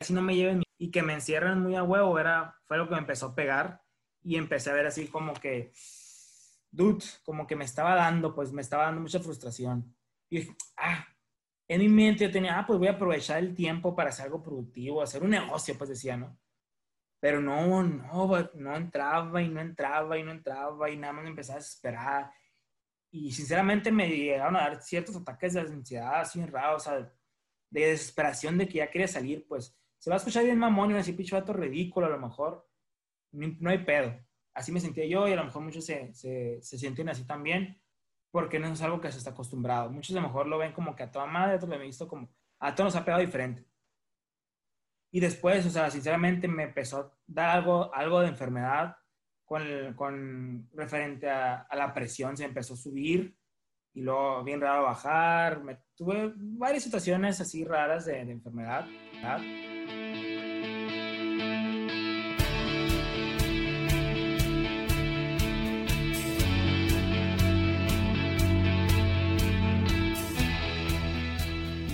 si 0.00 0.12
no 0.12 0.22
me 0.22 0.36
lleven 0.36 0.62
y 0.78 0.90
que 0.90 1.02
me 1.02 1.14
encierren 1.14 1.60
muy 1.60 1.74
a 1.74 1.82
huevo, 1.82 2.18
era, 2.18 2.54
fue 2.64 2.76
lo 2.76 2.86
que 2.88 2.94
me 2.94 3.00
empezó 3.00 3.26
a 3.26 3.34
pegar 3.34 3.82
y 4.22 4.36
empecé 4.36 4.70
a 4.70 4.74
ver 4.74 4.86
así 4.86 5.08
como 5.08 5.32
que, 5.34 5.72
dude, 6.70 7.04
como 7.24 7.46
que 7.46 7.56
me 7.56 7.64
estaba 7.64 7.94
dando, 7.94 8.34
pues 8.34 8.52
me 8.52 8.62
estaba 8.62 8.84
dando 8.84 9.00
mucha 9.00 9.20
frustración. 9.20 9.96
Y 10.28 10.40
dije, 10.40 10.56
ah, 10.76 11.06
en 11.68 11.80
mi 11.80 11.88
mente 11.88 12.24
yo 12.24 12.30
tenía, 12.30 12.58
ah, 12.58 12.66
pues 12.66 12.78
voy 12.78 12.88
a 12.88 12.92
aprovechar 12.92 13.38
el 13.38 13.54
tiempo 13.54 13.94
para 13.94 14.10
hacer 14.10 14.26
algo 14.26 14.42
productivo, 14.42 15.02
hacer 15.02 15.22
un 15.22 15.30
negocio, 15.30 15.76
pues 15.78 15.90
decía, 15.90 16.16
¿no? 16.16 16.38
Pero 17.20 17.40
no, 17.40 17.82
no, 17.82 18.50
no 18.54 18.76
entraba 18.76 19.40
y 19.40 19.48
no 19.48 19.60
entraba 19.60 20.18
y 20.18 20.22
no 20.22 20.32
entraba 20.32 20.90
y 20.90 20.96
nada 20.96 21.14
más 21.14 21.24
me 21.24 21.30
empezaba 21.30 21.56
a 21.56 21.62
desesperar. 21.62 22.32
Y 23.10 23.32
sinceramente 23.32 23.90
me 23.90 24.08
llegaron 24.08 24.56
a 24.56 24.60
dar 24.60 24.82
ciertos 24.82 25.16
ataques 25.16 25.54
de 25.54 25.60
ansiedad 25.60 26.20
así 26.20 26.44
raros, 26.44 26.86
o 26.86 26.90
sea, 26.90 27.12
de 27.70 27.80
desesperación 27.80 28.58
de 28.58 28.68
que 28.68 28.78
ya 28.78 28.90
quería 28.90 29.08
salir, 29.08 29.46
pues 29.48 29.76
se 30.06 30.10
va 30.10 30.14
a 30.14 30.18
escuchar 30.18 30.44
bien 30.44 30.56
mamón 30.56 30.90
y 30.90 30.92
va 30.92 30.98
a 30.98 31.02
decir, 31.02 31.16
picho 31.16 31.34
vato 31.34 31.52
ridículo 31.52 32.06
a 32.06 32.10
lo 32.10 32.20
mejor, 32.20 32.64
no, 33.32 33.70
hay 33.70 33.78
pedo. 33.78 34.16
Así 34.54 34.70
me 34.70 34.78
sentía 34.78 35.04
yo 35.04 35.26
y 35.26 35.32
a 35.32 35.36
lo 35.36 35.44
mejor 35.44 35.62
muchos 35.62 35.84
se, 35.84 36.14
se, 36.14 36.62
se, 36.62 36.78
sienten 36.78 37.08
así 37.08 37.26
también, 37.26 37.82
porque 38.30 38.60
no 38.60 38.68
es 38.68 38.80
algo 38.82 39.00
que 39.00 39.10
se 39.10 39.18
está 39.18 39.30
acostumbrado. 39.30 39.90
Muchos 39.90 40.14
a 40.14 40.20
lo 40.20 40.28
mejor 40.28 40.46
lo 40.46 40.58
ven 40.58 40.72
como 40.72 40.94
que 40.94 41.02
a 41.02 41.10
toda 41.10 41.26
madre, 41.26 41.56
otros 41.56 41.68
lo 41.68 41.74
han 41.74 41.82
visto 41.82 42.06
como, 42.06 42.30
a 42.60 42.72
todos 42.72 42.94
nos 42.94 43.02
ha 43.02 43.04
pegado 43.04 43.20
diferente. 43.20 43.66
Y 45.10 45.18
después, 45.18 45.66
o 45.66 45.70
sea, 45.70 45.90
sinceramente 45.90 46.46
me 46.46 46.62
empezó 46.62 46.98
a 47.00 47.12
dar 47.26 47.56
algo, 47.56 47.92
algo 47.92 48.20
de 48.20 48.28
enfermedad 48.28 48.96
con, 49.44 49.92
con 49.94 50.70
referente 50.72 51.28
a, 51.28 51.62
a, 51.62 51.74
la 51.74 51.92
presión, 51.92 52.36
se 52.36 52.44
empezó 52.44 52.74
a 52.74 52.76
subir 52.76 53.36
y 53.92 54.02
luego 54.02 54.44
bien 54.44 54.60
raro 54.60 54.84
bajar. 54.84 55.64
Me, 55.64 55.78
tuve 55.96 56.32
varias 56.36 56.84
situaciones 56.84 57.40
así 57.40 57.64
raras 57.64 58.06
de, 58.06 58.24
de 58.24 58.30
enfermedad. 58.30 58.86
¿verdad? 59.14 59.65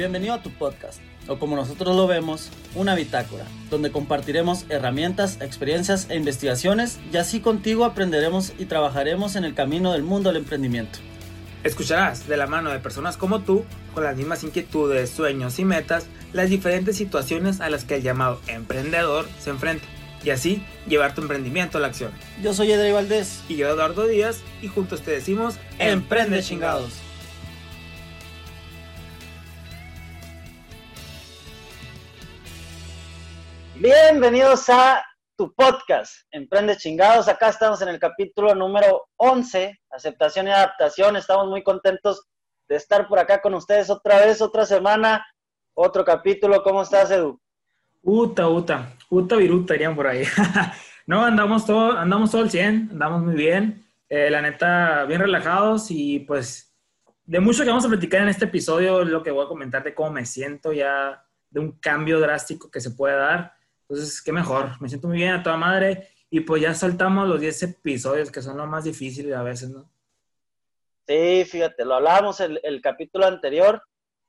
Bienvenido 0.03 0.35
a 0.35 0.43
tu 0.43 0.51
podcast, 0.51 1.01
o 1.29 1.39
como 1.39 1.55
nosotros 1.55 1.95
lo 1.95 2.09
vemos, 2.09 2.51
una 2.75 2.97
bitácora, 2.97 3.45
donde 3.71 3.93
compartiremos 3.93 4.65
herramientas, 4.69 5.41
experiencias 5.41 6.11
e 6.11 6.17
investigaciones 6.17 6.99
y 7.13 7.19
así 7.19 7.39
contigo 7.39 7.85
aprenderemos 7.85 8.53
y 8.59 8.65
trabajaremos 8.65 9.37
en 9.37 9.45
el 9.45 9.55
camino 9.55 9.93
del 9.93 10.03
mundo 10.03 10.31
del 10.31 10.43
emprendimiento. 10.43 10.99
Escucharás 11.63 12.27
de 12.27 12.37
la 12.37 12.49
mano 12.49 12.71
de 12.71 12.81
personas 12.81 13.17
como 13.17 13.43
tú, 13.43 13.65
con 13.95 14.03
las 14.03 14.17
mismas 14.17 14.43
inquietudes, 14.43 15.09
sueños 15.09 15.61
y 15.61 15.65
metas, 15.65 16.07
las 16.33 16.51
diferentes 16.51 16.97
situaciones 16.97 17.61
a 17.61 17.71
las 17.71 17.85
que 17.85 17.95
el 17.95 18.03
llamado 18.03 18.41
emprendedor 18.49 19.29
se 19.39 19.51
enfrenta. 19.51 19.87
Y 20.25 20.31
así 20.31 20.65
llevar 20.89 21.15
tu 21.15 21.23
emprendimiento 21.23 21.79
a 21.79 21.81
la 21.81 21.87
acción. 21.87 22.11
Yo 22.43 22.55
soy 22.55 22.73
Edrey 22.73 22.91
Valdés. 22.91 23.45
Y 23.49 23.55
yo 23.55 23.69
Eduardo 23.69 24.09
Díaz. 24.09 24.41
Y 24.63 24.67
juntos 24.67 25.03
te 25.03 25.13
decimos, 25.13 25.57
Emprende 25.79 26.43
chingados. 26.43 26.93
Bienvenidos 33.83 34.69
a 34.69 35.05
tu 35.37 35.53
podcast, 35.57 36.15
Emprende 36.31 36.77
Chingados. 36.77 37.27
Acá 37.27 37.49
estamos 37.49 37.83
en 37.83 37.89
el 37.89 37.99
capítulo 37.99 38.55
número 38.55 39.09
11, 39.17 39.77
aceptación 39.91 40.47
y 40.47 40.51
adaptación. 40.51 41.17
Estamos 41.17 41.49
muy 41.49 41.65
contentos 41.65 42.29
de 42.69 42.77
estar 42.77 43.09
por 43.09 43.19
acá 43.19 43.43
con 43.43 43.55
ustedes 43.55 43.91
otra 43.91 44.25
vez, 44.25 44.41
otra 44.41 44.67
semana, 44.67 45.27
otro 45.75 46.05
capítulo. 46.05 46.63
¿Cómo 46.63 46.83
estás, 46.83 47.11
Edu? 47.11 47.41
Uta, 48.03 48.49
uta, 48.49 48.93
uta 49.11 49.35
viruta 49.35 49.75
irían 49.75 49.97
por 49.97 50.07
ahí. 50.07 50.23
no, 51.07 51.25
andamos 51.25 51.67
todo, 51.67 51.99
andamos 51.99 52.31
todo 52.31 52.43
al 52.43 52.53
100, 52.53 52.91
andamos 52.93 53.23
muy 53.25 53.35
bien. 53.35 53.85
Eh, 54.09 54.31
la 54.31 54.43
neta, 54.43 55.07
bien 55.07 55.23
relajados 55.23 55.91
y 55.91 56.21
pues 56.21 56.73
de 57.25 57.41
mucho 57.41 57.65
que 57.65 57.71
vamos 57.71 57.85
a 57.85 57.89
platicar 57.89 58.21
en 58.21 58.29
este 58.29 58.45
episodio, 58.45 59.05
lo 59.05 59.25
que 59.25 59.33
voy 59.33 59.45
a 59.45 59.49
comentar 59.49 59.83
de 59.83 59.93
cómo 59.93 60.13
me 60.13 60.25
siento 60.25 60.73
ya, 60.73 61.25
de 61.51 61.59
un 61.59 61.73
cambio 61.81 62.21
drástico 62.21 62.71
que 62.71 62.81
se 62.81 62.93
puede 62.93 63.17
dar 63.17 63.61
entonces, 63.83 64.23
qué 64.23 64.33
mejor, 64.33 64.81
me 64.81 64.89
siento 64.89 65.09
muy 65.09 65.19
bien 65.19 65.33
a 65.33 65.43
toda 65.43 65.57
madre 65.57 66.09
y 66.31 66.41
pues 66.41 66.63
ya 66.63 66.75
saltamos 66.75 67.29
los 67.29 67.41
10 67.41 67.63
episodios 67.65 68.31
que 68.31 68.43
son 68.43 68.57
lo 68.57 68.67
más 68.67 68.85
difíciles 68.85 69.35
a 69.35 69.43
veces, 69.43 69.71
¿no? 69.71 69.89
Sí, 71.07 71.45
fíjate, 71.45 71.85
lo 71.85 71.95
hablábamos 71.95 72.41
el, 72.41 72.61
el 72.63 72.81
capítulo 72.81 73.27
anterior 73.27 73.83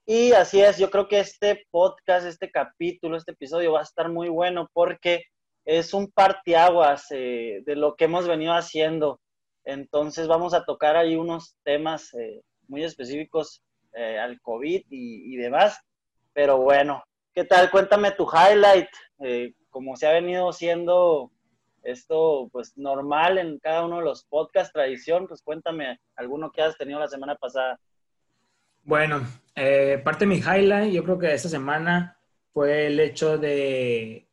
y 0.05 0.33
así 0.33 0.61
es, 0.61 0.77
yo 0.77 0.89
creo 0.89 1.07
que 1.07 1.19
este 1.19 1.65
podcast, 1.71 2.25
este 2.25 2.51
capítulo, 2.51 3.15
este 3.15 3.31
episodio 3.31 3.71
va 3.71 3.79
a 3.79 3.83
estar 3.83 4.09
muy 4.09 4.27
bueno 4.27 4.69
porque 4.73 5.23
es 5.63 5.93
un 5.93 6.11
parteaguas 6.11 7.05
eh, 7.11 7.61
de 7.65 7.75
lo 7.75 7.95
que 7.95 8.05
hemos 8.05 8.27
venido 8.27 8.53
haciendo. 8.53 9.21
Entonces 9.63 10.27
vamos 10.27 10.53
a 10.53 10.65
tocar 10.65 10.97
ahí 10.97 11.15
unos 11.15 11.55
temas 11.63 12.13
eh, 12.15 12.41
muy 12.67 12.83
específicos 12.83 13.63
eh, 13.93 14.19
al 14.19 14.41
COVID 14.41 14.83
y, 14.89 15.37
demás. 15.37 15.79
Pero 16.33 16.57
bueno, 16.57 17.03
¿qué 17.33 17.43
tal? 17.43 17.71
Cuéntame 17.71 18.11
tu 18.11 18.27
highlight 18.27 18.89
eh, 19.19 19.53
como 19.69 19.95
se 19.95 20.07
ha 20.07 20.11
venido 20.11 20.53
siendo 20.53 21.31
esto 21.81 22.47
pues 22.51 22.77
normal 22.77 23.37
en 23.37 23.59
cada 23.59 23.85
uno 23.85 23.97
de 23.97 24.05
los 24.05 24.23
podcasts, 24.25 24.71
tradición, 24.71 25.27
pues 25.27 25.41
cuéntame 25.41 25.99
alguno 26.15 26.51
que 26.51 26.61
has 26.61 26.77
tenido 26.77 26.99
la 26.99 27.07
semana 27.07 27.35
pasada. 27.35 27.79
Bueno, 28.83 29.21
eh, 29.55 30.01
parte 30.03 30.25
de 30.25 30.29
mi 30.29 30.37
highlight, 30.37 30.93
yo 30.93 31.03
creo 31.03 31.17
que 31.17 31.33
esta 31.33 31.49
semana 31.49 32.17
fue 32.53 32.87
el 32.87 32.99
hecho 32.99 33.37
de 33.37 34.27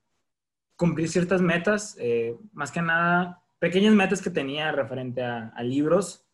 cumplir 0.77 1.09
ciertas 1.09 1.41
metas, 1.41 1.97
eh, 1.99 2.37
más 2.53 2.71
que 2.71 2.83
nada 2.83 3.43
pequeñas 3.59 3.95
metas 3.95 4.23
que 4.23 4.31
tenía 4.31 4.73
referente 4.73 5.23
a, 5.23 5.53
libros. 5.63 6.27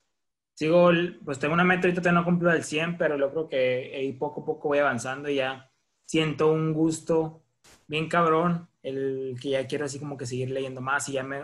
Sigo, 0.55 0.91
pues 1.25 1.39
tengo 1.39 1.55
una 1.55 1.65
meta, 1.65 1.89
ahorita 1.89 2.13
no 2.13 2.25
cumplo 2.25 2.51
al 2.51 2.63
100, 2.63 2.97
pero 2.97 3.19
yo 3.19 3.31
creo 3.31 3.49
que 3.49 3.93
ahí 3.95 4.13
poco 4.13 4.43
a 4.43 4.45
poco 4.45 4.69
voy 4.69 4.79
avanzando 4.79 5.29
y 5.29 5.37
ya 5.37 5.71
siento 6.07 6.51
un 6.51 6.73
gusto 6.73 7.43
bien 7.87 8.09
cabrón, 8.09 8.69
el 8.83 9.37
que 9.41 9.51
ya 9.51 9.67
quiero 9.67 9.85
así 9.85 9.99
como 9.99 10.17
que 10.17 10.27
seguir 10.27 10.51
leyendo 10.51 10.81
más 10.81 11.09
y 11.09 11.13
ya 11.13 11.23
me... 11.23 11.41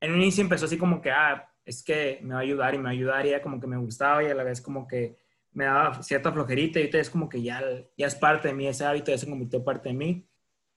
En 0.00 0.12
un 0.12 0.20
inicio 0.20 0.42
empezó 0.42 0.66
así 0.66 0.76
como 0.76 1.00
que, 1.00 1.10
ah, 1.10 1.48
es 1.64 1.82
que 1.82 2.18
me 2.22 2.34
va 2.34 2.40
a 2.40 2.42
ayudar 2.42 2.74
y 2.74 2.78
me 2.78 2.84
va 2.84 2.90
a 2.90 2.92
ayudar 2.92 3.26
y 3.26 3.30
ya 3.30 3.40
como 3.40 3.58
que 3.58 3.66
me 3.66 3.78
gustaba 3.78 4.22
y 4.22 4.26
a 4.26 4.34
la 4.34 4.44
vez 4.44 4.60
como 4.60 4.86
que 4.86 5.16
me 5.52 5.64
daba 5.64 6.02
cierta 6.02 6.32
flojerita 6.32 6.78
y 6.78 6.82
ahorita 6.82 6.98
es 6.98 7.10
como 7.10 7.28
que 7.28 7.40
ya, 7.40 7.62
ya 7.96 8.06
es 8.06 8.14
parte 8.14 8.48
de 8.48 8.54
mí, 8.54 8.66
ese 8.66 8.84
hábito 8.84 9.12
ya 9.12 9.18
se 9.18 9.28
convirtió 9.28 9.64
parte 9.64 9.88
de 9.88 9.94
mí, 9.94 10.26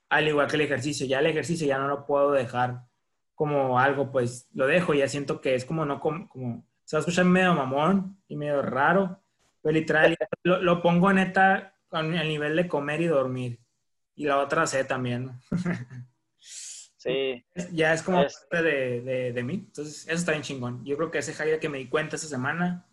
al 0.09 0.27
igual 0.27 0.47
que 0.47 0.55
el 0.55 0.61
ejercicio, 0.61 1.05
ya 1.05 1.19
el 1.19 1.25
ejercicio 1.25 1.67
ya 1.67 1.79
no 1.79 1.87
lo 1.87 2.05
puedo 2.05 2.31
dejar 2.31 2.83
como 3.35 3.79
algo, 3.79 4.11
pues 4.11 4.47
lo 4.53 4.67
dejo, 4.67 4.93
ya 4.93 5.07
siento 5.07 5.41
que 5.41 5.55
es 5.55 5.65
como 5.65 5.85
no 5.85 5.99
como, 5.99 6.29
como 6.29 6.65
se 6.85 6.95
va 6.95 6.99
a 6.99 7.01
escuchar 7.01 7.25
medio 7.25 7.53
mamón 7.53 8.21
y 8.27 8.35
medio 8.35 8.61
raro, 8.61 9.19
pero 9.61 9.73
literal 9.73 10.15
lo, 10.43 10.61
lo 10.61 10.81
pongo 10.81 11.11
neta 11.11 11.76
el 11.91 12.27
nivel 12.27 12.55
de 12.55 12.67
comer 12.67 13.01
y 13.01 13.07
dormir 13.07 13.59
y 14.15 14.25
la 14.25 14.39
otra 14.39 14.67
C 14.67 14.83
también. 14.83 15.31
Sí. 16.99 17.45
Ya 17.71 17.93
es 17.93 18.01
como 18.03 18.21
parte 18.21 18.63
de, 18.63 19.01
de, 19.01 19.31
de, 19.31 19.43
mí. 19.43 19.53
Entonces, 19.53 20.05
eso 20.07 20.15
está 20.15 20.31
bien 20.31 20.41
chingón. 20.41 20.83
Yo 20.83 20.97
creo 20.97 21.09
que 21.09 21.19
ese 21.19 21.31
highlight 21.31 21.61
que 21.61 21.69
me 21.69 21.77
di 21.77 21.87
cuenta 21.87 22.15
esta 22.15 22.27
semana, 22.27 22.85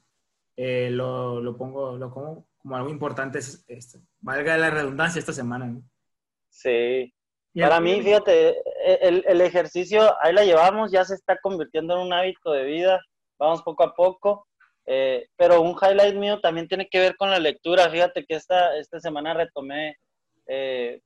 eh, 0.56 0.88
lo, 0.90 1.40
lo, 1.40 1.56
pongo 1.56 1.96
lo 1.96 2.10
como, 2.10 2.46
como 2.58 2.76
algo 2.76 2.90
importante, 2.90 3.38
es, 3.38 3.64
es, 3.66 3.98
valga 4.20 4.56
la 4.56 4.70
redundancia 4.70 5.18
esta 5.18 5.32
semana. 5.32 5.66
¿no? 5.66 5.82
Sí. 6.48 7.12
Para 7.54 7.80
mí, 7.80 8.02
fíjate, 8.02 8.50
e, 8.50 8.98
el, 9.00 9.24
el, 9.26 9.40
ejercicio, 9.40 10.14
ahí 10.22 10.32
la 10.32 10.44
llevamos, 10.44 10.92
ya 10.92 11.04
se 11.04 11.14
está 11.14 11.38
convirtiendo 11.40 11.94
en 11.94 12.06
un 12.06 12.12
hábito 12.12 12.52
de 12.52 12.64
vida, 12.64 13.00
vamos 13.38 13.62
poco 13.62 13.84
a 13.84 13.94
poco, 13.94 14.46
eh, 14.86 15.26
pero 15.36 15.62
un 15.62 15.76
highlight 15.80 16.14
mío 16.14 16.40
también 16.40 16.68
tiene 16.68 16.88
que 16.88 17.00
ver 17.00 17.16
con 17.16 17.30
la 17.30 17.38
lectura, 17.38 17.88
fíjate 17.88 18.24
que 18.24 18.34
esta, 18.34 18.76
esta 18.76 19.00
semana 19.00 19.34
retomé 19.34 19.96
eh, 20.46 21.00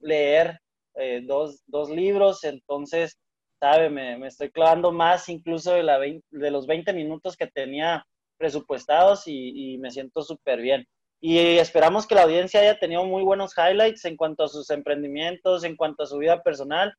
leer 0.00 0.58
eh, 0.94 1.22
dos, 1.24 1.62
dos, 1.66 1.88
libros, 1.90 2.44
entonces, 2.44 3.18
sabe, 3.58 3.88
me, 3.88 4.18
me, 4.18 4.28
estoy 4.28 4.50
clavando 4.50 4.92
más 4.92 5.28
incluso 5.28 5.72
de, 5.72 5.82
la 5.82 5.98
de 5.98 6.50
los 6.50 6.66
20 6.66 6.92
minutos 6.92 7.36
que 7.36 7.46
tenía 7.46 8.04
presupuestados 8.36 9.26
y, 9.26 9.74
y 9.74 9.78
me 9.78 9.90
siento 9.90 10.22
súper 10.22 10.60
bien. 10.60 10.86
Y 11.24 11.38
esperamos 11.38 12.04
que 12.04 12.16
la 12.16 12.24
audiencia 12.24 12.60
haya 12.60 12.80
tenido 12.80 13.04
muy 13.04 13.22
buenos 13.22 13.54
highlights 13.56 14.04
en 14.06 14.16
cuanto 14.16 14.42
a 14.42 14.48
sus 14.48 14.68
emprendimientos, 14.70 15.62
en 15.62 15.76
cuanto 15.76 16.02
a 16.02 16.06
su 16.06 16.18
vida 16.18 16.42
personal. 16.42 16.92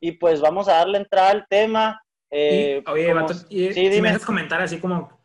Y 0.00 0.12
pues 0.12 0.40
vamos 0.40 0.68
a 0.68 0.74
darle 0.74 0.98
entrada 0.98 1.30
al 1.30 1.46
tema. 1.48 2.02
Eh, 2.28 2.82
y, 2.84 2.90
oye, 2.90 3.06
como, 3.06 3.20
Bato, 3.20 3.34
y, 3.48 3.72
sí, 3.72 3.92
si 3.92 4.02
me 4.02 4.08
dejas 4.08 4.26
comentar 4.26 4.60
así 4.60 4.80
como, 4.80 5.17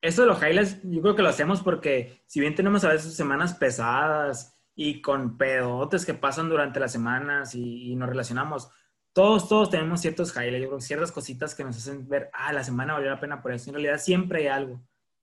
esto 0.00 0.22
de 0.22 0.28
los 0.28 0.42
highlights, 0.42 0.80
yo 0.84 1.02
creo 1.02 1.14
que 1.14 1.22
lo 1.22 1.28
hacemos 1.28 1.62
porque 1.62 2.22
si 2.26 2.40
bien 2.40 2.54
tenemos 2.54 2.84
a 2.84 2.88
veces 2.88 3.14
semanas 3.14 3.54
pesadas, 3.54 4.58
y 4.80 5.02
con 5.02 5.36
pedotes 5.36 6.06
que 6.06 6.14
pasan 6.14 6.48
durante 6.48 6.78
las 6.78 6.92
semanas 6.92 7.52
y, 7.56 7.90
y, 7.90 7.96
nos 7.96 8.08
relacionamos. 8.08 8.70
Todos, 9.12 9.48
todos 9.48 9.70
tenemos 9.70 10.00
ciertos 10.00 10.32
highlights, 10.36 10.62
yo 10.62 10.68
creo, 10.68 10.80
ciertas 10.80 11.10
cositas 11.10 11.52
que 11.56 11.64
nos 11.64 11.76
hacen 11.76 12.08
ver, 12.08 12.30
ah, 12.32 12.52
la 12.52 12.62
semana 12.62 12.92
valió 12.92 13.10
la 13.10 13.18
pena 13.18 13.42
por 13.42 13.50
eso. 13.50 13.70
En 13.70 13.74
realidad 13.74 13.98
siempre 13.98 14.42
hay 14.42 14.46
algo, 14.46 14.80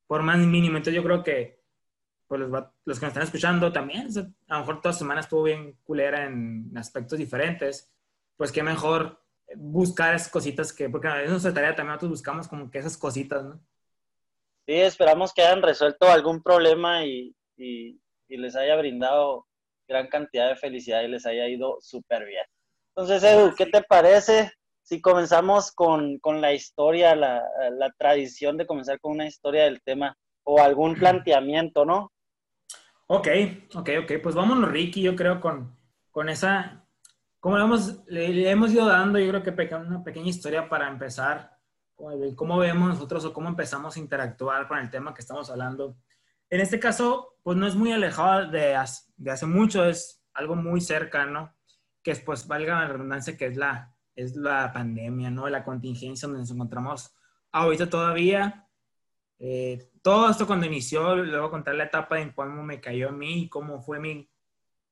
por 0.07 0.23
más 0.23 0.39
mínimo. 0.39 0.75
Entonces 0.75 0.95
yo 0.95 1.03
creo 1.03 1.23
que 1.23 1.63
pues 2.27 2.41
los, 2.41 2.51
los 2.51 2.99
que 2.99 3.05
nos 3.05 3.13
están 3.13 3.23
escuchando 3.23 3.71
también, 3.71 4.09
a 4.49 4.55
lo 4.55 4.59
mejor 4.59 4.81
toda 4.81 4.93
semana 4.93 5.21
estuvo 5.21 5.43
bien 5.43 5.77
culera 5.83 6.25
en 6.25 6.73
aspectos 6.75 7.17
diferentes, 7.17 7.89
pues 8.35 8.51
qué 8.51 8.61
mejor 8.61 9.23
buscar 9.55 10.15
esas 10.15 10.27
cositas 10.27 10.73
que, 10.73 10.89
porque 10.89 11.07
a 11.07 11.15
veces 11.15 11.31
nuestra 11.31 11.53
tarea 11.53 11.73
también 11.77 11.93
nosotros 11.93 12.11
buscamos 12.11 12.49
como 12.49 12.69
que 12.69 12.79
esas 12.79 12.97
cositas, 12.97 13.45
¿no? 13.45 13.61
Sí, 14.65 14.73
esperamos 14.73 15.33
que 15.33 15.43
hayan 15.43 15.61
resuelto 15.61 16.09
algún 16.09 16.41
problema 16.41 17.05
y, 17.05 17.35
y, 17.57 17.99
y 18.27 18.37
les 18.37 18.55
haya 18.55 18.75
brindado 18.75 19.45
gran 19.87 20.07
cantidad 20.07 20.49
de 20.49 20.55
felicidad 20.55 21.01
y 21.03 21.07
les 21.07 21.25
haya 21.25 21.47
ido 21.47 21.77
súper 21.81 22.25
bien. 22.25 22.45
Entonces, 22.95 23.23
Edu, 23.23 23.53
¿qué 23.55 23.67
te 23.67 23.83
parece 23.83 24.51
si 24.81 25.01
comenzamos 25.01 25.71
con, 25.71 26.17
con 26.19 26.41
la 26.41 26.53
historia, 26.53 27.15
la, 27.15 27.43
la, 27.71 27.91
tradición 27.97 28.57
de 28.57 28.65
comenzar 28.65 28.99
con 28.99 29.13
una 29.13 29.27
historia 29.27 29.65
del 29.65 29.81
tema 29.81 30.15
o 30.43 30.59
algún 30.59 30.95
planteamiento, 30.99 31.85
¿no? 31.85 32.11
Ok, 33.07 33.27
ok, 33.75 33.89
ok. 34.03 34.11
Pues 34.23 34.33
vámonos, 34.33 34.71
Ricky, 34.71 35.01
yo 35.01 35.15
creo, 35.15 35.39
con, 35.39 35.77
con 36.11 36.29
esa 36.29 36.85
como 37.45 37.59
hemos, 37.59 38.03
le, 38.07 38.49
hemos 38.49 38.73
ido 38.73 38.87
dando, 38.87 39.19
yo 39.19 39.29
creo 39.29 39.43
que 39.43 39.75
una 39.75 40.03
pequeña 40.03 40.29
historia 40.29 40.67
para 40.67 40.87
empezar, 40.87 41.54
cómo 41.95 42.57
vemos 42.57 42.89
nosotros 42.89 43.25
o 43.25 43.33
cómo 43.33 43.49
empezamos 43.49 43.95
a 43.95 43.99
interactuar 43.99 44.67
con 44.67 44.77
el 44.79 44.89
tema 44.89 45.13
que 45.13 45.21
estamos 45.21 45.49
hablando. 45.49 45.97
En 46.49 46.61
este 46.61 46.79
caso, 46.79 47.35
pues 47.43 47.57
no 47.57 47.67
es 47.67 47.75
muy 47.75 47.91
alejado 47.91 48.49
de, 48.51 48.77
de 49.17 49.31
hace 49.31 49.45
mucho, 49.45 49.85
es 49.85 50.23
algo 50.33 50.55
muy 50.55 50.81
cercano, 50.81 51.55
que 52.03 52.11
es, 52.11 52.19
pues, 52.19 52.47
valga 52.47 52.81
la 52.81 52.87
redundancia, 52.87 53.35
que 53.37 53.47
es 53.47 53.57
la, 53.57 53.95
es 54.15 54.35
la 54.35 54.71
pandemia, 54.71 55.31
¿no? 55.31 55.49
La 55.49 55.63
contingencia 55.63 56.27
donde 56.27 56.41
nos 56.41 56.51
encontramos 56.51 57.15
ahorita 57.51 57.89
todavía. 57.89 58.67
Eh, 59.39 59.89
todo 60.01 60.29
esto 60.29 60.45
cuando 60.45 60.65
inició, 60.65 61.15
luego 61.15 61.49
contar 61.49 61.75
la 61.75 61.85
etapa 61.85 62.19
en 62.19 62.31
cómo 62.31 62.63
me 62.63 62.79
cayó 62.79 63.09
a 63.09 63.11
mí 63.11 63.49
cómo 63.49 63.81
fue 63.81 63.99
mi, 63.99 64.29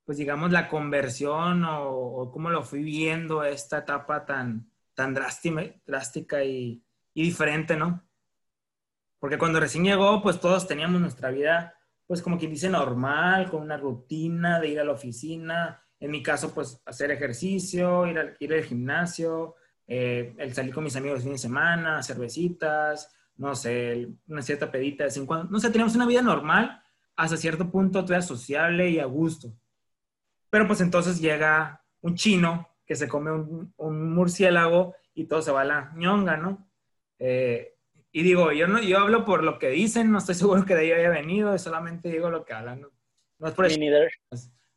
pues 0.06 0.18
digamos, 0.18 0.52
la 0.52 0.68
conversión 0.68 1.64
o, 1.66 2.30
cómo 2.32 2.50
lo 2.50 2.64
fui 2.64 2.84
viendo 2.84 3.44
esta 3.44 3.80
etapa 3.80 4.26
tan, 4.26 4.72
tan 4.94 5.14
drástica 5.14 6.44
y, 6.44 6.84
y, 7.14 7.24
diferente, 7.24 7.76
¿no? 7.76 8.04
Porque 9.20 9.38
cuando 9.38 9.60
recién 9.60 9.84
llegó, 9.84 10.22
pues 10.22 10.40
todos 10.40 10.68
teníamos 10.68 11.00
nuestra 11.00 11.32
vida, 11.32 11.76
pues 12.08 12.22
como 12.22 12.38
quien 12.38 12.52
dice, 12.52 12.70
normal, 12.70 13.50
con 13.50 13.62
una 13.62 13.78
rutina 13.78 14.60
de 14.60 14.70
ir 14.70 14.80
a 14.80 14.84
la 14.84 14.92
oficina, 14.92 15.82
en 16.00 16.12
mi 16.12 16.22
caso, 16.22 16.54
pues 16.54 16.82
hacer 16.86 17.12
ejercicio, 17.12 18.06
ir 18.08 18.20
al, 18.20 18.36
ir 18.40 18.54
al 18.54 18.64
gimnasio, 18.64 19.56
eh, 19.88 20.36
el 20.38 20.54
salir 20.54 20.74
con 20.74 20.84
mis 20.84 20.96
amigos 20.96 21.20
el 21.20 21.24
fin 21.24 21.32
de 21.34 21.38
semana, 21.38 22.04
cervecitas, 22.04 23.14
no 23.38 23.56
sé, 23.56 24.10
una 24.28 24.42
cierta 24.42 24.72
pedita 24.72 25.04
de 25.04 25.08
vez 25.08 25.18
en 25.18 25.26
cuando. 25.26 25.50
No 25.50 25.60
sé, 25.60 25.70
teníamos 25.70 25.96
una 25.96 26.06
vida 26.06 26.22
normal, 26.22 26.82
hasta 27.16 27.38
cierto 27.38 27.70
punto 27.70 28.04
todavía 28.04 28.22
sociable 28.22 28.90
y 28.90 29.00
a 29.00 29.06
gusto. 29.06 29.54
Pero 30.50 30.68
pues 30.68 30.82
entonces 30.82 31.20
llega 31.20 31.84
un 32.02 32.16
chino 32.16 32.70
que 32.86 32.96
se 32.96 33.08
come 33.08 33.32
un, 33.32 34.14
murciélago 34.14 34.96
y 35.14 35.26
todo 35.26 35.42
se 35.42 35.52
va 35.52 35.62
a 35.62 35.66
la 35.66 35.94
ñonga, 35.96 36.38
¿no? 36.38 36.68
Eh, 37.20 37.76
y 38.12 38.24
digo, 38.24 38.52
yo 38.52 38.68
no, 38.68 38.82
yo 38.82 39.00
hablo 39.00 39.26
por 39.26 39.44
lo 39.44 39.60
que 39.60 39.70
dicen, 39.70 40.12
no 40.12 40.20
estoy 40.20 40.36
seguro 40.36 40.66
que 40.66 40.76
de 40.76 40.82
ahí 40.82 40.92
haya 40.92 41.10
venido, 41.10 41.58
solamente 41.58 42.10
digo 42.10 42.30
lo 42.30 42.46
que 42.46 42.54
hablan, 42.54 42.82
¿no? 42.82 42.92
No 43.40 43.48
es 43.48 43.54
por 43.54 43.66
eso. 43.66 43.80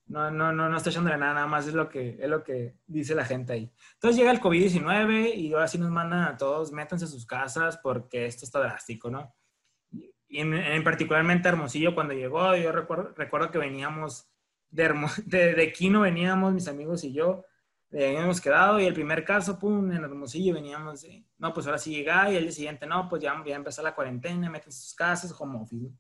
No, 0.09 0.31
no, 0.31 0.53
no, 0.53 0.69
no 0.69 0.77
estoy 0.77 0.93
echándole 0.93 1.19
nada, 1.19 1.35
nada 1.35 1.47
más 1.49 1.67
es 1.67 1.75
lo 1.75 1.89
que, 1.89 2.17
es 2.21 2.29
lo 2.29 2.45
que 2.45 2.77
dice 2.87 3.15
la 3.15 3.25
gente 3.25 3.53
ahí. 3.53 3.73
Entonces 3.95 4.17
llega 4.17 4.31
el 4.31 4.41
COVID-19 4.41 5.35
y 5.35 5.53
ahora 5.53 5.67
sí 5.67 5.79
nos 5.79 5.91
mandan 5.91 6.23
a 6.23 6.37
todos, 6.37 6.71
métanse 6.71 7.07
a 7.07 7.09
sus 7.09 7.27
casas 7.27 7.79
porque 7.79 8.27
esto 8.27 8.45
está 8.45 8.61
drástico, 8.61 9.11
¿no? 9.11 9.35
Y 10.29 10.41
en, 10.41 10.55
en 10.55 10.85
particularmente 10.85 11.49
Hermosillo 11.49 11.95
cuando 11.95 12.15
llegó, 12.15 12.55
yo 12.55 12.71
recuerdo, 12.71 13.13
recuerdo 13.17 13.51
que 13.51 13.59
veníamos 13.59 14.31
de, 14.71 14.93
de, 15.57 15.73
Quino 15.73 16.03
veníamos, 16.03 16.53
mis 16.53 16.69
amigos 16.69 17.05
y 17.05 17.13
yo, 17.13 17.45
habíamos 17.93 18.41
quedado 18.41 18.81
y 18.81 18.87
el 18.87 18.95
primer 18.95 19.25
caso, 19.25 19.59
pum, 19.59 19.91
en 19.93 20.05
Hermosillo 20.05 20.55
veníamos, 20.55 21.07
no, 21.39 21.53
pues 21.53 21.67
ahora 21.67 21.79
sí 21.79 21.91
llega 21.91 22.31
y 22.31 22.37
el 22.37 22.45
día 22.45 22.53
siguiente, 22.53 22.87
no, 22.87 23.09
pues 23.09 23.23
ya, 23.23 23.43
ya 23.45 23.57
empezó 23.57 23.83
la 23.83 23.95
cuarentena, 23.95 24.51
meten 24.51 24.73
sus 24.73 24.95
casas, 24.95 25.33
como 25.33 25.63
office. 25.63 25.91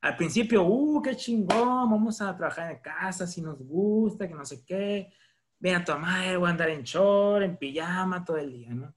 Al 0.00 0.16
principio, 0.16 0.62
uh, 0.64 1.02
qué 1.02 1.16
chingón, 1.16 1.90
vamos 1.90 2.20
a 2.20 2.36
trabajar 2.36 2.70
en 2.72 2.78
casa, 2.80 3.26
si 3.26 3.40
nos 3.40 3.58
gusta, 3.58 4.28
que 4.28 4.34
no 4.34 4.44
sé 4.44 4.64
qué. 4.64 5.12
Ven 5.58 5.76
a 5.76 5.84
tu 5.84 5.92
madre, 5.92 6.36
voy 6.36 6.48
a 6.48 6.50
andar 6.50 6.68
en 6.68 6.82
short, 6.82 7.42
en 7.42 7.56
pijama 7.56 8.24
todo 8.24 8.36
el 8.36 8.52
día, 8.52 8.74
¿no? 8.74 8.94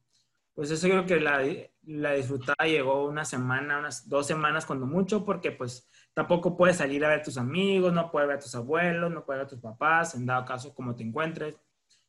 Pues 0.54 0.72
eso 0.72 0.88
creo 0.88 1.06
que 1.06 1.20
la, 1.20 1.42
la 1.84 2.14
disfrutada 2.14 2.68
llegó 2.68 3.08
una 3.08 3.24
semana, 3.24 3.80
unas 3.80 4.10
dos 4.10 4.28
semanas 4.28 4.66
cuando 4.66 4.86
mucho, 4.86 5.24
porque 5.24 5.52
pues 5.52 5.88
Tampoco 6.18 6.58
puedes 6.58 6.78
salir 6.78 7.06
a 7.06 7.10
ver 7.10 7.20
a 7.20 7.22
tus 7.22 7.38
amigos, 7.38 7.94
no 7.94 8.10
puedes 8.10 8.28
ver 8.28 8.38
a 8.38 8.40
tus 8.40 8.56
abuelos, 8.56 9.12
no 9.12 9.24
puedes 9.24 9.38
ver 9.38 9.46
a 9.46 9.50
tus 9.50 9.60
papás, 9.60 10.16
en 10.16 10.26
dado 10.26 10.46
caso 10.46 10.74
como 10.74 10.96
te 10.96 11.04
encuentres. 11.04 11.54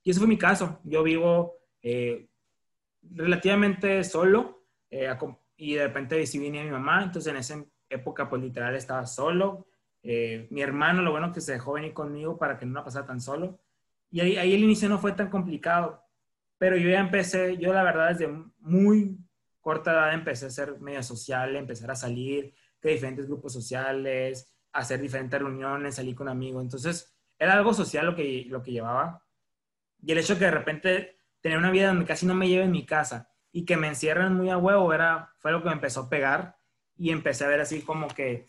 Y 0.03 0.11
ese 0.11 0.21
fue 0.21 0.29
mi 0.29 0.39
caso. 0.39 0.81
Yo 0.85 1.03
vivo 1.03 1.57
eh, 1.83 2.29
relativamente 3.03 4.03
solo 4.05 4.65
eh, 4.91 5.09
y 5.57 5.75
de 5.75 5.87
repente 5.87 6.25
sí 6.27 6.39
vine 6.39 6.61
a 6.61 6.65
mi 6.65 6.71
mamá, 6.71 7.03
entonces 7.03 7.31
en 7.33 7.39
esa 7.39 7.65
época 7.89 8.29
pues 8.29 8.43
literal 8.43 8.75
estaba 8.75 9.07
solo. 9.07 9.67
Eh, 10.03 10.47
mi 10.51 10.63
hermano, 10.63 11.03
lo 11.03 11.11
bueno 11.11 11.33
que 11.33 11.41
se 11.41 11.53
dejó 11.53 11.73
venir 11.75 11.93
conmigo 11.93 12.39
para 12.39 12.59
que 12.59 12.67
no 12.67 12.75
la 12.75 12.85
pasara 12.85 13.07
tan 13.07 13.21
solo. 13.21 13.59
Y 14.11 14.21
ahí, 14.21 14.37
ahí 14.37 14.55
el 14.55 14.65
inicio 14.65 14.89
no 14.89 14.99
fue 14.99 15.13
tan 15.13 15.29
complicado, 15.29 16.03
pero 16.57 16.77
yo 16.77 16.89
ya 16.89 17.01
empecé, 17.01 17.59
yo 17.59 17.73
la 17.73 17.83
verdad 17.83 18.11
desde 18.11 18.29
muy 18.61 19.19
corta 19.61 19.93
edad 19.93 20.15
empecé 20.15 20.47
a 20.47 20.51
ser 20.51 20.81
medio 20.81 21.03
social, 21.03 21.55
empezar 21.57 21.91
a 21.91 21.97
salir, 21.97 22.55
que 22.81 22.91
diferentes 22.91 23.27
grupos 23.27 23.53
sociales, 23.53 24.51
hacer 24.73 25.01
diferentes 25.01 25.39
reuniones, 25.39 25.97
salir 25.97 26.15
con 26.15 26.29
amigos. 26.29 26.63
Entonces, 26.63 27.15
era 27.39 27.55
algo 27.55 27.75
social 27.75 28.07
lo 28.07 28.15
que, 28.15 28.47
lo 28.49 28.63
que 28.63 28.73
llevaba. 28.73 29.23
Y 30.03 30.13
el 30.13 30.19
hecho 30.19 30.39
que 30.39 30.45
de 30.45 30.51
repente 30.51 31.19
tener 31.41 31.59
una 31.59 31.71
vida 31.71 31.89
donde 31.89 32.05
casi 32.05 32.27
no 32.27 32.35
me 32.35 32.49
lleve 32.49 32.65
en 32.65 32.71
mi 32.71 32.87
casa 32.87 33.31
y 33.53 33.65
que 33.65 33.77
me 33.77 33.89
encierren 33.89 34.35
muy 34.35 34.51
a 34.51 34.59
huevo 34.59 34.93
era, 34.93 35.33
fue 35.39 35.53
lo 35.53 35.63
que 35.63 35.69
me 35.69 35.75
empezó 35.75 36.03
a 36.03 36.09
pegar 36.09 36.57
y 36.97 37.11
empecé 37.11 37.45
a 37.45 37.49
ver 37.49 37.61
así 37.61 37.83
como 37.83 38.09
que, 38.09 38.47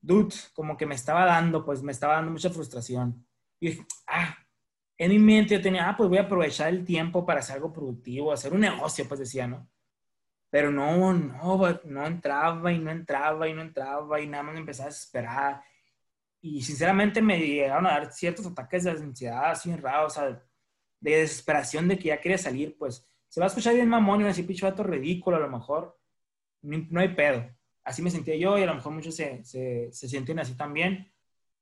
dude, 0.00 0.34
como 0.54 0.76
que 0.76 0.86
me 0.86 0.94
estaba 0.94 1.24
dando, 1.24 1.64
pues 1.64 1.82
me 1.82 1.92
estaba 1.92 2.14
dando 2.14 2.32
mucha 2.32 2.50
frustración. 2.50 3.26
Y 3.60 3.78
ah, 4.06 4.36
en 4.98 5.10
mi 5.10 5.18
mente 5.18 5.54
yo 5.54 5.62
tenía, 5.62 5.88
ah, 5.88 5.96
pues 5.96 6.08
voy 6.08 6.18
a 6.18 6.22
aprovechar 6.22 6.68
el 6.68 6.84
tiempo 6.84 7.24
para 7.24 7.40
hacer 7.40 7.56
algo 7.56 7.72
productivo, 7.72 8.32
hacer 8.32 8.52
un 8.52 8.60
negocio, 8.60 9.06
pues 9.08 9.20
decía, 9.20 9.46
¿no? 9.46 9.68
Pero 10.50 10.70
no, 10.70 11.12
no, 11.12 11.80
no 11.84 12.06
entraba 12.06 12.72
y 12.72 12.78
no 12.78 12.90
entraba 12.90 13.48
y 13.48 13.54
no 13.54 13.62
entraba 13.62 14.20
y 14.20 14.26
nada 14.28 14.44
más 14.44 14.54
me 14.54 14.60
empezaba 14.60 14.86
a 14.88 14.92
desesperar. 14.92 15.62
Y 16.46 16.60
sinceramente 16.60 17.22
me 17.22 17.38
llegaron 17.38 17.86
a 17.86 17.92
dar 17.92 18.12
ciertos 18.12 18.44
ataques 18.44 18.84
de 18.84 18.90
ansiedad 18.90 19.50
así 19.50 19.74
raros, 19.76 20.12
o 20.12 20.20
sea, 20.20 20.42
de 21.00 21.16
desesperación 21.16 21.88
de 21.88 21.98
que 21.98 22.08
ya 22.08 22.20
quería 22.20 22.36
salir, 22.36 22.76
pues 22.76 23.08
se 23.28 23.40
va 23.40 23.46
a 23.46 23.48
escuchar 23.48 23.72
bien 23.74 23.88
mamón 23.88 24.20
y 24.20 24.24
va 24.24 24.28
a 24.28 24.32
decir, 24.32 24.46
pinche 24.46 24.66
vato 24.66 24.82
ridículo, 24.82 25.38
a 25.38 25.40
lo 25.40 25.48
mejor 25.48 25.98
no, 26.60 27.00
hay 27.00 27.14
pedo. 27.14 27.48
Así 27.82 28.02
me 28.02 28.10
sentía 28.10 28.36
yo 28.36 28.58
y 28.58 28.62
a 28.62 28.66
lo 28.66 28.74
mejor 28.74 28.92
muchos 28.92 29.16
se, 29.16 29.42
se, 29.42 29.88
se, 29.90 30.06
sienten 30.06 30.38
así 30.38 30.54
también, 30.54 31.10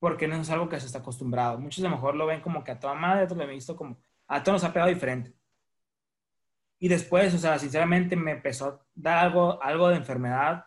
porque 0.00 0.26
no 0.26 0.34
es 0.34 0.50
algo 0.50 0.68
que 0.68 0.80
se 0.80 0.86
está 0.86 0.98
acostumbrado. 0.98 1.60
Muchos 1.60 1.84
a 1.84 1.88
lo 1.88 1.94
mejor 1.94 2.16
lo 2.16 2.26
ven 2.26 2.40
como 2.40 2.64
que 2.64 2.72
a 2.72 2.80
toda 2.80 2.94
madre, 2.94 3.22
otros 3.22 3.38
lo 3.38 3.44
han 3.44 3.50
visto 3.50 3.76
como, 3.76 4.02
a 4.26 4.42
todos 4.42 4.62
nos 4.62 4.68
ha 4.68 4.72
pegado 4.72 4.90
diferente. 4.90 5.32
Y 6.80 6.88
después, 6.88 7.32
o 7.34 7.38
sea, 7.38 7.56
sinceramente 7.56 8.16
me 8.16 8.32
empezó 8.32 8.66
a 8.66 8.86
dar 8.96 9.18
algo, 9.18 9.62
algo 9.62 9.90
de 9.90 9.96
enfermedad 9.98 10.64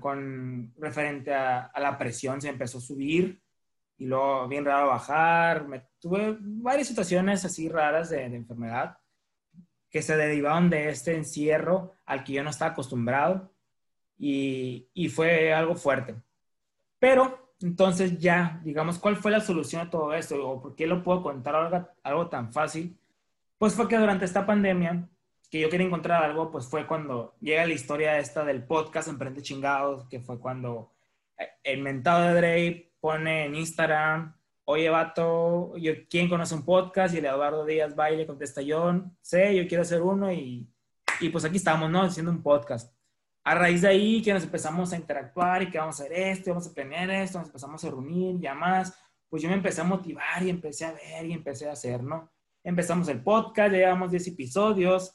con, 0.00 0.74
referente 0.78 1.34
a, 1.34 1.72
la 1.78 1.96
presión, 1.98 2.40
se 2.40 2.48
empezó 2.48 2.78
a 2.78 2.82
subir 2.82 3.40
y 3.96 4.06
luego 4.06 4.48
bien 4.48 4.64
raro 4.64 4.88
bajar. 4.88 5.66
Me, 5.66 5.82
tuve 5.98 6.36
varias 6.40 6.88
situaciones 6.88 7.44
así 7.44 7.68
raras 7.68 8.10
de, 8.10 8.24
enfermedad 8.24 8.98
que 9.90 10.02
se 10.02 10.16
derivaron 10.16 10.68
de 10.68 10.90
este 10.90 11.16
encierro 11.16 11.94
al 12.04 12.22
que 12.24 12.34
yo 12.34 12.44
no 12.44 12.50
estaba 12.50 12.72
acostumbrado 12.72 13.52
y, 14.18 14.88
y 14.92 15.08
fue 15.08 15.52
algo 15.52 15.74
fuerte. 15.74 16.14
Pero 16.98 17.54
entonces 17.60 18.18
ya, 18.18 18.60
digamos, 18.64 18.98
¿cuál 18.98 19.16
fue 19.16 19.30
la 19.30 19.40
solución 19.40 19.82
a 19.82 19.90
todo 19.90 20.12
esto? 20.14 20.46
¿O 20.46 20.60
por 20.60 20.74
qué 20.74 20.86
lo 20.86 21.02
puedo 21.02 21.22
contar 21.22 21.54
algo, 21.56 21.88
algo 22.02 22.28
tan 22.28 22.52
fácil? 22.52 22.98
Pues 23.58 23.74
fue 23.74 23.88
que 23.88 23.96
durante 23.96 24.24
esta 24.24 24.46
pandemia, 24.46 25.08
que 25.50 25.60
yo 25.60 25.70
quería 25.70 25.86
encontrar 25.86 26.22
algo, 26.22 26.50
pues 26.50 26.66
fue 26.66 26.86
cuando 26.86 27.34
llega 27.40 27.66
la 27.66 27.72
historia 27.72 28.18
esta 28.18 28.44
del 28.44 28.64
podcast 28.64 29.08
Emprende 29.08 29.42
Chingados, 29.42 30.06
que 30.08 30.20
fue 30.20 30.38
cuando 30.38 30.92
eh, 31.38 31.48
el 31.64 31.82
mentado 31.82 32.28
de 32.28 32.34
Drake 32.34 32.92
pone 33.00 33.46
en 33.46 33.54
Instagram, 33.54 34.36
oye, 34.64 34.90
vato, 34.90 35.76
yo, 35.76 35.92
¿quién 36.10 36.28
conoce 36.28 36.54
un 36.54 36.64
podcast? 36.64 37.14
Y 37.14 37.18
el 37.18 37.26
Eduardo 37.26 37.64
Díaz 37.64 37.96
Baile 37.96 38.26
contesta, 38.26 38.60
yo 38.60 39.02
sé, 39.22 39.56
yo 39.56 39.66
quiero 39.66 39.82
hacer 39.82 40.02
uno 40.02 40.30
y, 40.32 40.68
y 41.20 41.28
pues 41.30 41.44
aquí 41.44 41.56
estamos, 41.56 41.90
¿no? 41.90 42.02
Haciendo 42.02 42.30
un 42.30 42.42
podcast. 42.42 42.94
A 43.44 43.54
raíz 43.54 43.80
de 43.80 43.88
ahí 43.88 44.20
que 44.20 44.34
nos 44.34 44.42
empezamos 44.44 44.92
a 44.92 44.96
interactuar 44.96 45.62
y 45.62 45.70
que 45.70 45.78
vamos 45.78 45.98
a 45.98 46.04
hacer 46.04 46.12
esto, 46.12 46.50
vamos 46.50 46.66
a 46.66 46.74
planear 46.74 47.10
esto, 47.10 47.38
nos 47.38 47.48
empezamos 47.48 47.82
a 47.82 47.88
reunir, 47.88 48.38
ya 48.40 48.54
más, 48.54 48.94
pues 49.30 49.42
yo 49.42 49.48
me 49.48 49.54
empecé 49.54 49.80
a 49.80 49.84
motivar 49.84 50.42
y 50.42 50.50
empecé 50.50 50.84
a 50.84 50.92
ver 50.92 51.24
y 51.24 51.32
empecé 51.32 51.68
a 51.68 51.72
hacer, 51.72 52.02
¿no? 52.02 52.30
empezamos 52.64 53.08
el 53.08 53.22
podcast, 53.22 53.72
llevamos 53.72 54.10
10 54.10 54.28
episodios 54.28 55.14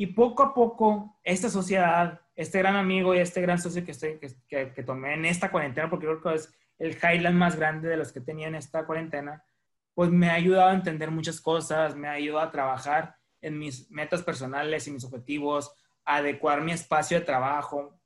y 0.00 0.06
poco 0.06 0.42
a 0.42 0.54
poco 0.54 1.20
esta 1.22 1.50
sociedad, 1.50 2.22
este 2.34 2.60
gran 2.60 2.74
amigo 2.74 3.14
y 3.14 3.18
este 3.18 3.42
gran 3.42 3.58
socio 3.58 3.84
que, 3.84 3.90
estoy, 3.90 4.18
que, 4.18 4.72
que, 4.72 4.82
tomé 4.82 5.12
en 5.12 5.26
esta 5.26 5.50
cuarentena, 5.50 5.90
porque 5.90 6.06
creo 6.06 6.22
que 6.22 6.36
es 6.36 6.54
el 6.78 6.92
highlight 6.92 7.34
más 7.34 7.56
grande 7.56 7.86
de 7.86 7.98
los 7.98 8.10
que 8.10 8.22
tenía 8.22 8.48
en 8.48 8.54
esta 8.54 8.86
cuarentena, 8.86 9.44
pues 9.92 10.08
me 10.08 10.30
ha 10.30 10.34
ayudado 10.36 10.70
a 10.70 10.74
entender 10.74 11.10
muchas 11.10 11.38
cosas, 11.38 11.96
me 11.96 12.08
ha 12.08 12.12
ayudado 12.12 12.46
a 12.46 12.50
trabajar 12.50 13.16
en 13.42 13.58
mis 13.58 13.90
metas 13.90 14.22
personales 14.22 14.88
y 14.88 14.90
mis 14.90 15.04
objetivos, 15.04 15.70
a 16.06 16.16
adecuar 16.16 16.62
mi 16.62 16.72
espacio 16.72 17.18
de 17.18 17.26
trabajo, 17.26 18.00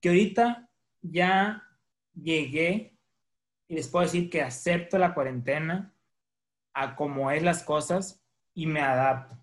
que 0.00 0.10
ahorita 0.10 0.70
ya 1.00 1.64
llegué 2.14 2.96
y 3.66 3.74
les 3.74 3.88
puedo 3.88 4.04
decir 4.04 4.30
que 4.30 4.42
acepto 4.42 4.96
la 4.96 5.12
cuarentena 5.12 5.92
a 6.72 6.94
cómo 6.94 7.32
es 7.32 7.42
las 7.42 7.64
cosas 7.64 8.24
y 8.54 8.66
me 8.66 8.80
adapto. 8.80 9.41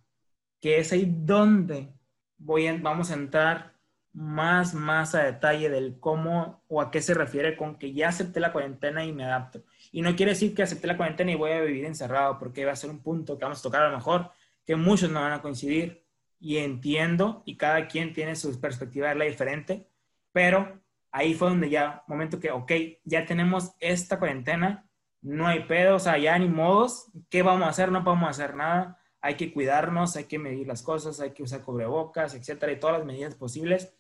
Que 0.60 0.80
es 0.80 0.92
ahí 0.92 1.06
donde 1.08 1.94
voy 2.38 2.70
vamos 2.78 3.12
a 3.12 3.16
entrar 3.16 3.80
más, 4.14 4.74
más 4.74 5.16
a 5.16 5.24
detalle 5.24 5.70
del 5.70 6.00
cómo 6.00 6.64
o 6.68 6.82
a 6.82 6.92
qué 6.92 7.02
se 7.02 7.14
refiere 7.14 7.56
con 7.56 7.78
que 7.78 7.94
ya 7.94 8.10
acepté 8.10 8.40
la 8.40 8.52
cuarentena 8.52 9.06
y 9.06 9.14
me 9.14 9.24
adapto. 9.26 9.64
Y 9.92 10.02
no 10.02 10.16
quiere 10.16 10.32
decir 10.32 10.54
que 10.54 10.64
acepté 10.64 10.88
la 10.88 10.98
cuarentena 10.98 11.32
y 11.32 11.36
voy 11.36 11.52
a 11.52 11.62
vivir 11.62 11.86
encerrado, 11.86 12.38
porque 12.40 12.66
va 12.66 12.72
a 12.74 12.76
ser 12.76 12.90
un 12.90 13.02
punto 13.02 13.38
que 13.38 13.46
vamos 13.46 13.60
a 13.60 13.64
tocar 13.64 13.84
a 13.84 13.90
lo 13.90 13.98
mejor, 13.98 14.32
que 14.66 14.76
muchos 14.76 15.10
no 15.12 15.22
van 15.22 15.34
a 15.34 15.42
coincidir. 15.42 16.06
Y 16.40 16.58
entiendo, 16.58 17.44
y 17.46 17.58
cada 17.58 17.88
quien 17.88 18.14
tiene 18.14 18.36
su 18.36 18.60
perspectiva 18.62 19.10
de 19.10 19.16
la 19.16 19.26
diferente, 19.26 19.90
pero 20.32 20.82
ahí 21.12 21.34
fue 21.34 21.50
donde 21.50 21.70
ya, 21.70 22.04
momento 22.08 22.40
que, 22.40 22.52
ok, 22.52 22.72
ya 23.04 23.26
tenemos 23.26 23.74
esta 23.80 24.20
cuarentena, 24.20 24.90
no 25.22 25.48
hay 25.48 25.66
pedo, 25.66 25.98
o 25.98 26.00
sea, 26.00 26.18
ya 26.18 26.38
ni 26.40 26.48
modos, 26.48 27.12
¿qué 27.30 27.44
vamos 27.44 27.68
a 27.68 27.72
hacer? 27.72 27.92
No 27.92 28.06
podemos 28.06 28.30
hacer 28.30 28.56
nada, 28.56 28.98
hay 29.22 29.36
que 29.36 29.54
cuidarnos, 29.54 30.16
hay 30.16 30.26
que 30.26 30.40
medir 30.40 30.68
las 30.68 30.82
cosas, 30.82 31.20
hay 31.20 31.32
que 31.32 31.44
usar 31.44 31.62
cubrebocas, 31.62 32.36
etcétera, 32.36 32.72
y 32.72 32.80
todas 32.80 33.00
las 33.00 33.06
medidas 33.06 33.36
posibles, 33.36 33.94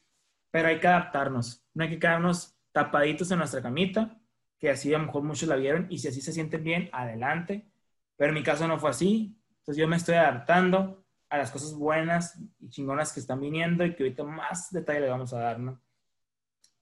pero 0.51 0.69
hay 0.69 0.79
que 0.79 0.87
adaptarnos, 0.87 1.65
no 1.73 1.83
hay 1.83 1.89
que 1.89 1.99
quedarnos 1.99 2.57
tapaditos 2.71 3.29
en 3.31 3.39
nuestra 3.39 3.61
camita, 3.61 4.19
que 4.57 4.69
así 4.69 4.93
a 4.93 4.97
lo 4.97 5.05
mejor 5.05 5.23
muchos 5.23 5.49
la 5.49 5.55
vieron, 5.55 5.87
y 5.89 5.99
si 5.99 6.07
así 6.07 6.21
se 6.21 6.33
sienten 6.33 6.63
bien, 6.63 6.89
adelante, 6.91 7.69
pero 8.15 8.29
en 8.29 8.35
mi 8.35 8.43
caso 8.43 8.67
no 8.67 8.79
fue 8.79 8.89
así, 8.89 9.37
entonces 9.59 9.77
yo 9.77 9.87
me 9.87 9.97
estoy 9.97 10.15
adaptando 10.15 11.05
a 11.29 11.37
las 11.37 11.51
cosas 11.51 11.73
buenas 11.73 12.39
y 12.59 12.69
chingonas 12.69 13.13
que 13.13 13.19
están 13.19 13.39
viniendo 13.39 13.85
y 13.85 13.95
que 13.95 14.03
ahorita 14.03 14.23
más 14.23 14.71
detalle 14.71 15.01
le 15.01 15.09
vamos 15.09 15.31
a 15.33 15.39
dar, 15.39 15.59
¿no? 15.59 15.79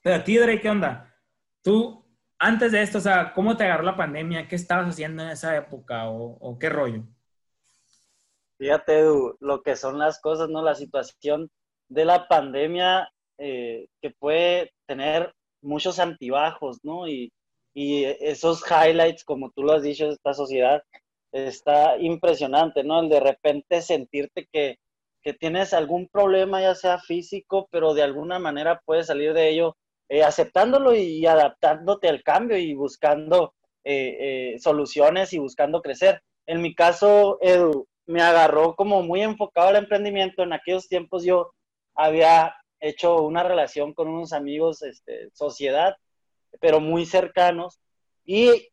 Pero 0.02 0.16
a 0.16 0.24
ti, 0.24 0.38
Drake, 0.38 0.62
¿qué 0.62 0.70
onda? 0.70 1.14
Tú, 1.62 2.06
antes 2.40 2.72
de 2.72 2.82
esto, 2.82 3.00
o 3.00 3.02
sea, 3.02 3.34
¿cómo 3.34 3.58
te 3.58 3.66
agarró 3.66 3.84
la 3.84 3.98
pandemia? 3.98 4.48
¿Qué 4.48 4.56
estabas 4.56 4.88
haciendo 4.88 5.24
en 5.24 5.30
esa 5.30 5.58
época 5.58 6.10
o, 6.10 6.58
qué 6.58 6.70
rollo? 6.70 7.04
Fíjate, 8.58 9.04
lo 9.40 9.62
que 9.62 9.76
son 9.76 10.00
las 10.00 10.20
cosas, 10.20 10.50
¿no? 10.50 10.62
La 10.62 10.76
situación 10.76 11.50
de 11.90 12.06
la 12.06 12.28
pandemia 12.28 13.10
eh, 13.38 13.88
que 14.02 14.12
puede 14.12 14.72
tener 14.88 15.34
muchos 15.62 16.00
antibajos, 16.00 16.80
¿no? 16.84 17.08
Y, 17.08 17.32
y 17.74 18.06
esos 18.06 18.64
highlights, 18.70 19.24
como 19.24 19.52
tú 19.52 19.64
lo 19.64 19.74
has 19.74 19.84
dicho, 19.84 20.10
esta 20.10 20.34
sociedad, 20.34 20.82
está 21.32 21.98
impresionante, 22.00 22.84
¿no? 22.84 23.02
El 23.02 23.10
de 23.10 23.20
repente 23.20 23.82
sentirte 23.82 24.48
que, 24.52 24.78
que 25.22 25.34
tienes 25.34 25.74
algún 25.74 26.08
problema, 26.08 26.62
ya 26.62 26.74
sea 26.74 27.00
físico, 27.00 27.68
pero 27.72 27.94
de 27.94 28.04
alguna 28.04 28.40
manera 28.40 28.82
puedes 28.86 29.08
salir 29.08 29.34
de 29.34 29.50
ello 29.50 29.76
eh, 30.10 30.24
aceptándolo 30.24 30.96
y 30.96 31.26
adaptándote 31.26 32.08
al 32.08 32.24
cambio 32.24 32.58
y 32.58 32.74
buscando 32.74 33.54
eh, 33.84 34.54
eh, 34.54 34.60
soluciones 34.60 35.34
y 35.34 35.40
buscando 35.40 35.82
crecer. 35.82 36.22
En 36.46 36.62
mi 36.62 36.74
caso, 36.74 37.38
Edu, 37.42 37.88
me 38.08 38.22
agarró 38.22 38.76
como 38.76 39.04
muy 39.04 39.22
enfocado 39.22 39.70
al 39.70 39.76
emprendimiento. 39.76 40.44
En 40.44 40.54
aquellos 40.54 40.88
tiempos 40.88 41.24
yo 41.24 41.54
había 41.94 42.56
hecho 42.80 43.22
una 43.22 43.44
relación 43.44 43.94
con 43.94 44.08
unos 44.08 44.34
amigos, 44.34 44.82
este, 44.82 45.30
sociedad, 45.34 45.96
pero 46.60 46.80
muy 46.80 47.06
cercanos. 47.06 47.80
Y 48.26 48.70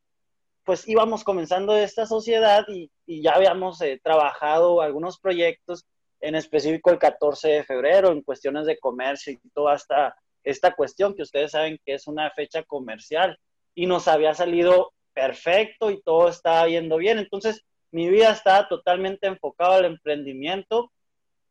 pues 0.64 0.88
íbamos 0.88 1.25
comenzando 1.25 1.76
esta 1.76 2.07
sociedad 2.07 2.64
y, 2.69 2.91
ya 3.07 3.33
habíamos 3.33 3.81
trabajado 4.03 4.81
algunos 4.81 5.19
proyectos, 5.19 5.85
en 6.21 6.35
específico 6.37 6.91
el 6.91 6.99
14 6.99 7.49
de 7.49 7.64
febrero, 7.64 8.11
en 8.11 8.23
cuestiones 8.23 8.64
de 8.64 8.79
comercio 8.79 9.35
y 9.35 9.50
toda 9.50 9.75
esta 9.75 10.17
esta 10.45 10.75
cuestión 10.75 11.14
que 11.14 11.23
ustedes 11.23 11.53
saben 11.53 11.81
que 11.85 11.95
es 11.95 12.07
una 12.07 12.31
fecha 12.31 12.62
comercial 12.62 13.38
y 13.75 13.87
nos 13.87 14.07
había 14.07 14.35
salido 14.35 14.93
perfecto 15.14 15.91
y 15.91 16.03
todo 16.03 16.29
estaba 16.29 16.69
yendo 16.69 16.99
bien. 16.99 17.19
Entonces, 17.19 17.62
mi 17.94 18.08
vida 18.08 18.32
estaba 18.32 18.66
totalmente 18.66 19.28
enfocada 19.28 19.76
al 19.76 19.84
emprendimiento 19.84 20.90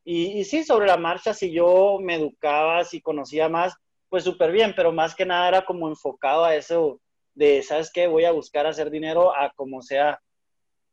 y, 0.04 0.44
sí, 0.44 0.66
sobre 0.66 0.88
la 0.88 0.98
marcha, 0.98 1.34
si 1.34 1.54
yo 1.54 2.00
me 2.02 2.16
educaba, 2.16 2.84
si 2.84 3.00
conocía 3.00 3.48
más, 3.48 3.74
pues 4.10 4.26
súper 4.26 4.52
bien, 4.52 4.74
pero 4.76 4.92
más 4.92 5.16
que 5.16 5.26
nada 5.26 5.48
era 5.48 5.66
como 5.66 5.88
enfocado 5.88 6.44
a 6.44 6.54
eso 6.54 7.00
de, 7.34 7.64
¿sabes 7.64 7.90
qué? 7.94 8.08
Voy 8.08 8.26
a 8.26 8.34
buscar 8.34 8.68
hacer 8.68 8.92
dinero 8.92 9.34
a 9.34 9.52
como 9.56 9.82
sea 9.82 10.20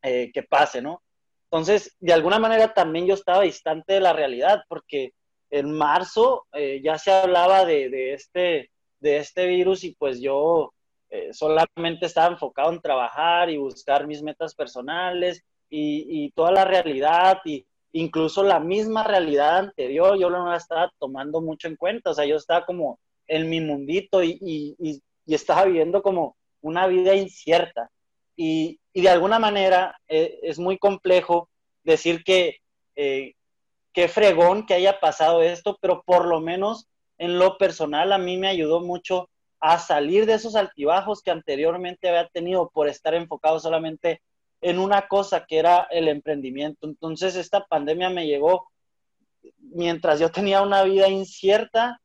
eh, 0.03 0.31
que 0.33 0.45
pase, 0.45 0.81
¿no? 0.81 1.03
Entonces, 1.51 1.97
de 1.99 2.13
alguna 2.13 2.39
manera 2.39 2.73
también 2.73 3.07
yo 3.07 3.15
estaba 3.15 3.43
distante 3.43 3.95
de 3.95 4.01
la 4.01 4.13
realidad 4.13 4.63
porque 4.69 5.15
en 5.51 5.77
marzo 5.77 6.47
eh, 6.53 6.81
ya 6.81 6.97
se 6.97 7.11
hablaba 7.11 7.65
de, 7.65 8.15
este, 8.15 8.71
de 9.01 9.17
este 9.17 9.47
virus 9.49 9.83
y 9.83 9.97
pues 9.97 10.21
yo 10.21 10.73
eh, 11.11 11.33
solamente 11.33 12.07
estaba 12.07 12.33
enfocado 12.33 12.73
en 12.73 12.81
trabajar 12.81 13.51
y 13.51 13.57
buscar 13.57 14.07
mis 14.07 14.23
metas 14.23 14.55
personales 14.55 15.43
y, 15.69 16.31
toda 16.33 16.53
la 16.53 16.65
realidad 16.65 17.39
y 17.45 17.67
incluso 17.93 18.45
la 18.45 18.61
misma 18.61 19.03
realidad 19.03 19.59
anterior 19.59 20.19
yo 20.19 20.31
no 20.31 20.49
la 20.49 20.57
estaba 20.57 20.93
tomando 20.99 21.41
mucho 21.41 21.69
en 21.69 21.77
cuenta, 21.77 22.11
o 22.11 22.15
sea, 22.15 22.25
yo 22.25 22.37
estaba 22.37 22.65
como 22.65 22.99
en 23.27 23.49
mi 23.49 23.61
mundito 23.61 24.23
y, 24.23 24.77
estaba 25.27 25.65
viviendo 25.65 26.03
como 26.03 26.37
una 26.61 26.87
vida 26.87 27.15
incierta. 27.15 27.91
Y, 28.37 28.79
de 28.95 29.09
alguna 29.09 29.39
manera 29.39 29.97
eh, 30.09 30.39
es 30.43 30.59
muy 30.59 30.79
complejo 30.79 31.49
decir 31.85 32.25
que 32.25 32.59
qué 32.95 34.09
fregón 34.09 34.67
que 34.67 34.75
haya 34.75 35.01
pasado 35.01 35.43
esto, 35.43 35.77
pero 35.81 36.03
por 36.05 36.27
lo 36.27 36.41
menos 36.41 36.87
en 37.19 37.39
lo 37.39 37.59
personal 37.59 38.13
a 38.13 38.19
mí 38.19 38.37
me 38.37 38.49
ayudó 38.49 38.81
mucho 38.81 39.29
a 39.61 39.79
salir 39.79 40.27
de 40.27 40.35
esos 40.35 40.57
altibajos 40.57 41.23
que 41.23 41.31
anteriormente 41.31 42.09
había 42.09 42.29
tenido 42.29 42.71
por 42.71 42.89
estar 42.89 43.15
enfocado 43.15 43.61
solamente 43.61 44.23
en 44.63 44.79
una 44.79 45.07
cosa 45.09 45.45
que 45.47 45.59
era 45.59 45.87
el 45.91 46.09
emprendimiento. 46.09 46.87
Entonces 46.87 47.37
esta 47.37 47.65
pandemia 47.67 48.11
me 48.11 48.27
llegó 48.27 48.71
mientras 49.59 50.21
yo 50.21 50.31
tenía 50.31 50.63
una 50.63 50.83
vida 50.83 51.09
incierta, 51.09 52.01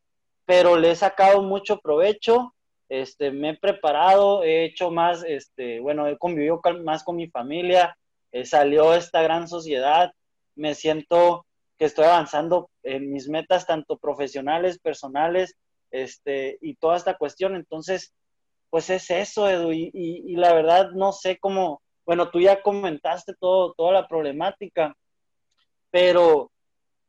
pero 0.45 0.77
le 0.77 0.91
he 0.91 0.95
sacado 0.95 1.41
mucho 1.41 1.79
provecho, 1.79 2.53
este, 2.87 3.31
me 3.31 3.51
he 3.51 3.57
preparado, 3.57 4.43
he 4.43 4.65
hecho 4.65 4.91
más, 4.91 5.23
este, 5.23 5.79
bueno, 5.79 6.07
he 6.07 6.17
convivido 6.17 6.61
más 6.83 7.03
con 7.03 7.15
mi 7.15 7.27
familia, 7.27 7.97
eh, 8.31 8.45
salió 8.45 8.93
esta 8.93 9.21
gran 9.21 9.47
sociedad, 9.47 10.11
me 10.55 10.75
siento 10.75 11.45
que 11.77 11.85
estoy 11.85 12.05
avanzando 12.05 12.69
en 12.83 13.11
mis 13.11 13.27
metas, 13.27 13.65
tanto 13.65 13.97
profesionales, 13.97 14.79
personales, 14.79 15.55
este, 15.91 16.57
y 16.61 16.75
toda 16.75 16.97
esta 16.97 17.17
cuestión. 17.17 17.55
Entonces, 17.55 18.13
pues 18.69 18.89
es 18.89 19.09
eso, 19.09 19.49
Edu, 19.49 19.71
y, 19.71 20.35
la 20.35 20.53
verdad 20.53 20.91
no 20.91 21.11
sé 21.11 21.37
cómo, 21.39 21.81
bueno, 22.05 22.29
tú 22.29 22.39
ya 22.39 22.61
comentaste 22.61 23.33
todo, 23.39 23.73
toda 23.73 23.93
la 23.93 24.07
problemática, 24.07 24.95
pero 25.91 26.51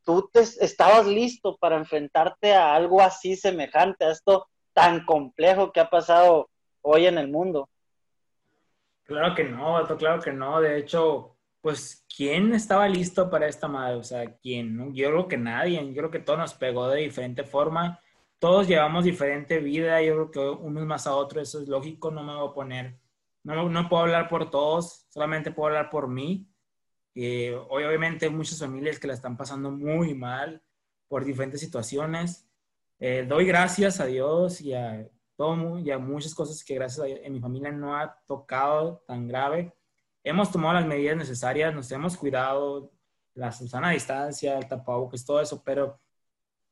tú 0.04 0.30
te, 0.32 0.40
estabas 0.40 1.06
listo 1.06 1.56
para 1.56 1.76
enfrentarte 1.76 2.54
a 2.54 2.74
algo 2.74 3.00
así 3.00 3.34
semejante, 3.34 4.04
a 4.04 4.12
esto 4.12 4.46
tan 4.72 5.04
complejo 5.04 5.72
que 5.72 5.80
ha 5.80 5.90
pasado 5.90 6.48
hoy 6.82 7.06
en 7.06 7.18
el 7.18 7.28
mundo. 7.28 7.68
Claro 9.02 9.34
que 9.34 9.44
no, 9.44 9.84
claro 9.98 10.20
que 10.20 10.32
no. 10.32 10.60
De 10.60 10.78
hecho, 10.78 11.36
pues, 11.60 12.06
¿quién 12.14 12.54
estaba 12.54 12.88
listo 12.88 13.28
para 13.28 13.48
esta 13.48 13.66
madre? 13.66 13.96
O 13.96 14.04
sea, 14.04 14.36
¿quién? 14.36 14.94
Yo 14.94 15.08
creo 15.08 15.28
que 15.28 15.36
nadie, 15.36 15.84
yo 15.84 15.94
creo 15.94 16.10
que 16.10 16.20
todo 16.20 16.36
nos 16.36 16.54
pegó 16.54 16.88
de 16.88 17.02
diferente 17.02 17.42
forma, 17.42 18.00
todos 18.38 18.68
llevamos 18.68 19.04
diferente 19.04 19.58
vida, 19.60 20.00
yo 20.02 20.14
creo 20.14 20.30
que 20.30 20.64
unos 20.64 20.84
más 20.86 21.06
a 21.06 21.14
otros, 21.14 21.48
eso 21.48 21.60
es 21.60 21.68
lógico, 21.68 22.10
no 22.10 22.22
me 22.22 22.34
voy 22.34 22.48
a 22.48 22.52
poner, 22.52 22.98
no, 23.42 23.68
no 23.68 23.88
puedo 23.88 24.02
hablar 24.02 24.28
por 24.28 24.50
todos, 24.50 25.06
solamente 25.08 25.50
puedo 25.50 25.68
hablar 25.68 25.90
por 25.90 26.08
mí. 26.08 26.48
Eh, 27.14 27.56
obviamente 27.70 28.26
hay 28.26 28.32
muchas 28.32 28.58
familias 28.58 28.98
que 28.98 29.06
la 29.06 29.14
están 29.14 29.36
pasando 29.36 29.70
muy 29.70 30.14
mal 30.14 30.62
por 31.08 31.24
diferentes 31.24 31.60
situaciones. 31.60 32.48
Eh, 32.98 33.24
doy 33.28 33.46
gracias 33.46 34.00
a 34.00 34.06
Dios 34.06 34.60
y 34.60 34.74
a, 34.74 35.08
todo, 35.36 35.78
y 35.78 35.90
a 35.90 35.98
muchas 35.98 36.34
cosas 36.34 36.62
que 36.64 36.74
gracias 36.74 37.06
a 37.06 37.08
en 37.08 37.32
mi 37.32 37.40
familia 37.40 37.70
no 37.70 37.96
ha 37.96 38.18
tocado 38.26 39.02
tan 39.06 39.28
grave 39.28 39.74
hemos 40.26 40.50
tomado 40.50 40.74
las 40.74 40.86
medidas 40.86 41.16
necesarias, 41.16 41.72
nos 41.72 41.90
hemos 41.92 42.16
cuidado, 42.16 42.90
la 43.34 43.52
Susana 43.52 43.90
a 43.90 43.92
distancia, 43.92 44.58
el 44.58 44.66
tapabocas, 44.66 45.24
todo 45.24 45.40
eso, 45.40 45.62
pero 45.62 46.00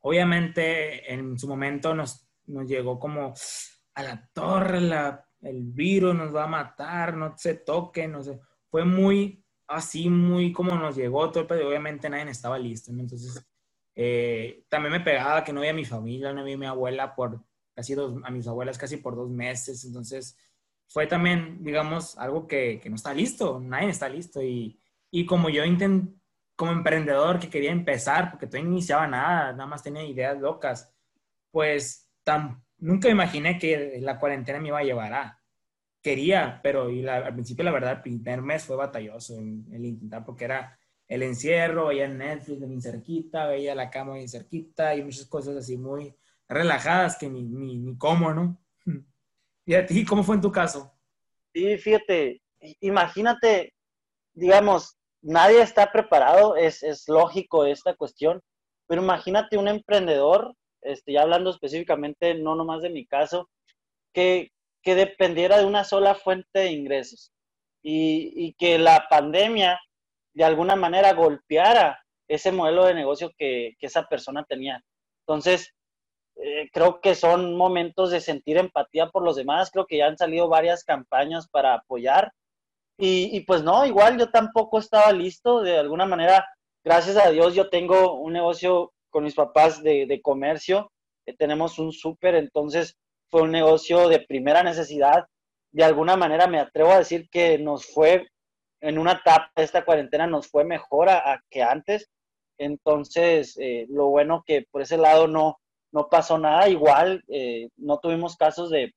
obviamente 0.04 1.12
en 1.12 1.38
su 1.38 1.48
momento 1.48 1.94
nos, 1.94 2.26
nos 2.46 2.68
llegó 2.68 2.98
como 2.98 3.32
a 3.94 4.02
la 4.02 4.30
torre, 4.32 4.78
el 5.40 5.62
virus 5.62 6.14
nos 6.14 6.34
va 6.34 6.44
a 6.44 6.48
matar, 6.48 7.16
no 7.16 7.34
se 7.36 7.54
toque, 7.54 8.06
no 8.06 8.22
sé. 8.22 8.38
Fue 8.70 8.84
muy 8.84 9.42
así, 9.66 10.10
muy 10.10 10.52
como 10.52 10.74
nos 10.76 10.96
llegó 10.96 11.30
todo, 11.30 11.46
pero 11.46 11.68
obviamente 11.68 12.08
nadie 12.10 12.30
estaba 12.30 12.58
listo. 12.58 12.90
Entonces, 12.92 13.44
Eh, 13.96 14.64
también 14.68 14.90
me 14.92 15.00
pegaba 15.00 15.44
que 15.44 15.52
no 15.52 15.60
veía 15.60 15.70
a 15.72 15.76
mi 15.76 15.84
familia, 15.84 16.32
no 16.32 16.42
veía 16.42 16.56
a 16.56 16.58
mi 16.58 16.66
abuela 16.66 17.14
por 17.14 17.40
casi 17.76 17.94
dos, 17.94 18.20
a 18.24 18.30
mis 18.30 18.48
abuelas 18.48 18.76
casi 18.76 18.96
por 18.96 19.14
dos 19.14 19.30
meses. 19.30 19.84
Entonces, 19.84 20.36
fue 20.88 21.06
también, 21.06 21.62
digamos, 21.62 22.18
algo 22.18 22.48
que, 22.48 22.80
que 22.82 22.90
no 22.90 22.96
está 22.96 23.14
listo, 23.14 23.60
nadie 23.60 23.90
está 23.90 24.08
listo. 24.08 24.42
Y, 24.42 24.80
y 25.12 25.24
como 25.26 25.48
yo 25.48 25.64
intenté, 25.64 26.12
como 26.56 26.72
emprendedor 26.72 27.38
que 27.38 27.50
quería 27.50 27.72
empezar, 27.72 28.30
porque 28.30 28.46
todavía 28.46 28.68
no 28.68 28.76
iniciaba 28.76 29.06
nada, 29.06 29.52
nada 29.52 29.66
más 29.66 29.82
tenía 29.82 30.04
ideas 30.04 30.38
locas, 30.38 30.92
pues 31.50 32.08
tan, 32.22 32.62
nunca 32.78 33.08
imaginé 33.08 33.58
que 33.58 33.98
la 34.00 34.18
cuarentena 34.18 34.60
me 34.60 34.68
iba 34.68 34.78
a 34.78 34.84
llevar 34.84 35.12
a. 35.12 35.40
Quería, 36.02 36.60
pero 36.62 36.90
y 36.90 37.06
al 37.06 37.32
principio 37.32 37.64
la 37.64 37.72
verdad, 37.72 37.92
el 37.92 38.02
primer 38.02 38.42
mes 38.42 38.64
fue 38.64 38.76
batalloso 38.76 39.38
en, 39.38 39.66
el 39.72 39.84
intentar, 39.86 40.24
porque 40.24 40.44
era 40.44 40.78
el 41.08 41.22
encierro, 41.22 41.88
veía 41.88 42.08
Netflix 42.08 42.66
bien 42.66 42.82
cerquita, 42.82 43.46
veía 43.46 43.74
la 43.74 43.90
cama 43.90 44.14
bien 44.14 44.28
cerquita 44.28 44.94
y 44.94 45.02
muchas 45.02 45.26
cosas 45.26 45.56
así 45.56 45.76
muy 45.76 46.14
relajadas 46.48 47.16
que 47.16 47.28
ni, 47.28 47.42
ni, 47.42 47.76
ni 47.78 47.96
cómo, 47.96 48.32
¿no? 48.34 48.60
¿Y 49.66 49.74
a 49.74 49.86
ti 49.86 50.04
cómo 50.04 50.22
fue 50.22 50.36
en 50.36 50.42
tu 50.42 50.52
caso? 50.52 50.92
Sí, 51.54 51.78
fíjate, 51.78 52.42
imagínate, 52.80 53.74
digamos, 54.34 54.98
nadie 55.24 55.62
está 55.62 55.90
preparado, 55.90 56.56
es, 56.56 56.82
es 56.82 57.08
lógico 57.08 57.64
esta 57.64 57.94
cuestión, 57.94 58.42
pero 58.86 59.02
imagínate 59.02 59.56
un 59.56 59.68
emprendedor, 59.68 60.54
este, 60.82 61.12
ya 61.12 61.22
hablando 61.22 61.50
específicamente, 61.50 62.34
no 62.34 62.54
nomás 62.54 62.82
de 62.82 62.90
mi 62.90 63.06
caso, 63.06 63.48
que, 64.12 64.52
que 64.82 64.94
dependiera 64.94 65.58
de 65.58 65.64
una 65.64 65.84
sola 65.84 66.14
fuente 66.14 66.60
de 66.60 66.72
ingresos 66.72 67.32
y, 67.82 68.32
y, 68.36 68.54
que 68.54 68.78
la 68.78 69.06
pandemia 69.08 69.80
de 70.34 70.44
alguna 70.44 70.76
manera 70.76 71.12
golpeara 71.14 72.04
ese 72.28 72.52
modelo 72.52 72.84
de 72.84 72.94
negocio 72.94 73.32
que, 73.36 73.74
que 73.78 73.86
esa 73.86 74.06
persona 74.06 74.44
tenía. 74.44 74.82
Entonces, 75.26 75.74
eh, 76.36 76.68
creo 76.72 77.00
que 77.00 77.14
son 77.14 77.56
momentos 77.56 78.10
de 78.10 78.20
sentir 78.20 78.58
empatía 78.58 79.08
por 79.08 79.24
los 79.24 79.36
demás, 79.36 79.70
creo 79.70 79.86
que 79.86 79.98
ya 79.98 80.06
han 80.06 80.18
salido 80.18 80.48
varias 80.48 80.84
campañas 80.84 81.48
para 81.48 81.74
apoyar 81.74 82.32
y, 82.96 83.40
pues 83.40 83.62
no, 83.62 83.84
igual 83.84 84.18
yo 84.18 84.30
tampoco 84.30 84.78
estaba 84.78 85.10
listo, 85.12 85.62
de 85.62 85.78
alguna 85.78 86.06
manera, 86.06 86.46
gracias 86.84 87.16
a 87.16 87.30
Dios 87.30 87.54
yo 87.54 87.68
tengo 87.68 88.14
un 88.20 88.32
negocio 88.32 88.92
con 89.10 89.24
mis 89.24 89.34
papás 89.34 89.82
de, 89.82 90.20
comercio, 90.22 90.90
eh, 91.26 91.34
tenemos 91.36 91.78
un 91.78 91.92
súper, 91.92 92.34
entonces 92.34 92.96
fue 93.30 93.42
un 93.42 93.50
negocio 93.50 94.08
de 94.08 94.20
primera 94.20 94.62
necesidad. 94.62 95.24
De 95.72 95.84
alguna 95.84 96.16
manera 96.16 96.46
me 96.46 96.60
atrevo 96.60 96.92
a 96.92 96.98
decir 96.98 97.28
que 97.30 97.58
nos 97.58 97.86
fue, 97.86 98.28
en 98.80 98.98
una 98.98 99.12
etapa 99.12 99.50
de 99.56 99.64
esta 99.64 99.84
cuarentena 99.84 100.26
nos 100.26 100.48
fue 100.48 100.64
mejor 100.64 101.08
a, 101.08 101.40
que 101.50 101.62
antes. 101.62 102.10
Entonces, 102.58 103.56
eh, 103.58 103.86
lo 103.88 104.06
bueno 104.08 104.44
que 104.46 104.66
por 104.70 104.82
ese 104.82 104.98
lado 104.98 105.26
no, 105.26 105.58
no 105.92 106.08
pasó 106.08 106.38
nada, 106.38 106.68
igual 106.68 107.24
eh, 107.28 107.68
no 107.76 107.98
tuvimos 107.98 108.36
casos 108.36 108.70
de, 108.70 108.92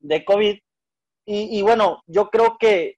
de 0.00 0.24
COVID. 0.24 0.58
Y, 1.26 1.58
y, 1.58 1.62
bueno, 1.62 2.02
yo 2.06 2.28
creo 2.28 2.56
que 2.58 2.96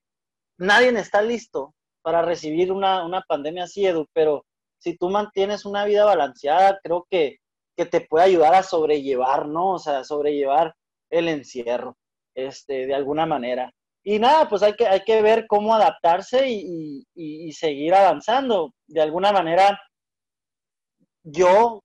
nadie 0.57 0.89
está 0.99 1.21
listo 1.21 1.73
para 2.01 2.21
recibir 2.21 2.71
una, 2.71 3.23
pandemia 3.27 3.63
así, 3.63 3.85
Edu, 3.85 4.07
pero 4.13 4.45
si 4.79 4.97
tú 4.97 5.09
mantienes 5.09 5.65
una 5.65 5.85
vida 5.85 6.05
balanceada, 6.05 6.79
creo 6.83 7.07
que, 7.09 7.37
te 7.75 8.01
puede 8.01 8.25
ayudar 8.25 8.53
a 8.53 8.63
sobrellevar, 8.63 9.47
¿no? 9.47 9.71
O 9.71 9.79
sea, 9.79 10.03
sobrellevar 10.03 10.75
el 11.09 11.27
encierro, 11.27 11.97
este, 12.35 12.85
de 12.85 12.93
alguna 12.93 13.25
manera. 13.25 13.73
Y 14.03 14.19
nada, 14.19 14.47
pues 14.47 14.61
hay 14.61 14.73
que, 14.73 14.85
hay 14.87 15.01
que 15.03 15.21
ver 15.23 15.47
cómo 15.47 15.73
adaptarse 15.73 16.47
y, 16.47 17.03
y 17.15 17.51
seguir 17.53 17.95
avanzando. 17.95 18.73
De 18.87 19.01
alguna 19.01 19.31
manera, 19.31 19.79
yo 21.23 21.81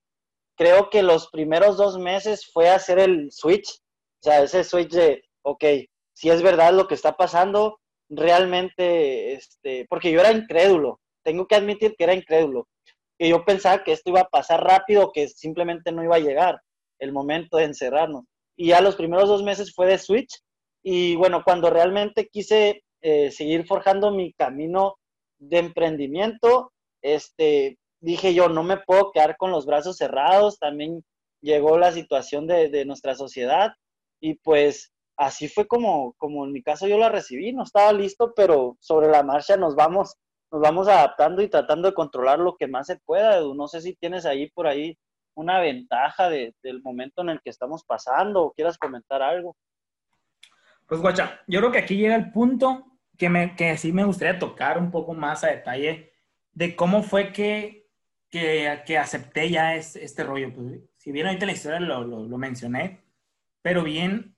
creo 0.59 0.91
que 0.91 1.03
los 1.03 1.29
primeros 1.29 1.77
dos 1.77 1.99
meses 1.99 2.51
fue 2.53 2.69
hacer 2.69 2.99
el 2.99 3.31
switch, 3.31 3.71
o 3.71 4.23
sea, 4.23 4.43
ese 4.43 4.65
switch 4.65 4.91
de, 4.91 5.23
ok, 5.43 5.65
si 6.13 6.31
es 6.31 6.43
verdad 6.43 6.73
lo 6.73 6.89
que 6.89 6.95
está 6.95 7.17
pasando, 7.17 7.79
realmente, 8.09 9.35
este, 9.35 9.87
porque 9.89 10.11
yo 10.11 10.21
era 10.21 10.33
incrédulo, 10.33 11.01
tengo 11.23 11.47
que 11.47 11.57
admitir 11.57 11.95
que 11.97 12.05
era 12.05 12.15
incrédulo, 12.15 12.69
que 13.19 13.29
yo 13.29 13.45
pensaba 13.45 13.85
que 13.85 13.93
esto 13.93 14.11
iba 14.11 14.21
a 14.21 14.29
pasar 14.29 14.65
rápido, 14.65 15.13
que 15.13 15.29
simplemente 15.29 15.93
no 15.93 16.03
iba 16.03 16.17
a 16.17 16.21
llegar 16.21 16.61
el 16.99 17.13
momento 17.13 17.57
de 17.57 17.65
encerrarnos. 17.65 18.25
Y 18.57 18.69
ya 18.69 18.81
los 18.81 18.97
primeros 18.97 19.29
dos 19.29 19.43
meses 19.43 19.73
fue 19.75 19.87
de 19.87 19.99
Switch, 19.99 20.41
y 20.83 21.17
bueno, 21.17 21.43
cuando 21.45 21.71
realmente 21.71 22.29
quise 22.29 22.83
eh, 23.03 23.31
seguir 23.31 23.67
forjando 23.67 24.11
mi 24.11 24.33
camino 24.33 24.97
de 25.39 25.59
emprendimiento, 25.59 26.73
este, 27.03 27.79
dije 28.01 28.35
yo, 28.35 28.49
no 28.49 28.63
me 28.63 28.79
puedo 28.79 29.13
quedar 29.13 29.37
con 29.37 29.51
los 29.51 29.67
brazos 29.67 29.97
cerrados, 29.97 30.59
también 30.59 31.05
llegó 31.41 31.79
la 31.79 31.93
situación 31.93 32.47
de, 32.47 32.69
de 32.69 32.85
nuestra 32.85 33.15
sociedad, 33.15 33.73
y 34.21 34.35
pues 34.35 34.93
así 35.19 35.49
fue 35.49 35.67
como, 35.67 36.15
como 36.15 36.47
en 36.47 36.53
mi 36.53 36.63
caso 36.63 36.87
yo 36.87 36.97
la 36.97 37.09
recibí, 37.09 37.53
no 37.53 37.65
estaba 37.65 37.93
listo, 37.93 38.33
pero 38.35 38.77
sobre 38.81 39.09
la 39.09 39.25
marcha 39.25 39.57
nos 39.57 39.75
vamos, 39.75 40.17
nos 40.51 40.61
vamos 40.63 40.87
adaptando 40.89 41.43
y 41.43 41.49
tratando 41.49 41.89
de 41.89 41.95
controlar 41.95 42.39
lo 42.39 42.57
que 42.57 42.69
más 42.69 42.87
se 42.87 42.97
pueda. 42.97 43.41
No 43.41 43.67
sé 43.67 43.81
si 43.81 43.97
tienes 43.97 44.25
ahí 44.25 44.49
por 44.51 44.69
ahí 44.69 44.97
una 45.35 45.59
ventaja 45.61 46.29
del 46.31 46.83
momento 46.83 47.23
en 47.23 47.31
el 47.31 47.41
que 47.43 47.51
estamos 47.51 47.85
pasando 47.85 48.45
o 48.45 48.53
quieras 48.53 48.79
comentar 48.79 49.21
algo. 49.21 49.57
Pues 50.87 51.01
guacha, 51.01 51.41
yo 51.49 51.59
creo 51.59 51.73
que 51.73 51.79
aquí 51.79 51.97
llega 51.97 52.15
el 52.15 52.31
punto 52.31 52.87
que, 53.19 53.29
me, 53.29 53.57
que 53.57 53.77
sí 53.77 53.93
me 53.93 54.05
gustaría 54.05 54.39
tocar 54.39 54.79
un 54.79 54.91
poco 54.91 55.15
más 55.15 55.43
a 55.43 55.49
detalle 55.49 56.13
de 56.53 56.77
cómo 56.77 57.03
fue 57.03 57.33
que, 57.33 57.89
que, 58.31 58.83
que 58.87 58.99
acepté 58.99 59.51
ya 59.51 59.75
este, 59.75 60.05
este 60.05 60.23
rollo. 60.23 60.53
Pues, 60.55 60.81
si 60.97 61.11
bien 61.11 61.27
ahorita 61.27 61.45
la 61.45 61.53
historia 61.53 61.81
lo, 61.81 62.05
lo, 62.05 62.25
lo 62.25 62.39
mencioné, 62.39 63.05
pero 63.63 63.83
bien 63.83 64.38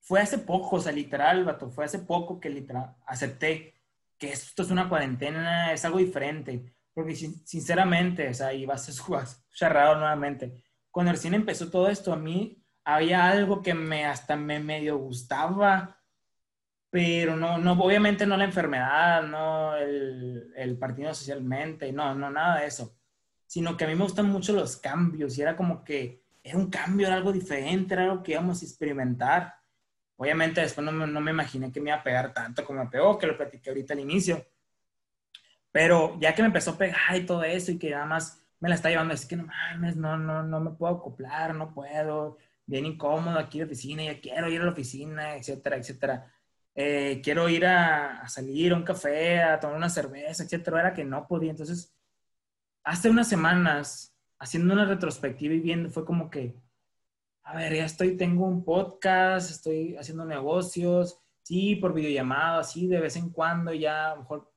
fue 0.00 0.20
hace 0.20 0.38
poco, 0.38 0.76
o 0.76 0.80
sea, 0.80 0.92
literal, 0.92 1.44
vato, 1.44 1.70
fue 1.70 1.84
hace 1.84 2.00
poco 2.00 2.40
que 2.40 2.50
literal 2.50 2.96
acepté 3.06 3.74
que 4.18 4.32
esto 4.32 4.62
es 4.62 4.70
una 4.70 4.88
cuarentena, 4.88 5.72
es 5.72 5.84
algo 5.84 5.98
diferente. 5.98 6.74
Porque 6.92 7.14
sinceramente, 7.14 8.28
o 8.28 8.34
sea, 8.34 8.52
y 8.52 8.66
vas 8.66 8.88
a 9.00 9.02
jugar 9.02 9.26
cerrado 9.50 9.96
nuevamente. 9.96 10.62
Cuando 10.90 11.12
recién 11.12 11.34
empezó 11.34 11.70
todo 11.70 11.88
esto, 11.88 12.12
a 12.12 12.16
mí 12.16 12.62
había 12.84 13.28
algo 13.28 13.62
que 13.62 13.74
me 13.74 14.04
hasta 14.04 14.36
me 14.36 14.60
medio 14.60 14.98
gustaba, 14.98 15.96
pero 16.90 17.36
no, 17.36 17.58
no, 17.58 17.72
obviamente 17.72 18.26
no 18.26 18.36
la 18.36 18.44
enfermedad, 18.44 19.22
no 19.22 19.76
el, 19.76 20.52
el 20.56 20.78
partido 20.78 21.14
socialmente, 21.14 21.92
no, 21.92 22.14
no, 22.14 22.30
nada 22.30 22.60
de 22.60 22.66
eso. 22.66 22.96
Sino 23.46 23.76
que 23.76 23.84
a 23.84 23.88
mí 23.88 23.94
me 23.94 24.02
gustan 24.04 24.30
mucho 24.30 24.52
los 24.52 24.76
cambios 24.76 25.38
y 25.38 25.42
era 25.42 25.56
como 25.56 25.84
que 25.84 26.24
era 26.42 26.58
un 26.58 26.70
cambio, 26.70 27.06
era 27.06 27.16
algo 27.16 27.32
diferente, 27.32 27.94
era 27.94 28.04
algo 28.04 28.22
que 28.22 28.32
íbamos 28.32 28.60
a 28.60 28.64
experimentar. 28.64 29.54
Obviamente 30.20 30.60
después 30.60 30.84
no, 30.84 30.92
no, 30.92 31.20
me 31.22 31.30
imaginé 31.30 31.72
que 31.72 31.80
me 31.80 31.88
iba 31.88 31.98
a 31.98 32.02
pegar 32.02 32.34
tanto 32.34 32.62
como 32.62 32.84
me 32.84 32.90
pegó, 32.90 33.16
que 33.16 33.26
lo 33.26 33.38
platiqué 33.38 33.70
ahorita 33.70 33.94
al 33.94 34.00
inicio. 34.00 34.46
Pero 35.72 36.18
ya 36.20 36.34
que 36.34 36.42
me 36.42 36.48
empezó 36.48 36.72
a 36.72 36.76
pegar 36.78 37.16
y 37.16 37.24
todo 37.24 37.42
eso 37.42 37.72
y 37.72 37.78
que 37.78 37.88
nada 37.88 38.04
más 38.04 38.38
me 38.58 38.68
la 38.68 38.74
está 38.74 38.90
llevando, 38.90 39.14
es 39.14 39.24
que 39.24 39.36
no 39.36 39.46
mames, 39.46 39.96
no, 39.96 40.18
no, 40.18 40.42
no 40.42 40.60
me 40.60 40.72
puedo 40.72 40.96
acoplar, 40.96 41.54
no 41.54 41.72
puedo, 41.72 42.36
bien 42.66 42.84
incómodo 42.84 43.38
aquí 43.38 43.58
en 43.58 43.62
la 43.62 43.66
oficina, 43.72 44.04
ya 44.04 44.20
quiero 44.20 44.50
ir 44.50 44.60
a 44.60 44.64
la 44.64 44.72
oficina, 44.72 45.36
etcétera, 45.36 45.76
etcétera. 45.76 46.30
Eh, 46.74 47.22
quiero 47.24 47.48
ir 47.48 47.64
a, 47.64 48.20
a, 48.20 48.28
salir 48.28 48.72
a 48.74 48.76
un 48.76 48.82
café, 48.82 49.42
a 49.42 49.58
tomar 49.58 49.78
una 49.78 49.88
cerveza, 49.88 50.44
etcétera, 50.44 50.80
era 50.80 50.92
que 50.92 51.04
no 51.04 51.26
podía. 51.26 51.50
Entonces, 51.52 51.94
hace 52.84 53.08
unas 53.08 53.26
semanas, 53.26 54.14
haciendo 54.38 54.74
una 54.74 54.84
retrospectiva 54.84 55.54
y 55.54 55.60
viendo, 55.60 55.88
fue 55.88 56.04
como 56.04 56.28
que, 56.28 56.56
a 57.42 57.56
ver, 57.56 57.74
ya 57.74 57.84
estoy, 57.84 58.16
tengo 58.16 58.46
un 58.46 58.64
podcast, 58.64 59.50
estoy 59.50 59.96
haciendo 59.96 60.24
negocios, 60.24 61.18
sí, 61.42 61.76
por 61.76 61.94
videollamada, 61.94 62.62
sí, 62.64 62.86
de 62.86 63.00
vez 63.00 63.16
en 63.16 63.30
cuando 63.30 63.72
ya 63.72 64.12
a 64.12 64.14
lo 64.14 64.22
mejor 64.22 64.52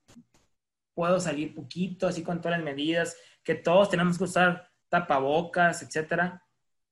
puedo 0.93 1.19
salir 1.19 1.55
poquito, 1.55 2.07
así 2.07 2.23
con 2.23 2.39
todas 2.41 2.57
las 2.57 2.65
medidas, 2.65 3.17
que 3.43 3.55
todos 3.55 3.89
tenemos 3.89 4.17
que 4.17 4.25
usar 4.25 4.69
tapabocas, 4.89 5.81
etcétera. 5.81 6.43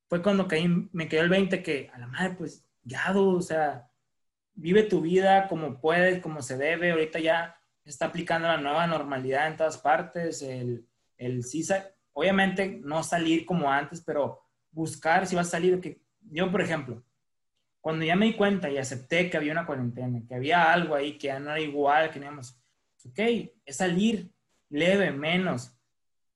Fue 0.08 0.22
cuando 0.22 0.48
caí, 0.48 0.68
me 0.92 1.08
quedó 1.08 1.22
el 1.22 1.28
20 1.28 1.62
que, 1.62 1.90
a 1.94 1.98
la 1.98 2.06
madre, 2.08 2.34
pues, 2.36 2.66
ya, 2.82 3.12
o 3.16 3.40
sea, 3.40 3.88
vive 4.54 4.82
tu 4.82 5.00
vida 5.00 5.48
como 5.48 5.80
puedes, 5.80 6.20
como 6.20 6.42
se 6.42 6.56
debe. 6.56 6.92
Ahorita 6.92 7.20
ya 7.20 7.56
está 7.84 8.06
aplicando 8.06 8.48
la 8.48 8.58
nueva 8.58 8.86
normalidad 8.86 9.46
en 9.48 9.56
todas 9.56 9.78
partes, 9.78 10.42
el, 10.42 10.86
el 11.16 11.44
CISA. 11.44 11.90
Obviamente 12.12 12.80
no 12.82 13.02
salir 13.02 13.46
como 13.46 13.70
antes, 13.70 14.02
pero 14.02 14.41
buscar 14.72 15.26
si 15.26 15.36
va 15.36 15.42
a 15.42 15.44
salir. 15.44 15.80
Que, 15.80 16.00
yo, 16.30 16.50
por 16.50 16.60
ejemplo, 16.60 17.02
cuando 17.80 18.04
ya 18.04 18.16
me 18.16 18.26
di 18.26 18.34
cuenta 18.34 18.70
y 18.70 18.78
acepté 18.78 19.30
que 19.30 19.36
había 19.36 19.52
una 19.52 19.66
cuarentena, 19.66 20.22
que 20.26 20.34
había 20.34 20.72
algo 20.72 20.94
ahí 20.94 21.18
que 21.18 21.28
ya 21.28 21.38
no 21.38 21.50
era 21.50 21.60
igual, 21.60 22.08
que 22.08 22.14
teníamos, 22.14 22.58
ok, 23.04 23.18
es 23.64 23.76
salir 23.76 24.30
leve, 24.68 25.10
menos, 25.10 25.76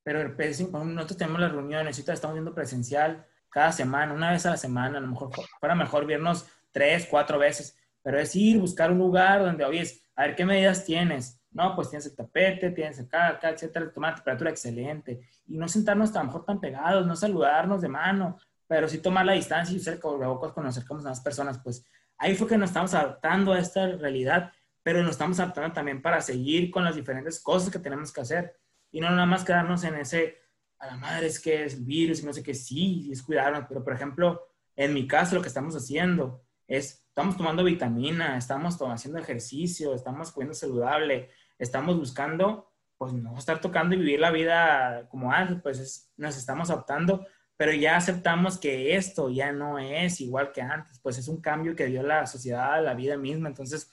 pero 0.03 0.29
nosotros 0.29 1.17
tenemos 1.17 1.41
las 1.41 1.53
reuniones, 1.53 1.97
ahorita 1.97 2.13
estamos 2.13 2.35
viendo 2.35 2.55
presencial 2.55 3.27
cada 3.49 3.73
semana, 3.73 4.13
una 4.13 4.31
vez 4.31 4.45
a 4.47 4.51
la 4.51 4.57
semana, 4.57 4.99
a 4.99 5.01
lo 5.01 5.09
mejor 5.09 5.31
para 5.61 5.75
mejor 5.75 6.07
vernos 6.07 6.47
tres, 6.71 7.07
cuatro 7.11 7.39
veces, 7.39 7.79
pero 8.03 8.19
es 8.21 8.37
ir, 8.37 8.59
buscar 8.59 8.93
un 8.93 8.99
lugar 8.99 9.41
donde, 9.41 9.65
oye, 9.65 9.85
a 10.15 10.27
ver 10.27 10.37
qué 10.37 10.45
medidas 10.45 10.85
tienes, 10.85 11.36
no, 11.57 11.75
pues 11.75 11.89
tienes 11.89 12.05
el 12.05 12.15
tapete, 12.15 12.71
tienes 12.71 13.01
acá, 13.01 13.29
acá, 13.29 13.49
etcétera, 13.49 13.91
toma 13.91 14.11
la 14.11 14.17
temperatura 14.17 14.51
excelente. 14.51 15.23
Y 15.47 15.57
no 15.57 15.67
sentarnos 15.69 16.15
a 16.15 16.19
lo 16.19 16.27
mejor 16.27 16.45
tan 16.45 16.61
pegados, 16.61 17.07
no 17.07 17.17
saludarnos 17.17 17.81
de 17.81 17.89
mano, 17.89 18.39
pero 18.67 18.87
sí 18.89 18.99
tomar 18.99 19.25
la 19.25 19.33
distancia 19.33 19.75
y 19.75 19.79
usar 19.79 19.95
el 19.95 20.01
cubrebocas 20.01 20.53
cuando 20.53 20.69
nos 20.69 20.77
acercamos 20.77 21.07
a 21.07 21.09
las 21.09 21.21
personas. 21.21 21.59
Pues 21.59 21.83
ahí 22.19 22.35
fue 22.35 22.47
que 22.47 22.59
nos 22.59 22.69
estamos 22.69 22.93
adaptando 22.93 23.55
a 23.55 23.59
esta 23.59 23.87
realidad, 23.87 24.53
pero 24.83 25.03
nos 25.03 25.13
estamos 25.13 25.41
adaptando 25.41 25.73
también 25.73 26.03
para 26.03 26.21
seguir 26.21 26.71
con 26.71 26.85
las 26.85 26.95
diferentes 26.95 27.41
cosas 27.41 27.71
que 27.71 27.79
tenemos 27.79 28.13
que 28.13 28.21
hacer. 28.21 28.55
Y 28.93 29.01
no 29.01 29.09
nada 29.09 29.25
más 29.25 29.43
quedarnos 29.43 29.83
en 29.85 29.95
ese, 29.95 30.37
a 30.79 30.89
la 30.89 30.99
madre 30.99 31.29
es 31.29 31.41
que 31.41 31.65
es 31.65 31.75
el 31.75 31.85
virus 31.85 32.23
y 32.23 32.27
no 32.27 32.35
sé 32.35 32.43
qué, 32.43 32.53
sí, 32.53 33.09
es 33.11 33.23
cuidarnos. 33.23 33.65
Pero, 33.67 33.83
por 33.83 33.95
ejemplo, 33.95 34.43
en 34.75 34.93
mi 34.93 35.09
caso, 35.09 35.35
lo 35.35 35.41
que 35.41 35.49
estamos 35.49 35.75
haciendo 35.75 36.43
es, 36.69 37.07
estamos 37.09 37.39
tomando 37.39 37.65
vitamina, 37.65 38.37
estamos 38.37 38.77
haciendo 38.79 39.19
ejercicio, 39.19 39.95
estamos 39.95 40.33
comiendo 40.33 40.53
saludable, 40.53 41.31
estamos 41.59 41.97
buscando, 41.99 42.73
pues 42.99 43.13
no 43.13 43.37
estar 43.39 43.61
tocando 43.61 43.95
y 43.95 43.99
vivir 43.99 44.21
la 44.21 44.31
vida 44.31 45.09
como 45.11 45.33
antes, 45.33 45.59
pues 45.63 46.11
nos 46.17 46.37
estamos 46.37 46.71
adaptando, 46.71 47.27
pero 47.57 47.73
ya 47.73 47.97
aceptamos 47.97 48.59
que 48.59 48.97
esto 48.97 49.31
ya 49.31 49.53
no 49.53 49.79
es 49.79 50.21
igual 50.21 50.53
que 50.53 50.63
antes, 50.63 50.99
pues 51.01 51.19
es 51.19 51.29
un 51.29 51.41
cambio 51.41 51.75
que 51.75 51.87
dio 51.87 52.03
la 52.03 52.27
sociedad, 52.27 52.83
la 52.85 52.95
vida 52.95 53.17
misma. 53.17 53.49
Entonces, 53.49 53.91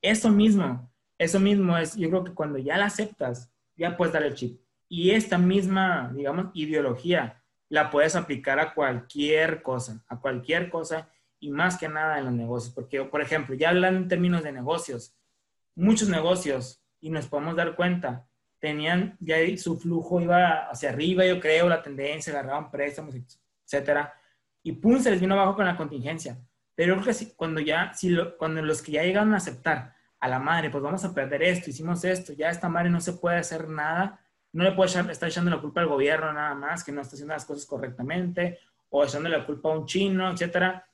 eso 0.00 0.30
mismo, 0.30 0.92
eso 1.18 1.40
mismo 1.40 1.76
es, 1.76 1.96
yo 1.96 2.08
creo 2.10 2.24
que 2.24 2.34
cuando 2.34 2.58
ya 2.58 2.76
la 2.76 2.86
aceptas, 2.86 3.52
ya 3.76 3.96
puedes 3.96 4.12
dar 4.12 4.22
el 4.22 4.34
chip. 4.34 4.60
Y 4.88 5.10
esta 5.10 5.38
misma, 5.38 6.12
digamos, 6.14 6.50
ideología 6.54 7.42
la 7.68 7.90
puedes 7.90 8.14
aplicar 8.14 8.60
a 8.60 8.74
cualquier 8.74 9.62
cosa, 9.62 10.04
a 10.08 10.20
cualquier 10.20 10.68
cosa 10.70 11.08
y 11.40 11.50
más 11.50 11.78
que 11.78 11.88
nada 11.88 12.18
en 12.18 12.26
los 12.26 12.34
negocios. 12.34 12.74
Porque, 12.74 13.02
por 13.04 13.22
ejemplo, 13.22 13.54
ya 13.54 13.70
hablan 13.70 13.96
en 13.96 14.08
términos 14.08 14.42
de 14.42 14.52
negocios. 14.52 15.16
Muchos 15.74 16.08
negocios 16.08 16.81
y 17.02 17.10
nos 17.10 17.26
podemos 17.26 17.54
dar 17.56 17.74
cuenta, 17.74 18.26
tenían 18.58 19.16
ya 19.20 19.36
su 19.58 19.76
flujo 19.76 20.20
iba 20.20 20.70
hacia 20.70 20.90
arriba, 20.90 21.26
yo 21.26 21.40
creo, 21.40 21.68
la 21.68 21.82
tendencia, 21.82 22.32
agarraban 22.32 22.70
préstamos, 22.70 23.14
etcétera, 23.66 24.14
y 24.62 24.72
pum, 24.72 25.00
se 25.00 25.10
les 25.10 25.20
vino 25.20 25.34
abajo 25.34 25.56
con 25.56 25.66
la 25.66 25.76
contingencia. 25.76 26.38
Pero 26.74 26.98
creo 27.00 27.14
que 27.14 27.32
cuando 27.34 27.60
ya, 27.60 27.92
si 27.92 28.16
cuando 28.38 28.62
los 28.62 28.80
que 28.80 28.92
ya 28.92 29.02
llegaron 29.02 29.34
a 29.34 29.38
aceptar 29.38 29.94
a 30.20 30.28
la 30.28 30.38
madre, 30.38 30.70
pues 30.70 30.82
vamos 30.82 31.04
a 31.04 31.12
perder 31.12 31.42
esto, 31.42 31.70
hicimos 31.70 32.04
esto, 32.04 32.32
ya 32.32 32.50
esta 32.50 32.68
madre 32.68 32.88
no 32.88 33.00
se 33.00 33.14
puede 33.14 33.38
hacer 33.38 33.68
nada, 33.68 34.20
no 34.52 34.62
le 34.62 34.72
puede 34.72 35.10
estar 35.10 35.28
echando 35.28 35.50
la 35.50 35.60
culpa 35.60 35.80
al 35.80 35.88
gobierno 35.88 36.32
nada 36.32 36.54
más, 36.54 36.84
que 36.84 36.92
no 36.92 37.00
está 37.00 37.16
haciendo 37.16 37.34
las 37.34 37.44
cosas 37.44 37.66
correctamente, 37.66 38.60
o 38.90 39.02
echando 39.02 39.28
la 39.28 39.44
culpa 39.44 39.70
a 39.70 39.72
un 39.72 39.86
chino, 39.86 40.30
etcétera. 40.30 40.86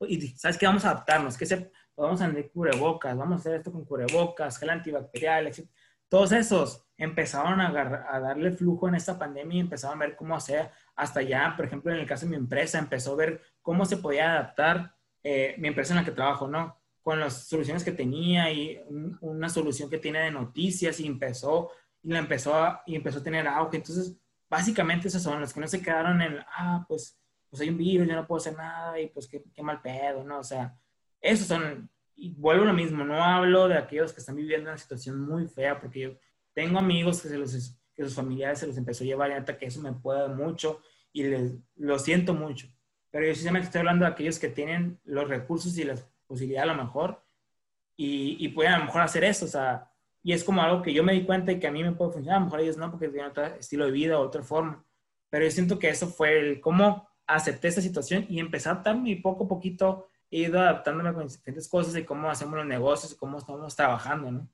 Y 0.00 0.28
sabes 0.36 0.58
que 0.58 0.66
vamos 0.66 0.84
a 0.84 0.90
adaptarnos, 0.90 1.38
que 1.38 1.46
se, 1.46 1.72
vamos 1.96 2.20
a 2.20 2.26
andar 2.26 2.48
cubrebocas, 2.50 3.16
vamos 3.16 3.34
a 3.34 3.40
hacer 3.40 3.54
esto 3.56 3.72
con 3.72 3.84
cubrebocas, 3.84 4.58
gel 4.58 4.70
antibacterial, 4.70 5.46
etc. 5.46 5.68
Todos 6.08 6.32
esos 6.32 6.84
empezaron 6.96 7.60
a, 7.60 7.68
a, 8.14 8.20
darle 8.20 8.52
flujo 8.52 8.88
en 8.88 8.94
esta 8.94 9.18
pandemia 9.18 9.56
y 9.56 9.60
empezaron 9.60 10.00
a 10.00 10.06
ver 10.06 10.16
cómo 10.16 10.36
hacer 10.36 10.70
hasta 10.94 11.22
ya, 11.22 11.54
por 11.56 11.66
ejemplo, 11.66 11.92
en 11.92 11.98
el 11.98 12.06
caso 12.06 12.26
de 12.26 12.30
mi 12.30 12.36
empresa, 12.36 12.78
empezó 12.78 13.12
a 13.12 13.16
ver 13.16 13.42
cómo 13.62 13.84
se 13.84 13.96
podía 13.96 14.32
adaptar 14.32 14.94
eh, 15.22 15.54
mi 15.58 15.68
empresa 15.68 15.92
en 15.94 16.00
la 16.00 16.04
que 16.04 16.12
trabajo, 16.12 16.46
¿no? 16.46 16.78
Con 17.02 17.18
las 17.20 17.48
soluciones 17.48 17.82
que 17.82 17.92
tenía 17.92 18.52
y 18.52 18.80
una 19.20 19.48
solución 19.48 19.90
que 19.90 19.98
tiene 19.98 20.20
de 20.20 20.30
noticias 20.30 21.00
y 21.00 21.06
empezó, 21.06 21.70
y 22.02 22.10
la 22.10 22.18
empezó 22.18 22.54
a, 22.54 22.82
y 22.86 22.94
empezó 22.94 23.18
a 23.18 23.22
tener 23.22 23.46
auge. 23.48 23.78
Entonces, 23.78 24.16
básicamente 24.48 25.08
esos 25.08 25.22
son 25.22 25.40
los 25.40 25.52
que 25.52 25.60
no 25.60 25.66
se 25.66 25.82
quedaron 25.82 26.22
en, 26.22 26.38
ah, 26.56 26.84
pues, 26.86 27.18
pues 27.50 27.62
hay 27.62 27.70
un 27.70 27.78
virus, 27.78 28.06
yo 28.06 28.14
no 28.14 28.26
puedo 28.26 28.38
hacer 28.38 28.56
nada 28.56 29.00
y 29.00 29.08
pues 29.08 29.26
qué, 29.28 29.42
qué 29.54 29.62
mal 29.62 29.80
pedo, 29.80 30.24
¿no? 30.24 30.38
O 30.38 30.44
sea, 30.44 30.76
esos 31.24 31.46
son, 31.46 31.90
y 32.14 32.34
vuelvo 32.34 32.64
a 32.64 32.66
lo 32.66 32.74
mismo, 32.74 33.02
no 33.02 33.24
hablo 33.24 33.66
de 33.66 33.78
aquellos 33.78 34.12
que 34.12 34.20
están 34.20 34.36
viviendo 34.36 34.68
una 34.68 34.78
situación 34.78 35.20
muy 35.20 35.48
fea, 35.48 35.80
porque 35.80 36.00
yo 36.00 36.10
tengo 36.52 36.78
amigos 36.78 37.22
que, 37.22 37.28
se 37.28 37.38
los, 37.38 37.76
que 37.94 38.04
sus 38.04 38.14
familiares 38.14 38.58
se 38.58 38.66
los 38.66 38.76
empezó 38.76 39.04
a 39.04 39.06
llevar 39.06 39.30
y 39.30 39.34
hasta 39.34 39.56
que 39.56 39.66
eso 39.66 39.80
me 39.80 39.92
puede 39.92 40.28
mucho 40.28 40.82
y 41.12 41.22
les, 41.24 41.54
lo 41.76 41.98
siento 41.98 42.34
mucho. 42.34 42.68
Pero 43.10 43.26
yo 43.26 43.34
sinceramente 43.34 43.66
estoy 43.66 43.78
hablando 43.78 44.04
de 44.04 44.12
aquellos 44.12 44.38
que 44.38 44.48
tienen 44.48 45.00
los 45.04 45.26
recursos 45.28 45.76
y 45.78 45.84
la 45.84 45.96
posibilidad 46.26 46.64
a 46.64 46.74
lo 46.74 46.74
mejor 46.74 47.24
y, 47.96 48.36
y 48.38 48.48
pueden 48.48 48.74
a 48.74 48.78
lo 48.78 48.84
mejor 48.84 49.00
hacer 49.00 49.24
eso, 49.24 49.46
o 49.46 49.48
sea, 49.48 49.90
y 50.22 50.32
es 50.32 50.44
como 50.44 50.62
algo 50.62 50.82
que 50.82 50.92
yo 50.92 51.02
me 51.02 51.14
di 51.14 51.24
cuenta 51.24 51.52
y 51.52 51.58
que 51.58 51.66
a 51.66 51.72
mí 51.72 51.82
me 51.82 51.92
puede 51.92 52.12
funcionar, 52.12 52.36
a 52.36 52.40
lo 52.40 52.46
mejor 52.46 52.60
ellos 52.60 52.76
no, 52.76 52.90
porque 52.90 53.08
tienen 53.08 53.30
otro 53.30 53.46
estilo 53.46 53.86
de 53.86 53.92
vida, 53.92 54.18
otra 54.18 54.42
forma. 54.42 54.84
Pero 55.30 55.44
yo 55.44 55.50
siento 55.50 55.78
que 55.78 55.88
eso 55.88 56.06
fue 56.06 56.38
el 56.38 56.60
cómo 56.60 57.08
acepté 57.26 57.68
esta 57.68 57.80
situación 57.80 58.26
y 58.28 58.40
empecé 58.40 58.68
a 58.68 58.72
adaptarme 58.72 59.16
poco 59.16 59.44
a 59.44 59.48
poquito 59.48 60.08
he 60.34 60.48
ido 60.48 60.58
adaptándome 60.60 61.12
con 61.14 61.28
diferentes 61.28 61.68
cosas 61.68 61.96
y 61.96 62.04
cómo 62.04 62.28
hacemos 62.30 62.56
los 62.56 62.66
negocios 62.66 63.14
cómo 63.14 63.38
estamos 63.38 63.76
trabajando, 63.76 64.32
¿no? 64.32 64.48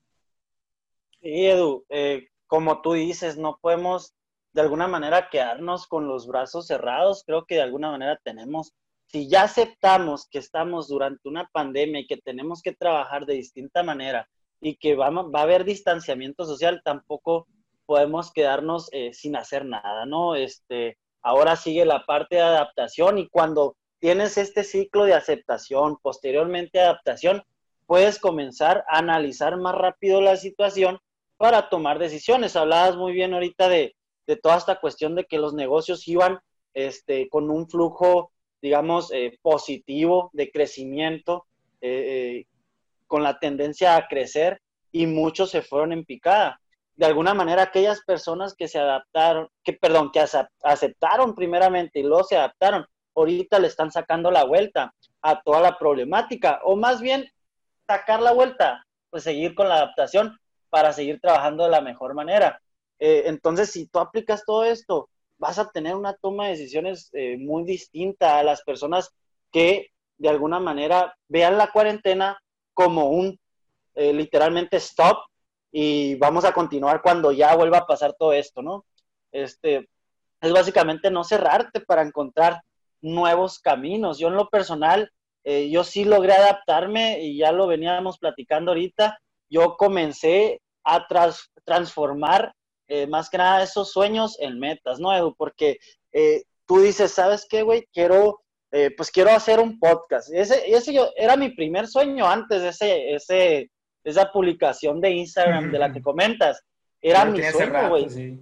Sí, 1.21 1.47
Edu, 1.47 1.85
eh, 1.89 2.29
como 2.47 2.81
tú 2.81 2.93
dices, 2.93 3.37
no 3.37 3.57
podemos 3.61 4.13
de 4.53 4.61
alguna 4.61 4.87
manera 4.87 5.29
quedarnos 5.29 5.87
con 5.87 6.07
los 6.07 6.27
brazos 6.27 6.67
cerrados. 6.67 7.23
Creo 7.25 7.45
que 7.45 7.55
de 7.55 7.61
alguna 7.61 7.91
manera 7.91 8.19
tenemos, 8.23 8.73
si 9.07 9.29
ya 9.29 9.43
aceptamos 9.43 10.27
que 10.27 10.39
estamos 10.39 10.87
durante 10.87 11.29
una 11.29 11.47
pandemia 11.51 12.01
y 12.01 12.07
que 12.07 12.17
tenemos 12.17 12.61
que 12.61 12.73
trabajar 12.73 13.25
de 13.25 13.35
distinta 13.35 13.83
manera 13.83 14.27
y 14.59 14.75
que 14.75 14.95
va, 14.95 15.09
va 15.09 15.39
a 15.39 15.43
haber 15.43 15.63
distanciamiento 15.63 16.45
social, 16.45 16.81
tampoco 16.83 17.47
podemos 17.85 18.31
quedarnos 18.31 18.89
eh, 18.93 19.13
sin 19.13 19.35
hacer 19.35 19.65
nada, 19.65 20.05
¿no? 20.05 20.35
Este, 20.35 20.97
ahora 21.21 21.55
sigue 21.55 21.85
la 21.85 22.05
parte 22.05 22.35
de 22.35 22.41
adaptación 22.41 23.17
y 23.17 23.27
cuando 23.29 23.75
tienes 24.01 24.37
este 24.37 24.63
ciclo 24.63 25.05
de 25.05 25.13
aceptación, 25.13 25.95
posteriormente 26.01 26.81
adaptación, 26.81 27.43
puedes 27.85 28.19
comenzar 28.19 28.83
a 28.89 28.97
analizar 28.97 29.57
más 29.57 29.75
rápido 29.75 30.21
la 30.21 30.35
situación 30.37 30.99
para 31.37 31.69
tomar 31.69 31.99
decisiones. 31.99 32.55
Hablabas 32.55 32.97
muy 32.97 33.13
bien 33.13 33.33
ahorita 33.33 33.69
de, 33.69 33.95
toda 34.41 34.57
esta 34.57 34.79
cuestión 34.79 35.13
de 35.15 35.25
que 35.25 35.37
los 35.37 35.53
negocios 35.53 36.07
iban 36.07 36.39
este, 36.73 37.29
con 37.29 37.51
un 37.51 37.69
flujo, 37.69 38.31
digamos, 38.61 39.11
eh, 39.11 39.37
positivo 39.41 40.31
de 40.33 40.49
crecimiento, 40.51 41.45
eh, 41.81 41.89
eh, 42.39 42.45
con 43.07 43.23
la 43.23 43.39
tendencia 43.39 43.97
a 43.97 44.07
crecer 44.07 44.61
y 44.91 45.05
muchos 45.05 45.51
se 45.51 45.61
fueron 45.61 45.91
en 45.91 46.05
picada. 46.05 46.59
De 46.95 47.05
alguna 47.05 47.33
manera, 47.33 47.63
aquellas 47.63 48.01
personas 48.01 48.55
que 48.55 48.67
se 48.67 48.79
adaptaron, 48.79 49.47
que, 49.63 49.73
perdón, 49.73 50.11
que 50.11 50.23
aceptaron 50.63 51.35
primeramente 51.35 51.99
y 51.99 52.03
luego 52.03 52.23
se 52.23 52.37
adaptaron, 52.37 52.85
ahorita 53.15 53.59
le 53.59 53.67
están 53.67 53.91
sacando 53.91 54.31
la 54.31 54.43
vuelta 54.43 54.93
a 55.21 55.41
toda 55.41 55.61
la 55.61 55.77
problemática, 55.77 56.61
o 56.63 56.75
más 56.75 57.01
bien 57.01 57.29
sacar 57.87 58.21
la 58.21 58.31
vuelta, 58.33 58.85
pues 59.09 59.23
seguir 59.23 59.55
con 59.55 59.69
la 59.69 59.75
adaptación 59.75 60.37
para 60.69 60.93
seguir 60.93 61.19
trabajando 61.19 61.63
de 61.63 61.69
la 61.69 61.81
mejor 61.81 62.13
manera. 62.13 62.61
Eh, 62.99 63.23
entonces, 63.25 63.71
si 63.71 63.87
tú 63.87 63.99
aplicas 63.99 64.43
todo 64.45 64.63
esto, 64.63 65.09
vas 65.37 65.59
a 65.59 65.69
tener 65.69 65.95
una 65.95 66.13
toma 66.13 66.45
de 66.45 66.51
decisiones 66.51 67.09
eh, 67.13 67.37
muy 67.37 67.63
distinta 67.63 68.39
a 68.39 68.43
las 68.43 68.61
personas 68.61 69.11
que 69.51 69.87
de 70.17 70.29
alguna 70.29 70.59
manera 70.59 71.15
vean 71.27 71.57
la 71.57 71.71
cuarentena 71.71 72.39
como 72.73 73.09
un 73.09 73.39
eh, 73.95 74.13
literalmente 74.13 74.77
stop 74.77 75.17
y 75.71 76.15
vamos 76.15 76.45
a 76.45 76.53
continuar 76.53 77.01
cuando 77.01 77.31
ya 77.31 77.55
vuelva 77.55 77.79
a 77.79 77.85
pasar 77.87 78.13
todo 78.13 78.33
esto, 78.33 78.61
¿no? 78.61 78.85
Este, 79.31 79.89
es 80.41 80.51
básicamente 80.53 81.09
no 81.09 81.23
cerrarte 81.23 81.81
para 81.81 82.01
encontrar 82.01 82.61
nuevos 83.01 83.59
caminos. 83.59 84.19
Yo 84.19 84.27
en 84.27 84.35
lo 84.35 84.49
personal, 84.49 85.11
eh, 85.43 85.69
yo 85.69 85.83
sí 85.83 86.05
logré 86.05 86.33
adaptarme 86.33 87.21
y 87.21 87.37
ya 87.37 87.51
lo 87.51 87.67
veníamos 87.67 88.17
platicando 88.17 88.71
ahorita. 88.71 89.17
Yo 89.49 89.75
comencé 89.77 90.61
a 90.83 91.07
transformar 91.65 92.53
eh, 92.87 93.07
más 93.07 93.29
que 93.29 93.37
nada 93.37 93.63
esos 93.63 93.91
sueños 93.91 94.37
en 94.39 94.59
metas, 94.59 94.99
¿no, 94.99 95.15
Edu? 95.15 95.35
Porque 95.35 95.77
eh, 96.11 96.43
tú 96.65 96.81
dices, 96.81 97.11
¿sabes 97.11 97.45
qué, 97.49 97.61
güey? 97.61 97.87
Quiero, 97.93 98.39
pues 98.95 99.11
quiero 99.11 99.31
hacer 99.31 99.59
un 99.59 99.79
podcast. 99.79 100.31
Ese, 100.33 100.63
ese 100.73 100.93
yo, 100.93 101.09
era 101.17 101.35
mi 101.35 101.49
primer 101.49 101.87
sueño 101.87 102.25
antes 102.25 102.61
de 102.61 102.69
ese, 102.69 103.15
ese, 103.15 103.69
esa 104.03 104.31
publicación 104.31 105.01
de 105.01 105.11
Instagram 105.11 105.71
de 105.71 105.79
la 105.79 105.91
que 105.91 106.01
comentas. 106.01 106.63
Era 107.01 107.25
mi 107.25 107.41
sueño, 107.43 107.89
güey. 107.89 108.09
Sí, 108.09 108.39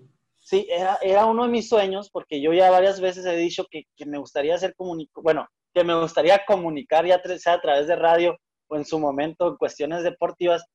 era, 0.51 0.97
era 1.01 1.25
uno 1.25 1.43
de 1.43 1.49
mis 1.49 1.69
sueños, 1.69 2.09
porque 2.12 2.41
yo 2.41 2.53
ya 2.53 2.69
varias 2.71 2.99
veces 2.99 3.25
he 3.25 3.35
dicho 3.35 3.65
que, 3.69 3.83
que 3.95 4.05
me 4.05 4.17
gustaría 4.17 4.55
hacer 4.55 4.73
comunicación, 4.75 5.23
bueno, 5.23 5.47
que 5.73 5.83
me 5.83 5.99
gustaría 5.99 6.43
comunicar 6.45 7.05
ya 7.05 7.21
sea 7.38 7.53
a 7.53 7.62
través 7.62 7.88
de 7.88 7.95
radio 7.95 8.38
o 8.67 8.75
en 8.75 8.85
su 8.85 8.99
momento 8.99 9.47
en 9.47 9.57
cuestiones 9.57 10.03
deportivas, 10.03 10.65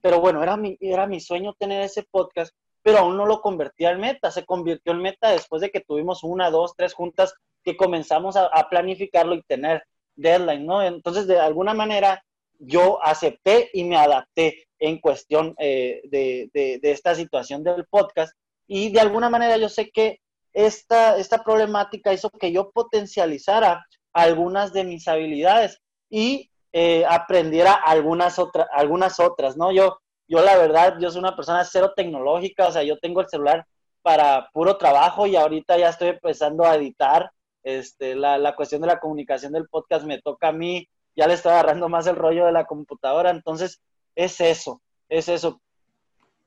pero 0.00 0.20
bueno, 0.20 0.42
era 0.42 0.56
mi, 0.56 0.76
era 0.80 1.06
mi 1.06 1.20
sueño 1.20 1.54
tener 1.58 1.82
ese 1.82 2.04
podcast, 2.10 2.54
pero 2.82 2.98
aún 2.98 3.16
no 3.16 3.26
lo 3.26 3.40
convertía 3.40 3.90
en 3.90 4.00
meta, 4.00 4.30
se 4.30 4.44
convirtió 4.44 4.92
en 4.92 5.02
meta 5.02 5.30
después 5.30 5.60
de 5.60 5.70
que 5.70 5.80
tuvimos 5.80 6.24
una, 6.24 6.50
dos, 6.50 6.74
tres 6.76 6.94
juntas 6.94 7.34
que 7.62 7.76
comenzamos 7.76 8.36
a, 8.36 8.50
planificarlo 8.70 9.34
y 9.34 9.42
tener 9.42 9.82
deadline, 10.16 10.64
¿no? 10.64 10.82
Entonces, 10.82 11.26
de 11.26 11.38
alguna 11.38 11.74
manera, 11.74 12.22
yo 12.58 13.02
acepté 13.02 13.70
y 13.74 13.84
me 13.84 13.96
adapté 13.96 14.66
en 14.78 14.98
cuestión 14.98 15.54
eh, 15.58 16.00
de, 16.04 16.48
de, 16.52 16.90
esta 16.90 17.14
situación 17.14 17.62
del 17.62 17.84
podcast 17.86 18.32
y 18.72 18.92
de 18.92 19.00
alguna 19.00 19.28
manera 19.28 19.56
yo 19.56 19.68
sé 19.68 19.90
que 19.90 20.20
esta, 20.52 21.16
esta 21.16 21.42
problemática 21.42 22.12
hizo 22.12 22.30
que 22.30 22.52
yo 22.52 22.70
potencializara 22.70 23.84
algunas 24.12 24.72
de 24.72 24.84
mis 24.84 25.08
habilidades 25.08 25.80
y 26.08 26.52
eh, 26.72 27.04
aprendiera 27.08 27.72
algunas, 27.72 28.38
otras 28.38 28.68
algunas 28.72 29.18
otras, 29.18 29.56
¿no? 29.56 29.72
Yo, 29.72 29.98
yo 30.28 30.40
la 30.40 30.56
verdad, 30.56 30.98
yo 31.00 31.10
soy 31.10 31.18
una 31.18 31.34
persona 31.34 31.64
cero 31.64 31.94
tecnológica, 31.96 32.68
o 32.68 32.72
sea, 32.72 32.84
yo 32.84 32.96
tengo 33.00 33.20
el 33.20 33.28
celular 33.28 33.66
para 34.02 34.48
puro 34.52 34.78
trabajo 34.78 35.26
y 35.26 35.34
ahorita 35.34 35.76
ya 35.76 35.88
estoy 35.88 36.10
empezando 36.10 36.64
a 36.64 36.76
editar. 36.76 37.32
Este, 37.64 38.14
la, 38.14 38.38
la 38.38 38.54
cuestión 38.54 38.82
de 38.82 38.86
la 38.86 39.00
comunicación 39.00 39.52
del 39.52 39.68
podcast 39.68 40.06
me 40.06 40.22
toca 40.22 40.48
a 40.48 40.52
mí, 40.52 40.88
ya 41.16 41.26
le 41.26 41.34
estoy 41.34 41.50
agarrando 41.50 41.88
más 41.88 42.06
el 42.06 42.14
rollo 42.14 42.46
de 42.46 42.52
la 42.52 42.66
computadora, 42.66 43.30
entonces 43.30 43.80
es 44.14 44.40
eso, 44.40 44.80
es 45.08 45.28
eso. 45.28 45.60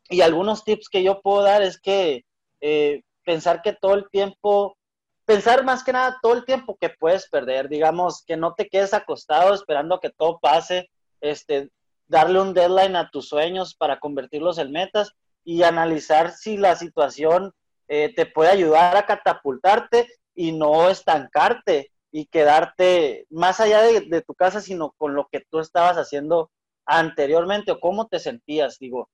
Y 0.10 0.22
algunos 0.22 0.64
tips 0.64 0.90
que 0.90 1.04
yo 1.04 1.22
puedo 1.22 1.44
dar 1.44 1.62
es 1.62 1.80
que 1.80 2.26
eh, 2.62 3.04
pensar 3.24 3.62
que 3.62 3.74
todo 3.74 3.94
el 3.96 4.10
tiempo, 4.10 4.78
pensar 5.26 5.64
más 5.64 5.84
que 5.84 5.94
nada 5.94 6.18
todo 6.22 6.34
el 6.34 6.46
tiempo 6.46 6.78
que 6.80 6.90
puedes 6.90 7.30
perder, 7.30 7.70
digamos, 7.70 8.24
que 8.26 8.38
no 8.38 8.54
te 8.54 8.68
quedes 8.68 8.94
acostado 8.94 9.54
esperando 9.54 10.00
que 10.00 10.10
todo 10.10 10.40
pase, 10.40 10.90
este, 11.22 11.70
darle 12.08 12.42
un 12.42 12.54
deadline 12.54 12.96
a 12.96 13.10
tus 13.10 13.30
sueños 13.30 13.76
para 13.76 14.00
convertirlos 14.00 14.58
en 14.58 14.72
metas 14.72 15.14
y 15.44 15.64
analizar 15.64 16.32
si 16.32 16.58
la 16.58 16.76
situación 16.76 17.54
eh, 17.88 18.14
te 18.16 18.26
puede 18.26 18.52
ayudar 18.52 18.96
a 18.96 19.06
catapultarte 19.06 20.08
y 20.36 20.52
no 20.52 20.90
estancarte 20.90 21.92
y 22.12 22.28
quedarte 22.28 23.26
más 23.30 23.60
allá 23.60 23.82
de, 23.82 24.22
tu 24.22 24.36
casa, 24.36 24.62
sino 24.62 24.92
con 24.98 25.16
lo 25.16 25.28
que 25.32 25.42
tú 25.50 25.60
estabas 25.60 25.98
haciendo 25.98 26.52
anteriormente 26.86 27.72
o 27.72 27.80
cómo 27.80 28.08
te 28.08 28.20
sentías, 28.20 28.78
digo, 28.78 29.10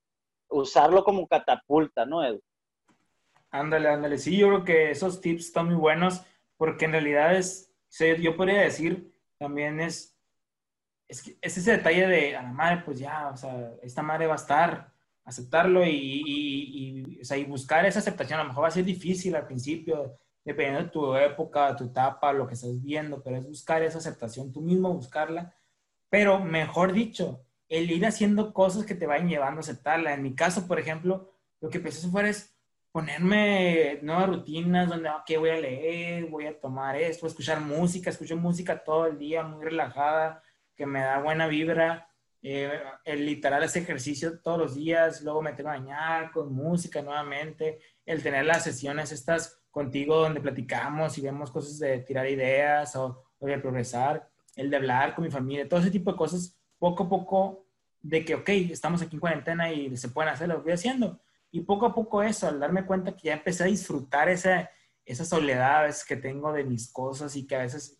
usarlo 0.49 1.03
como 1.03 1.27
catapulta, 1.27 2.05
¿no, 2.05 2.23
Edu? 2.23 2.41
Ándale, 3.51 3.89
ándale. 3.89 4.17
Sí, 4.17 4.37
yo 4.37 4.47
creo 4.47 4.63
que 4.63 4.91
esos 4.91 5.21
tips 5.21 5.47
están 5.47 5.67
muy 5.67 5.75
buenos 5.75 6.21
porque 6.57 6.85
en 6.85 6.91
realidad 6.91 7.35
es, 7.35 7.73
yo 8.21 8.35
podría 8.35 8.61
decir, 8.61 9.11
también 9.37 9.79
es, 9.79 10.15
es, 11.07 11.35
es 11.41 11.57
ese 11.57 11.71
detalle 11.71 12.07
de 12.07 12.35
a 12.35 12.43
la 12.43 12.51
madre, 12.51 12.83
pues 12.85 12.99
ya, 12.99 13.29
o 13.29 13.37
sea, 13.37 13.71
esta 13.81 14.03
madre 14.03 14.27
va 14.27 14.33
a 14.33 14.35
estar, 14.35 14.93
aceptarlo 15.23 15.85
y, 15.85 16.23
y, 16.25 17.21
o 17.21 17.25
sea, 17.25 17.37
y 17.37 17.45
buscar 17.45 17.85
esa 17.85 17.99
aceptación. 17.99 18.39
A 18.39 18.43
lo 18.43 18.49
mejor 18.49 18.63
va 18.63 18.67
a 18.67 18.71
ser 18.71 18.85
difícil 18.85 19.35
al 19.35 19.47
principio, 19.47 20.19
dependiendo 20.43 20.83
de 20.83 20.89
tu 20.89 21.15
época, 21.15 21.75
tu 21.75 21.85
etapa, 21.85 22.33
lo 22.33 22.47
que 22.47 22.55
estás 22.55 22.81
viendo, 22.81 23.21
pero 23.23 23.37
es 23.37 23.43
buscar 23.45 23.81
esa 23.83 23.99
aceptación, 23.99 24.51
tú 24.51 24.61
mismo 24.61 24.93
buscarla. 24.93 25.53
Pero 26.09 26.39
mejor 26.39 26.91
dicho, 26.91 27.45
el 27.69 27.89
ir 27.91 28.05
haciendo 28.05 28.53
cosas 28.53 28.85
que 28.85 28.95
te 28.95 29.07
vayan 29.07 29.29
llevando 29.29 29.59
a 29.59 29.61
aceptarla. 29.61 30.13
En 30.13 30.23
mi 30.23 30.35
caso, 30.35 30.67
por 30.67 30.79
ejemplo, 30.79 31.31
lo 31.61 31.69
que 31.69 31.77
empecé 31.77 32.07
a 32.07 32.27
es 32.27 32.55
ponerme 32.91 33.99
nuevas 34.01 34.27
rutinas 34.29 34.89
donde, 34.89 35.09
ok, 35.09 35.37
voy 35.37 35.49
a 35.51 35.59
leer, 35.59 36.25
voy 36.25 36.47
a 36.47 36.59
tomar 36.59 36.95
esto, 36.95 37.27
escuchar 37.27 37.61
música, 37.61 38.09
escucho 38.09 38.35
música 38.35 38.83
todo 38.83 39.05
el 39.05 39.17
día, 39.19 39.43
muy 39.43 39.63
relajada, 39.63 40.41
que 40.75 40.85
me 40.85 41.01
da 41.01 41.21
buena 41.21 41.47
vibra. 41.47 42.07
Eh, 42.41 42.71
el 43.03 43.25
literal 43.25 43.63
ese 43.63 43.79
ejercicio 43.79 44.39
todos 44.39 44.57
los 44.57 44.75
días, 44.75 45.21
luego 45.21 45.41
meterme 45.41 45.71
a 45.71 45.79
bañar 45.79 46.31
con 46.31 46.53
música 46.53 47.01
nuevamente, 47.01 47.79
el 48.05 48.23
tener 48.23 48.45
las 48.45 48.63
sesiones 48.63 49.11
estas 49.11 49.61
contigo 49.69 50.15
donde 50.15 50.41
platicamos 50.41 51.17
y 51.17 51.21
vemos 51.21 51.51
cosas 51.51 51.77
de 51.79 51.99
tirar 51.99 52.27
ideas 52.27 52.95
o, 52.95 53.23
o 53.37 53.45
de 53.45 53.59
progresar, 53.59 54.27
el 54.55 54.69
de 54.69 54.77
hablar 54.77 55.13
con 55.13 55.25
mi 55.25 55.31
familia, 55.31 55.67
todo 55.67 55.81
ese 55.81 55.91
tipo 55.91 56.11
de 56.11 56.17
cosas, 56.17 56.58
poco 56.79 57.03
a 57.03 57.09
poco, 57.09 57.65
de 58.01 58.25
que, 58.25 58.35
ok, 58.35 58.49
estamos 58.49 59.01
aquí 59.01 59.17
en 59.17 59.19
cuarentena 59.19 59.71
y 59.71 59.95
se 59.97 60.09
pueden 60.09 60.33
hacer, 60.33 60.47
lo 60.47 60.63
voy 60.63 60.71
haciendo 60.71 61.19
y 61.51 61.61
poco 61.61 61.87
a 61.87 61.93
poco 61.93 62.21
eso, 62.21 62.47
al 62.47 62.59
darme 62.59 62.85
cuenta 62.85 63.15
que 63.15 63.27
ya 63.27 63.33
empecé 63.33 63.63
a 63.63 63.67
disfrutar 63.67 64.29
esa, 64.29 64.69
esas 65.05 65.27
soledades 65.27 66.05
que 66.05 66.15
tengo 66.15 66.53
de 66.53 66.63
mis 66.63 66.91
cosas 66.91 67.35
y 67.35 67.47
que 67.47 67.55
a 67.55 67.59
veces, 67.59 67.97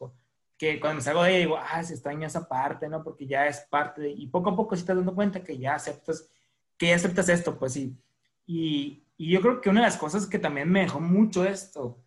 que 0.57 0.79
cuando 0.79 0.97
me 0.97 1.01
salgo 1.01 1.23
de 1.23 1.31
ella 1.31 1.39
digo, 1.39 1.57
ah, 1.57 1.83
se 1.83 1.93
extraña 1.93 2.27
esa 2.27 2.47
parte, 2.47 2.87
¿no? 2.89 3.03
Porque 3.03 3.25
ya 3.25 3.47
es 3.47 3.61
parte 3.61 4.01
de, 4.01 4.09
y 4.11 4.27
poco 4.27 4.51
a 4.51 4.55
poco 4.55 4.75
sí 4.75 4.85
te 4.85 4.93
dando 4.93 5.15
cuenta 5.15 5.43
que 5.43 5.57
ya 5.57 5.75
aceptas, 5.75 6.29
que 6.77 6.87
ya 6.87 6.95
aceptas 6.95 7.29
esto, 7.29 7.57
pues 7.57 7.73
sí. 7.73 7.97
Y, 8.45 9.03
y 9.17 9.31
yo 9.31 9.41
creo 9.41 9.61
que 9.61 9.69
una 9.69 9.81
de 9.81 9.87
las 9.87 9.97
cosas 9.97 10.27
que 10.27 10.39
también 10.39 10.69
me 10.71 10.81
dejó 10.81 10.99
mucho 10.99 11.45
esto 11.45 12.03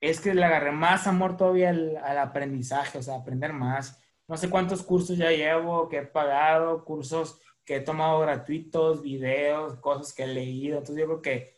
es 0.00 0.20
que 0.20 0.34
le 0.34 0.44
agarré 0.44 0.72
más 0.72 1.06
amor 1.06 1.36
todavía 1.36 1.70
al, 1.70 1.96
al 1.98 2.18
aprendizaje, 2.18 2.98
o 2.98 3.02
sea, 3.02 3.16
aprender 3.16 3.52
más. 3.52 4.02
No 4.28 4.36
sé 4.36 4.50
cuántos 4.50 4.82
cursos 4.82 5.16
ya 5.16 5.30
llevo, 5.30 5.88
que 5.88 5.98
he 5.98 6.06
pagado, 6.06 6.84
cursos 6.84 7.40
que 7.64 7.76
he 7.76 7.80
tomado 7.80 8.20
gratuitos, 8.20 9.02
videos, 9.02 9.76
cosas 9.80 10.12
que 10.12 10.24
he 10.24 10.28
leído. 10.28 10.78
Entonces 10.78 11.00
yo 11.00 11.06
creo 11.06 11.22
que, 11.22 11.54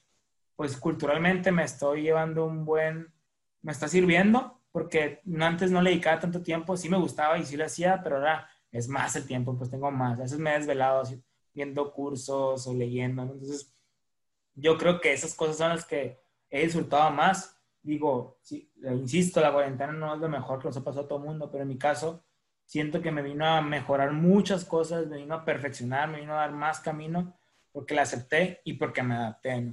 pues 0.57 0.77
culturalmente 0.77 1.53
me 1.53 1.65
estoy 1.65 2.03
llevando 2.03 2.45
un 2.45 2.65
buen, 2.65 3.13
me 3.63 3.73
está 3.73 3.89
sirviendo, 3.89 4.61
porque 4.73 5.21
antes 5.41 5.71
no 5.71 5.83
le 5.83 5.91
dedicaba 5.91 6.21
tanto 6.21 6.43
tiempo, 6.43 6.77
sí 6.77 6.89
me 6.89 6.99
gustaba 6.99 7.39
y 7.39 7.45
sí 7.45 7.57
lo 7.57 7.65
hacía, 7.65 8.01
pero 8.03 8.17
ahora 8.17 8.49
es 8.71 8.89
más 8.89 9.17
el 9.17 9.27
tiempo, 9.27 9.57
pues 9.57 9.71
tengo 9.71 9.91
más. 9.91 10.19
A 10.19 10.23
veces 10.23 10.39
me 10.39 10.55
he 10.55 10.59
desvelado 10.59 11.03
viendo 11.55 11.93
cursos 11.93 12.67
o 12.67 12.75
leyendo. 12.75 13.23
Entonces 13.23 13.75
yo 14.55 14.77
creo 14.77 15.01
que 15.01 15.13
esas 15.13 15.35
cosas 15.35 15.57
son 15.57 15.71
las 15.71 15.85
que 15.85 16.21
he 16.51 16.65
disfrutado 16.65 17.11
más. 17.11 17.57
Digo, 17.83 18.39
insisto, 18.83 19.41
la 19.41 19.53
cuarentena 19.53 19.93
no 19.93 20.15
es 20.15 20.21
lo 20.21 20.29
mejor 20.29 20.59
que 20.59 20.69
nos 20.69 20.77
ha 20.77 20.85
pasado 20.85 21.05
a 21.05 21.09
todo 21.09 21.19
el 21.19 21.25
mundo, 21.25 21.51
pero 21.51 21.63
en 21.63 21.69
mi 21.69 21.79
caso 21.79 22.25
siento 22.69 23.01
que 23.01 23.11
me 23.11 23.23
vino 23.23 23.47
a 23.47 23.63
mejorar 23.63 24.13
muchas 24.13 24.65
cosas, 24.67 25.07
me 25.07 25.17
vino 25.17 25.35
a 25.35 25.45
perfeccionar, 25.45 26.07
me 26.09 26.21
vino 26.21 26.35
a 26.35 26.41
dar 26.43 26.53
más 26.53 26.81
camino, 26.81 27.35
porque 27.73 27.95
la 27.95 28.03
acepté 28.03 28.61
y 28.63 28.75
porque 28.75 29.03
me 29.03 29.15
adapté. 29.15 29.73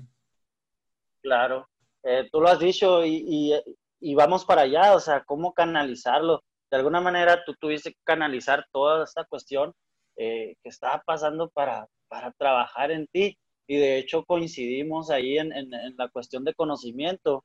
Claro, 1.22 1.68
eh, 2.04 2.30
tú 2.32 2.40
lo 2.40 2.48
has 2.48 2.60
dicho 2.60 3.06
y, 3.06 3.54
y, 4.00 4.16
vamos 4.16 4.46
para 4.46 4.62
allá, 4.62 4.96
o 4.96 5.02
sea, 5.02 5.26
cómo 5.26 5.54
canalizarlo. 5.54 6.42
De 6.72 6.78
alguna 6.78 7.02
manera 7.02 7.44
tú 7.44 7.54
tuviste 7.56 7.92
que 7.92 8.00
canalizar 8.06 8.66
toda 8.72 9.04
esta 9.04 9.26
cuestión 9.26 9.74
eh, 10.16 10.56
que 10.64 10.70
estaba 10.70 11.04
pasando 11.06 11.50
para, 11.50 11.88
para 12.08 12.32
trabajar 12.32 12.92
en 12.92 13.08
ti 13.08 13.38
y 13.68 13.76
de 13.76 13.98
hecho 13.98 14.24
coincidimos 14.24 15.10
ahí 15.10 15.38
en, 15.38 15.52
en, 15.52 15.70
la 15.98 16.08
cuestión 16.08 16.46
de 16.46 16.54
conocimiento. 16.54 17.44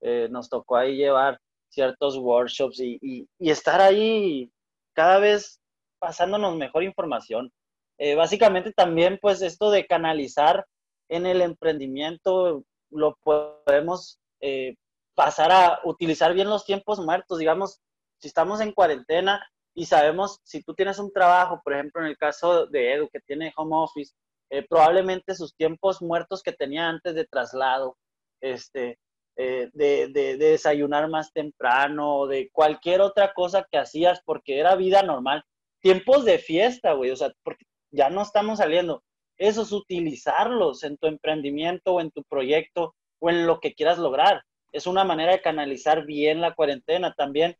Eh, 0.00 0.28
nos 0.30 0.48
tocó 0.48 0.76
ahí 0.76 0.96
llevar 0.96 1.40
ciertos 1.70 2.16
workshops 2.18 2.78
y, 2.78 2.98
y, 3.00 3.26
y, 3.38 3.50
estar 3.50 3.80
ahí 3.80 4.52
cada 4.94 5.18
vez 5.18 5.60
pasándonos 5.98 6.56
mejor 6.56 6.82
información. 6.82 7.52
Eh, 7.98 8.14
básicamente 8.14 8.72
también 8.72 9.18
pues 9.20 9.42
esto 9.42 9.70
de 9.70 9.86
canalizar 9.86 10.66
en 11.08 11.26
el 11.26 11.42
emprendimiento 11.42 12.64
lo 12.90 13.16
podemos 13.22 14.18
eh, 14.40 14.74
pasar 15.14 15.52
a 15.52 15.80
utilizar 15.84 16.34
bien 16.34 16.48
los 16.48 16.64
tiempos 16.64 16.98
muertos, 16.98 17.38
digamos, 17.38 17.80
si 18.18 18.28
estamos 18.28 18.60
en 18.60 18.72
cuarentena 18.72 19.46
y 19.74 19.86
sabemos, 19.86 20.40
si 20.42 20.62
tú 20.62 20.74
tienes 20.74 20.98
un 20.98 21.12
trabajo, 21.12 21.60
por 21.62 21.74
ejemplo, 21.74 22.02
en 22.02 22.08
el 22.08 22.16
caso 22.16 22.66
de 22.66 22.94
Edu, 22.94 23.08
que 23.08 23.20
tiene 23.20 23.52
home 23.56 23.76
office, 23.76 24.14
eh, 24.50 24.66
probablemente 24.68 25.34
sus 25.34 25.54
tiempos 25.54 26.02
muertos 26.02 26.42
que 26.42 26.52
tenía 26.52 26.88
antes 26.88 27.14
de 27.14 27.24
traslado, 27.24 27.96
este, 28.40 28.98
eh, 29.36 29.70
de, 29.72 30.08
de, 30.08 30.36
desayunar 30.36 31.08
más 31.08 31.32
temprano, 31.32 32.18
o 32.18 32.26
de 32.26 32.50
cualquier 32.52 33.00
otra 33.00 33.32
cosa 33.32 33.66
que 33.70 33.78
hacías 33.78 34.20
porque 34.24 34.58
era 34.58 34.76
vida 34.76 35.02
normal. 35.02 35.44
Tiempos 35.80 36.24
de 36.24 36.38
fiesta, 36.38 36.92
güey, 36.92 37.10
o 37.10 37.16
sea, 37.16 37.32
porque 37.42 37.64
ya 37.90 38.10
no 38.10 38.22
estamos 38.22 38.58
saliendo. 38.58 39.02
Eso 39.38 39.62
es 39.62 39.72
utilizarlos 39.72 40.84
en 40.84 40.96
tu 40.98 41.06
emprendimiento 41.06 41.94
o 41.94 42.00
en 42.00 42.10
tu 42.10 42.22
proyecto 42.24 42.94
o 43.18 43.30
en 43.30 43.46
lo 43.46 43.60
que 43.60 43.74
quieras 43.74 43.98
lograr. 43.98 44.44
Es 44.72 44.86
una 44.86 45.04
manera 45.04 45.32
de 45.32 45.42
canalizar 45.42 46.04
bien 46.04 46.40
la 46.40 46.54
cuarentena 46.54 47.12
también. 47.14 47.56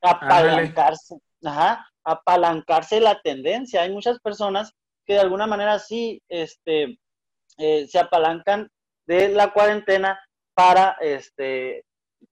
Apalancarse, 0.00 1.16
ajá, 1.42 1.86
apalancarse 2.04 3.00
la 3.00 3.20
tendencia. 3.20 3.82
Hay 3.82 3.90
muchas 3.90 4.18
personas 4.20 4.72
que 5.06 5.14
de 5.14 5.20
alguna 5.20 5.46
manera 5.46 5.78
sí 5.78 6.22
este, 6.28 6.98
eh, 7.58 7.86
se 7.86 7.98
apalancan 7.98 8.70
de 9.06 9.28
la 9.28 9.52
cuarentena 9.52 10.18
para 10.54 10.96
este, 11.00 11.84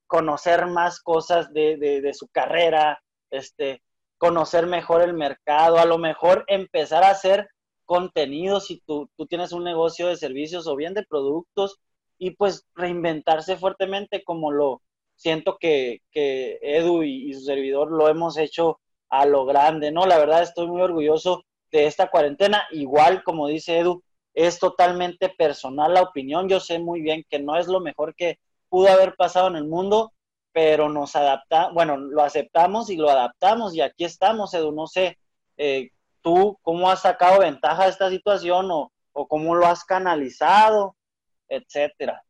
conocer 0.06 0.66
más 0.66 1.00
cosas 1.00 1.52
de, 1.52 2.10
su 2.14 2.28
carrera, 2.28 3.02
este, 3.30 3.82
conocer 4.18 4.66
mejor 4.66 5.02
el 5.02 5.14
mercado, 5.14 5.78
a 5.78 5.84
lo 5.84 5.98
mejor 5.98 6.44
empezar 6.46 7.02
a 7.02 7.10
hacer 7.10 7.48
contenido 7.84 8.60
si 8.60 8.80
tú, 8.86 9.10
tienes 9.28 9.52
un 9.52 9.64
negocio 9.64 10.06
de 10.06 10.16
servicios 10.16 10.66
o 10.66 10.76
bien 10.76 10.94
de 10.94 11.04
productos 11.04 11.78
y 12.18 12.30
pues 12.30 12.64
reinventarse 12.74 13.56
fuertemente 13.56 14.22
como 14.22 14.52
lo 14.52 14.82
siento 15.16 15.56
que, 15.58 16.00
Edu 16.12 17.02
y, 17.02 17.30
y, 17.30 17.34
su 17.34 17.40
servidor 17.40 17.90
lo 17.90 18.08
hemos 18.08 18.38
hecho 18.38 18.80
a 19.08 19.26
lo 19.26 19.44
grande, 19.44 19.92
¿no? 19.92 20.06
La 20.06 20.18
verdad 20.18 20.42
estoy 20.42 20.68
muy 20.68 20.80
orgulloso 20.80 21.44
de 21.70 21.86
esta 21.86 22.08
cuarentena, 22.08 22.64
igual 22.70 23.22
como 23.24 23.48
dice 23.48 23.78
Edu, 23.78 24.02
es 24.34 24.58
totalmente 24.58 25.28
personal 25.28 25.94
la 25.94 26.02
opinión. 26.02 26.48
Yo 26.48 26.60
sé 26.60 26.78
muy 26.78 27.00
bien 27.02 27.24
que 27.28 27.38
no 27.38 27.56
es 27.56 27.66
lo 27.66 27.80
mejor 27.80 28.14
que 28.14 28.38
pudo 28.68 28.88
haber 28.88 29.14
pasado 29.16 29.48
en 29.48 29.56
el 29.56 29.66
mundo, 29.66 30.12
pero 30.52 30.88
nos 30.88 31.16
adapta, 31.16 31.70
bueno, 31.72 31.96
lo 31.96 32.22
aceptamos 32.22 32.90
y 32.90 32.96
lo 32.96 33.10
adaptamos 33.10 33.74
y 33.74 33.80
aquí 33.80 34.04
estamos, 34.04 34.52
Edu. 34.54 34.72
No 34.72 34.86
sé, 34.86 35.18
eh, 35.56 35.90
tú 36.20 36.58
cómo 36.62 36.90
has 36.90 37.02
sacado 37.02 37.40
ventaja 37.40 37.84
de 37.84 37.90
esta 37.90 38.10
situación 38.10 38.70
o, 38.70 38.92
o 39.12 39.26
cómo 39.26 39.54
lo 39.54 39.66
has 39.66 39.84
canalizado, 39.84 40.96
etcétera. 41.48 42.22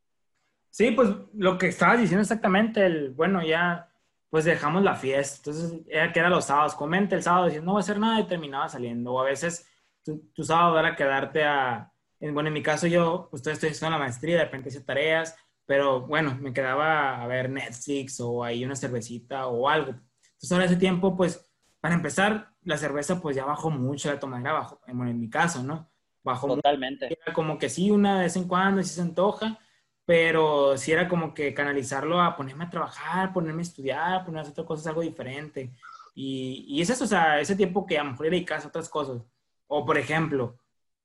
Sí, 0.69 0.91
pues 0.91 1.09
lo 1.33 1.57
que 1.57 1.67
estabas 1.67 1.99
diciendo 1.99 2.23
exactamente, 2.23 2.85
el, 2.85 3.11
bueno, 3.11 3.43
ya 3.43 3.89
pues 4.29 4.45
dejamos 4.45 4.81
la 4.81 4.95
fiesta, 4.95 5.37
entonces 5.37 5.81
era 5.87 6.11
que 6.11 6.19
era 6.19 6.29
los 6.29 6.45
sábados, 6.45 6.73
comente 6.73 7.13
el 7.13 7.21
sábado 7.21 7.45
diciendo 7.45 7.67
no 7.67 7.73
voy 7.73 7.81
a 7.81 7.83
hacer 7.83 7.99
nada 7.99 8.19
y 8.19 8.27
terminaba 8.27 8.67
saliendo, 8.67 9.13
o 9.13 9.21
a 9.21 9.25
veces 9.25 9.69
tu, 10.03 10.31
tu 10.33 10.43
sábado 10.43 10.79
era 10.79 10.95
quedarte 10.95 11.43
a, 11.43 11.92
bueno, 12.31 12.47
en 12.47 12.53
mi 12.53 12.63
caso 12.63 12.87
yo, 12.87 13.27
pues 13.29 13.45
estoy 13.45 13.69
estudiando 13.69 13.97
la 13.97 14.05
maestría, 14.05 14.37
de 14.37 14.45
repente 14.45 14.69
hice 14.69 14.81
tareas, 14.81 15.35
pero 15.65 16.01
bueno, 16.01 16.37
me 16.39 16.53
quedaba 16.53 17.21
a 17.21 17.27
ver 17.27 17.49
Netflix 17.49 18.19
o 18.19 18.43
ahí 18.43 18.63
una 18.63 18.75
cervecita 18.75 19.47
o 19.47 19.67
algo. 19.67 19.91
Entonces 19.91 20.51
ahora 20.51 20.65
ese 20.65 20.75
tiempo, 20.77 21.15
pues, 21.17 21.49
para 21.81 21.95
empezar, 21.95 22.53
la 22.63 22.77
cerveza 22.77 23.21
pues 23.21 23.35
ya 23.35 23.45
bajó 23.45 23.69
mucho, 23.69 24.09
la 24.09 24.19
tomadera 24.19 24.53
bajó, 24.53 24.79
bueno, 24.87 25.11
en 25.11 25.19
mi 25.19 25.29
caso, 25.29 25.63
¿no? 25.63 25.89
Bajó 26.23 26.47
Totalmente. 26.47 27.17
Como 27.33 27.57
que 27.57 27.69
sí, 27.69 27.91
una 27.91 28.21
vez 28.21 28.35
en 28.37 28.47
cuando, 28.47 28.81
si 28.81 28.89
se 28.89 29.01
antoja, 29.01 29.59
pero 30.05 30.77
sí 30.77 30.91
era 30.91 31.09
como 31.09 31.33
que 31.33 31.53
canalizarlo 31.53 32.21
a 32.21 32.35
ponerme 32.35 32.65
a 32.65 32.69
trabajar, 32.69 33.33
ponerme 33.33 33.61
a 33.61 33.63
estudiar, 33.63 34.19
ponerme 34.23 34.39
a 34.39 34.41
hacer 34.43 34.51
otras 34.53 34.67
cosas, 34.67 34.87
algo 34.87 35.01
diferente. 35.01 35.73
Y, 36.15 36.65
y 36.69 36.81
es 36.81 36.89
eso, 36.89 37.03
o 37.03 37.07
sea, 37.07 37.39
ese 37.41 37.55
tiempo 37.55 37.85
que 37.85 37.97
a 37.99 38.03
lo 38.03 38.11
mejor 38.11 38.29
dedicas 38.29 38.63
a 38.63 38.69
otras 38.69 38.87
cosas. 38.87 39.21
O, 39.67 39.85
por 39.85 39.97
ejemplo, 39.97 40.57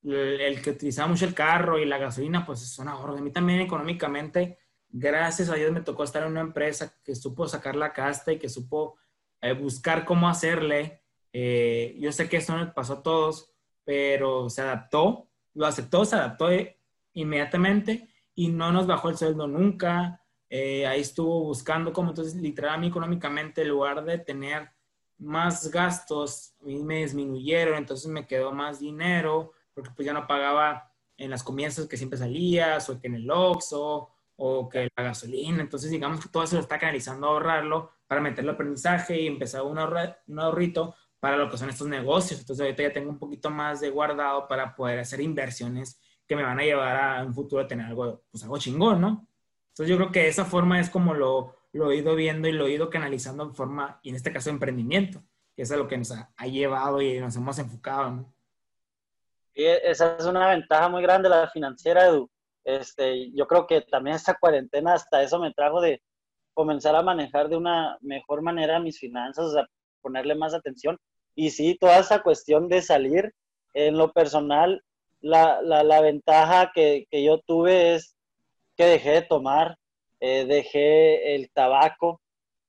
el, 0.05 0.63
que 0.63 0.71
utilizaba 0.71 1.09
mucho 1.09 1.25
el 1.25 1.35
carro 1.35 1.79
y 1.79 1.85
la 1.85 1.99
gasolina, 1.99 2.47
pues 2.47 2.63
es 2.63 2.79
un 2.79 2.89
ahorro. 2.89 3.17
A 3.17 3.21
mí 3.21 3.31
también 3.31 3.61
económicamente, 3.61 4.59
gracias 4.89 5.49
a 5.51 5.55
Dios 5.55 5.73
me 5.73 5.81
tocó 5.81 6.05
estar 6.05 6.23
en 6.23 6.31
una 6.31 6.41
empresa 6.41 6.95
que 7.05 7.15
supo 7.15 7.49
sacar 7.49 7.77
la 7.77 7.93
casta 7.93 8.33
y 8.33 8.39
que 8.39 8.49
supo 8.49 8.97
eh, 9.41 9.53
buscar 9.53 10.05
cómo 10.05 10.29
hacerle. 10.29 11.03
Eh, 11.33 11.97
yo 11.99 12.13
sé 12.13 12.29
que 12.29 12.39
esto 12.39 12.57
no 12.57 12.73
pasó 12.75 12.95
a 12.95 13.03
todos, 13.03 13.53
pero 13.85 14.49
se 14.51 14.63
adaptó, 14.63 15.29
lo 15.55 15.67
aceptó, 15.67 16.05
se 16.05 16.17
adaptó 16.17 16.49
inmediatamente 17.15 18.09
y 18.35 18.49
no 18.49 18.73
nos 18.73 18.87
bajó 18.87 19.11
el 19.11 19.17
sueldo 19.17 19.47
nunca. 19.47 20.23
Eh, 20.51 20.87
ahí 20.87 21.01
estuvo 21.01 21.45
buscando 21.45 21.93
como 21.93 22.11
entonces 22.11 22.35
literalmente 22.37 22.89
económicamente 22.89 23.63
en 23.63 23.69
lugar 23.69 24.05
de 24.05 24.19
tener 24.19 24.71
más 25.19 25.71
gastos, 25.71 26.55
me 26.61 26.99
disminuyeron, 26.99 27.77
entonces 27.77 28.09
me 28.09 28.27
quedó 28.27 28.53
más 28.53 28.79
dinero 28.79 29.53
porque 29.83 29.95
pues 29.95 30.07
ya 30.07 30.13
no 30.13 30.27
pagaba 30.27 30.93
en 31.17 31.31
las 31.31 31.43
comienzas 31.43 31.87
que 31.87 31.97
siempre 31.97 32.19
salías, 32.19 32.89
o 32.91 33.01
que 33.01 33.07
en 33.07 33.15
el 33.15 33.31
Oxxo, 33.31 34.11
o 34.37 34.69
que 34.69 34.89
la 34.97 35.03
gasolina. 35.05 35.63
Entonces, 35.63 35.91
digamos 35.91 36.21
que 36.21 36.29
todo 36.29 36.43
eso 36.43 36.57
lo 36.57 36.63
está 36.63 36.79
canalizando 36.79 37.27
a 37.27 37.31
ahorrarlo 37.31 37.93
para 38.07 38.21
meterlo 38.21 38.53
aprendizaje 38.53 39.21
y 39.21 39.27
empezar 39.27 39.63
un, 39.63 39.79
un 39.79 40.41
ahorrito 40.41 40.95
para 41.21 41.37
lo 41.37 41.51
que 41.51 41.59
son 41.59 41.71
estos 41.71 41.89
negocios. 41.89 42.41
Entonces, 42.41 42.65
ahorita 42.65 42.83
ya 42.85 42.93
tengo 42.93 43.11
un 43.11 43.19
poquito 43.19 43.51
más 43.51 43.81
de 43.81 43.91
guardado 43.91 44.47
para 44.49 44.75
poder 44.75 45.01
hacer 45.01 45.21
inversiones 45.21 46.01
que 46.27 46.37
me 46.37 46.43
van 46.43 46.61
a 46.61 46.63
llevar 46.63 46.97
a 46.97 47.25
un 47.25 47.35
futuro 47.35 47.63
a 47.63 47.67
tener 47.67 47.87
algo, 47.87 48.23
pues 48.31 48.43
algo 48.45 48.59
chingón, 48.59 49.01
¿no? 49.01 49.27
Entonces, 49.71 49.89
yo 49.89 49.97
creo 49.97 50.13
que 50.13 50.29
esa 50.29 50.45
forma 50.45 50.81
es 50.81 50.91
como 50.91 51.15
lo, 51.15 51.57
lo 51.73 51.91
he 51.91 51.97
ido 51.97 52.15
viendo 52.15 52.49
y 52.49 52.53
lo 52.53 52.67
he 52.67 52.73
ido 52.73 52.91
canalizando 52.91 53.45
en 53.45 53.55
forma, 53.55 54.01
y 54.03 54.11
en 54.11 54.17
este 54.17 54.33
caso, 54.33 54.51
emprendimiento, 54.51 55.23
que 55.57 55.63
es 55.63 55.73
a 55.73 55.77
lo 55.77 55.89
que 55.89 55.99
nos 55.99 56.13
ha, 56.13 56.33
ha 56.37 56.47
llevado 56.47 57.03
y 57.03 57.19
nos 57.19 57.35
hemos 57.37 57.59
enfocado, 57.59 58.11
¿no? 58.11 58.35
Esa 59.65 60.17
es 60.17 60.27
una 60.27 60.49
ventaja 60.51 60.89
muy 60.89 61.03
grande 61.03 61.29
la 61.29 61.49
financiera, 61.51 62.07
Edu. 62.07 62.31
Este, 62.65 63.33
yo 63.33 63.47
creo 63.47 63.67
que 63.67 63.81
también 63.81 64.17
esta 64.17 64.35
cuarentena 64.35 64.95
hasta 64.95 65.23
eso 65.23 65.39
me 65.39 65.53
trajo 65.53 65.81
de 65.81 66.03
comenzar 66.55 66.95
a 66.95 67.03
manejar 67.03 67.49
de 67.49 67.57
una 67.57 67.97
mejor 68.01 68.43
manera 68.43 68.81
mis 68.81 68.99
finanzas, 68.99 69.47
o 69.47 69.53
sea, 69.53 69.67
ponerle 70.01 70.35
más 70.35 70.55
atención. 70.55 70.99
Y 71.35 71.51
sí, 71.51 71.77
toda 71.81 71.99
esa 71.99 72.23
cuestión 72.23 72.69
de 72.69 72.83
salir, 72.83 73.33
en 73.75 73.97
lo 73.97 74.13
personal, 74.13 74.83
la, 75.21 75.63
la, 75.63 75.83
la 75.83 76.01
ventaja 76.01 76.73
que, 76.75 77.07
que, 77.11 77.23
yo 77.25 77.39
tuve 77.41 77.95
es 77.95 78.17
que 78.77 78.87
dejé 78.87 79.11
de 79.11 79.23
tomar, 79.23 79.77
eh, 80.21 80.47
dejé 80.47 81.35
el 81.35 81.51
tabaco. 81.51 82.21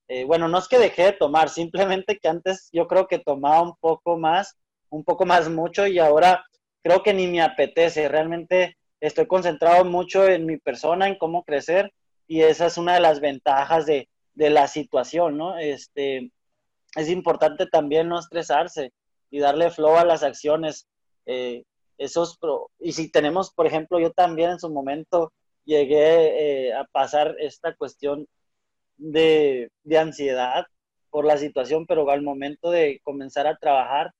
Eh, 0.08 0.24
bueno, 0.24 0.48
no 0.48 0.58
es 0.58 0.68
que 0.68 0.78
dejé 0.78 1.04
de 1.04 1.12
tomar, 1.12 1.48
simplemente 1.48 2.18
que 2.18 2.28
antes 2.28 2.68
yo 2.72 2.86
creo 2.88 3.06
que 3.06 3.18
tomaba 3.18 3.62
un 3.62 3.76
poco 3.76 4.16
más, 4.16 4.56
un 4.88 5.04
poco 5.04 5.24
más 5.24 5.48
mucho 5.48 5.86
y 5.86 5.98
ahora 5.98 6.44
creo 6.82 7.02
que 7.02 7.14
ni 7.14 7.26
me 7.26 7.42
apetece, 7.42 8.08
realmente 8.08 8.76
estoy 9.00 9.26
concentrado 9.26 9.84
mucho 9.84 10.26
en 10.26 10.46
mi 10.46 10.58
persona, 10.58 11.08
en 11.08 11.16
cómo 11.16 11.44
crecer 11.44 11.92
y 12.26 12.42
esa 12.42 12.66
es 12.66 12.78
una 12.78 12.94
de 12.94 13.00
las 13.00 13.20
ventajas 13.20 13.86
de, 13.86 14.08
de 14.34 14.50
la 14.50 14.68
situación, 14.68 15.36
¿no? 15.36 15.58
Este, 15.58 16.30
es 16.96 17.08
importante 17.08 17.66
también 17.66 18.08
no 18.08 18.18
estresarse 18.18 18.92
y 19.30 19.40
darle 19.40 19.70
flow 19.70 19.96
a 19.96 20.04
las 20.04 20.22
acciones. 20.22 20.86
Eh, 21.26 21.64
esos 21.98 22.38
y 22.78 22.92
si 22.92 23.10
tenemos, 23.10 23.52
por 23.52 23.66
ejemplo, 23.66 23.98
yo 24.00 24.10
también 24.12 24.50
en 24.50 24.60
su 24.60 24.70
momento 24.70 25.32
llegué 25.64 26.68
eh, 26.68 26.74
a 26.74 26.84
pasar 26.84 27.36
esta 27.38 27.74
cuestión 27.74 28.26
de, 28.96 29.70
de, 29.84 29.98
ansiedad 29.98 30.64
por 31.10 31.24
la 31.26 31.36
situación, 31.36 31.86
pero 31.86 32.08
al 32.10 32.22
momento 32.22 32.70
de 32.70 33.00
comenzar 33.04 33.46
a 33.46 33.56
trabajar, 33.56 34.12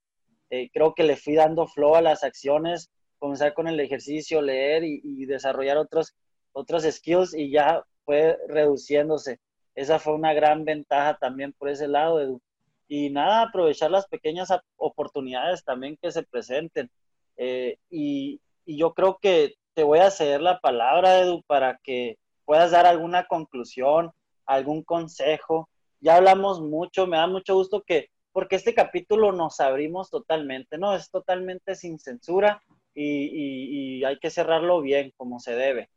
eh, 0.51 0.69
creo 0.73 0.95
que 0.95 1.05
le 1.05 1.17
fui 1.17 1.35
dando 1.35 1.67
flow 1.67 1.95
a 1.95 2.03
las 2.03 2.25
acciones, 2.25 2.91
comenzar 3.19 3.55
con 3.55 3.69
el 3.69 3.79
ejercicio, 3.79 4.43
leer 4.43 4.83
y, 4.85 5.25
desarrollar 5.27 5.77
otros, 5.77 6.15
otros 6.53 6.83
skills 6.83 7.35
y 7.35 7.51
ya 7.51 7.85
fue 8.05 8.37
reduciéndose. 8.49 9.39
Esa 9.75 9.99
fue 9.99 10.15
una 10.15 10.35
gran 10.35 10.65
ventaja 10.65 11.17
también 11.19 11.53
por 11.53 11.69
ese 11.69 11.87
lado, 11.87 12.21
Edu. 12.21 12.41
Y 12.89 13.11
nada, 13.11 13.43
aprovechar 13.43 13.91
las 13.91 14.09
pequeñas 14.09 14.49
oportunidades 14.77 15.63
también 15.63 15.97
que 16.03 16.11
se 16.11 16.25
presenten. 16.25 16.91
Eh, 17.37 17.79
y, 17.89 18.41
y 18.65 18.77
yo 18.77 18.93
creo 18.95 19.19
que 19.23 19.55
te 19.75 19.85
voy 19.85 20.01
a 20.01 20.11
ceder 20.11 20.41
la 20.41 20.59
palabra, 20.59 21.21
Edu, 21.21 21.43
para 21.47 21.79
que 21.85 22.19
puedas 22.45 22.73
dar 22.73 22.87
alguna 22.87 23.27
conclusión, 23.27 24.11
algún 24.45 24.83
consejo. 24.83 25.69
Ya 26.01 26.17
hablamos 26.17 26.61
mucho, 26.61 27.07
me 27.07 27.19
da 27.19 27.29
mucho 27.29 27.55
gusto 27.55 27.83
que 27.83 28.09
porque 28.33 28.57
este 28.57 28.75
capítulo 28.75 29.33
nos 29.33 29.61
abrimos 29.61 30.11
totalmente, 30.11 30.79
¿no? 30.79 30.95
Es 30.95 31.11
totalmente 31.11 31.75
sin 31.75 31.99
censura 31.99 32.63
y, 32.95 34.03
hay 34.05 34.19
que 34.19 34.31
cerrarlo 34.31 34.81
bien, 34.81 35.13
como 35.17 35.39
se 35.41 35.55
debe. 35.55 35.91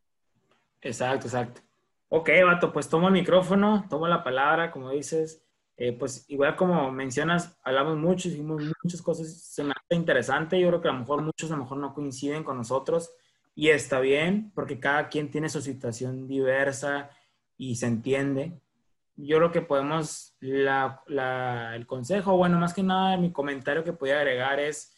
Exacto, 0.81 1.27
exacto. 1.27 1.61
Ok, 2.09 2.29
Vato, 2.45 2.71
pues 2.71 2.89
tomo 2.89 3.07
el 3.07 3.13
micrófono, 3.13 3.85
tomo 3.89 4.07
la 4.07 4.23
palabra, 4.23 4.71
como 4.71 4.91
dices. 4.91 5.43
Eh, 5.75 5.91
pues 5.91 6.25
igual 6.27 6.55
como 6.55 6.91
mencionas, 6.91 7.57
hablamos 7.63 7.97
mucho, 7.97 8.27
hicimos 8.27 8.61
muchas 8.83 9.01
cosas, 9.01 9.33
se 9.33 9.63
me 9.63 9.71
hace 9.71 9.95
interesante, 9.95 10.59
yo 10.59 10.67
creo 10.67 10.81
que 10.81 10.87
a 10.87 10.91
lo 10.91 10.99
mejor 10.99 11.23
muchos 11.23 11.49
a 11.49 11.55
lo 11.55 11.63
mejor 11.63 11.79
no 11.79 11.95
coinciden 11.95 12.43
con 12.43 12.57
nosotros 12.57 13.09
y 13.55 13.69
está 13.69 13.99
bien, 13.99 14.51
porque 14.53 14.79
cada 14.79 15.09
quien 15.09 15.31
tiene 15.31 15.49
su 15.49 15.61
situación 15.61 16.27
diversa 16.27 17.09
y 17.57 17.75
se 17.77 17.87
entiende 17.87 18.61
yo 19.15 19.37
creo 19.37 19.51
que 19.51 19.61
podemos, 19.61 20.35
el 20.41 21.87
consejo, 21.87 22.35
bueno, 22.37 22.59
más 22.59 22.73
que 22.73 22.83
nada 22.83 23.17
mi 23.17 23.31
comentario 23.31 23.83
que 23.83 23.93
podía 23.93 24.17
agregar 24.17 24.59
es 24.59 24.93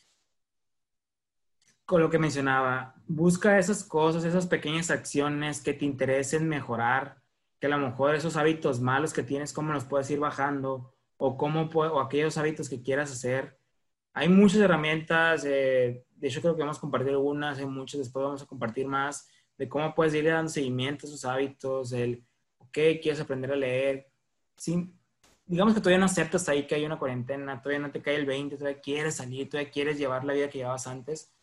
con 1.86 2.02
lo 2.02 2.10
que 2.10 2.18
mencionaba, 2.18 2.96
busca 3.06 3.60
esas 3.60 3.84
cosas, 3.84 4.24
esas 4.24 4.48
pequeñas 4.48 4.90
acciones 4.90 5.62
que 5.62 5.74
te 5.74 5.86
interesen 5.86 6.48
mejorar, 6.48 7.22
que 7.60 7.68
a 7.68 7.70
lo 7.70 7.78
mejor 7.78 8.16
esos 8.16 8.38
hábitos 8.38 8.80
malos 8.80 9.14
que 9.14 9.22
tienes, 9.22 9.54
cómo 9.54 9.72
los 9.72 9.86
puedes 9.86 10.10
ir 10.10 10.20
bajando, 10.20 10.96
o 11.18 11.38
cómo 11.38 11.70
o 11.74 12.00
aquellos 12.00 12.38
hábitos 12.38 12.70
que 12.70 12.82
quieras 12.82 13.12
hacer. 13.12 13.60
Hay 14.14 14.30
muchas 14.30 14.60
herramientas, 14.62 15.44
de 15.44 16.06
hecho 16.22 16.42
creo 16.42 16.56
que 16.56 16.62
vamos 16.62 16.78
a 16.78 16.82
compartir 16.82 17.12
algunas, 17.12 17.60
hay 17.60 17.66
muchas, 17.66 18.00
después 18.00 18.24
vamos 18.24 18.42
a 18.42 18.48
compartir 18.48 18.88
más, 18.88 19.30
de 19.58 19.70
cómo 19.70 19.94
puedes 19.94 20.14
ir 20.16 20.26
dando 20.26 20.50
seguimiento 20.50 21.06
a 21.06 21.10
esos 21.10 21.24
hábitos, 21.24 21.92
el 21.92 22.26
qué 22.76 23.00
quieres 23.00 23.22
aprender 23.22 23.54
a 23.54 23.56
leer. 23.56 24.12
Sí, 24.58 24.94
digamos 25.46 25.74
que 25.74 25.80
todavía 25.80 26.00
no 26.00 26.06
aceptas 26.06 26.50
ahí 26.50 26.68
que 26.68 26.76
hay 26.76 26.86
una 26.86 27.00
cuarentena, 27.00 27.62
todavía 27.62 27.88
no 27.88 27.92
te 27.92 28.02
cae 28.02 28.16
el 28.16 28.26
20, 28.26 28.58
todavía 28.58 28.82
quieres 28.82 29.16
salir, 29.16 29.50
todavía 29.50 29.72
quieres 29.72 29.98
llevar 29.98 30.26
la 30.26 30.34
vida 30.34 30.50
que 30.50 30.58
llevabas 30.58 30.86
antes, 30.86 31.34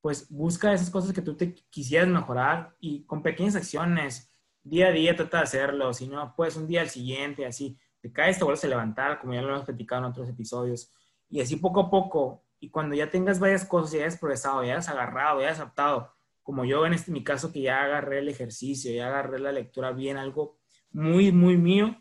pues 0.00 0.28
busca 0.28 0.72
esas 0.72 0.90
cosas 0.90 1.12
que 1.12 1.22
tú 1.22 1.36
te 1.36 1.54
quisieras 1.54 2.08
mejorar 2.08 2.74
y 2.80 3.04
con 3.04 3.22
pequeñas 3.22 3.54
acciones, 3.54 4.28
día 4.64 4.88
a 4.88 4.90
día 4.90 5.14
trata 5.14 5.38
de 5.38 5.44
hacerlo, 5.44 5.94
si 5.94 6.08
no, 6.08 6.34
pues 6.36 6.56
un 6.56 6.66
día 6.66 6.80
al 6.80 6.90
siguiente, 6.90 7.46
así, 7.46 7.78
te 8.00 8.12
caes, 8.12 8.38
te 8.38 8.44
vuelves 8.44 8.64
a 8.64 8.68
levantar, 8.68 9.20
como 9.20 9.34
ya 9.34 9.42
lo 9.42 9.50
hemos 9.50 9.64
platicado 9.64 10.04
en 10.04 10.10
otros 10.10 10.28
episodios, 10.28 10.92
y 11.30 11.40
así 11.40 11.56
poco 11.56 11.82
a 11.82 11.90
poco, 11.90 12.42
y 12.58 12.70
cuando 12.70 12.96
ya 12.96 13.08
tengas 13.08 13.38
varias 13.38 13.64
cosas, 13.64 13.92
ya 13.92 14.00
hayas 14.00 14.18
progresado, 14.18 14.64
ya 14.64 14.72
hayas 14.72 14.88
agarrado, 14.88 15.40
ya 15.40 15.46
hayas 15.46 15.60
adaptado, 15.60 16.12
como 16.42 16.64
yo 16.64 16.84
en 16.86 16.94
este 16.94 17.12
mi 17.12 17.22
caso 17.22 17.52
que 17.52 17.60
ya 17.62 17.84
agarré 17.84 18.18
el 18.18 18.28
ejercicio, 18.28 18.92
ya 18.92 19.06
agarré 19.06 19.38
la 19.38 19.52
lectura 19.52 19.92
bien, 19.92 20.16
algo 20.16 20.61
muy, 20.92 21.32
muy 21.32 21.56
mío, 21.56 21.96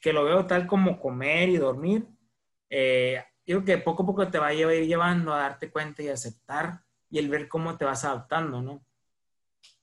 que 0.00 0.12
lo 0.12 0.24
veo 0.24 0.46
tal 0.46 0.66
como 0.66 1.00
comer 1.00 1.48
y 1.48 1.56
dormir, 1.56 2.06
eh, 2.70 3.22
creo 3.44 3.64
que 3.64 3.78
poco 3.78 4.02
a 4.02 4.06
poco 4.06 4.28
te 4.28 4.38
va 4.38 4.48
a 4.48 4.54
ir 4.54 4.86
llevando 4.86 5.32
a 5.32 5.38
darte 5.38 5.70
cuenta 5.70 6.02
y 6.02 6.08
aceptar 6.08 6.80
y 7.10 7.18
el 7.18 7.28
ver 7.28 7.48
cómo 7.48 7.76
te 7.76 7.84
vas 7.84 8.04
adaptando, 8.04 8.60
¿no? 8.62 8.84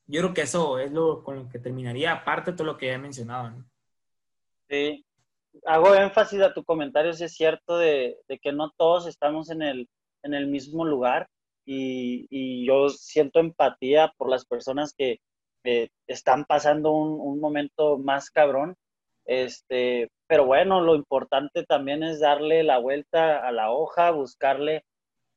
Yo 0.07 0.21
creo 0.21 0.33
que 0.33 0.41
eso 0.41 0.77
es 0.77 0.91
lo 0.91 1.23
con 1.23 1.35
lo 1.37 1.49
que 1.49 1.59
terminaría, 1.59 2.11
aparte 2.11 2.51
de 2.51 2.57
todo 2.57 2.67
lo 2.67 2.77
que 2.77 2.87
ya 2.87 2.93
he 2.93 2.99
mencionado, 2.99 3.49
¿no? 3.49 3.65
Sí, 4.69 5.05
hago 5.65 5.95
énfasis 5.95 6.41
a 6.41 6.53
tu 6.53 6.63
comentario, 6.63 7.13
si 7.13 7.23
es 7.23 7.33
cierto, 7.33 7.77
de, 7.77 8.17
de, 8.27 8.39
que 8.39 8.51
no 8.51 8.71
todos 8.77 9.07
estamos 9.07 9.49
en 9.49 9.61
el, 9.61 9.89
en 10.23 10.33
el 10.33 10.47
mismo 10.47 10.85
lugar 10.85 11.27
y, 11.65 12.27
y 12.29 12.67
yo 12.67 12.89
siento 12.89 13.39
empatía 13.39 14.13
por 14.17 14.29
las 14.29 14.45
personas 14.45 14.93
que, 14.95 15.21
están 16.07 16.45
pasando 16.45 16.91
un, 16.91 17.39
momento 17.39 17.97
más 17.97 18.29
cabrón. 18.29 18.75
Este, 19.25 20.09
pero 20.27 20.45
bueno, 20.45 20.81
lo 20.81 20.95
importante 20.95 21.63
también 21.63 22.03
es 22.03 22.19
darle 22.19 22.63
la 22.63 22.77
vuelta 22.77 23.39
a 23.39 23.51
la 23.51 23.71
hoja, 23.71 24.11
buscarle 24.11 24.83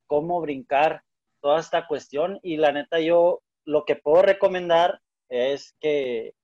cómo 0.06 0.40
brincar 0.40 1.02
toda 1.40 1.60
esta 1.60 1.86
cuestión. 1.86 2.38
Y 2.42 2.56
la 2.56 2.72
neta, 2.72 3.00
yo 3.00 3.40
lo 3.64 3.84
que 3.84 3.96
puedo 3.96 4.22
recomendar 4.22 5.00
es 5.28 5.74
que 5.80 6.34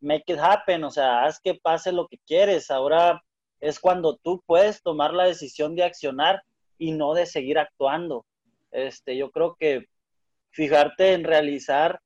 make 0.00 0.24
it 0.26 0.38
happen, 0.38 0.84
o 0.84 0.90
sea, 0.90 1.24
haz 1.24 1.40
que 1.40 1.54
pase 1.54 1.92
lo 1.92 2.08
que 2.08 2.18
quieres. 2.26 2.70
Ahora 2.70 3.22
es 3.60 3.78
cuando 3.78 4.16
tú 4.16 4.42
puedes 4.46 4.82
tomar 4.82 5.14
la 5.14 5.24
decisión 5.24 5.74
de 5.76 5.84
accionar 5.84 6.42
y 6.78 6.92
no 6.92 7.14
de 7.14 7.26
seguir 7.26 7.58
actuando. 7.58 8.26
Este, 8.72 9.16
yo 9.16 9.30
creo 9.30 9.54
que 9.54 9.86
fijarte 10.50 11.12
en 11.12 11.24
realizar 11.24 12.00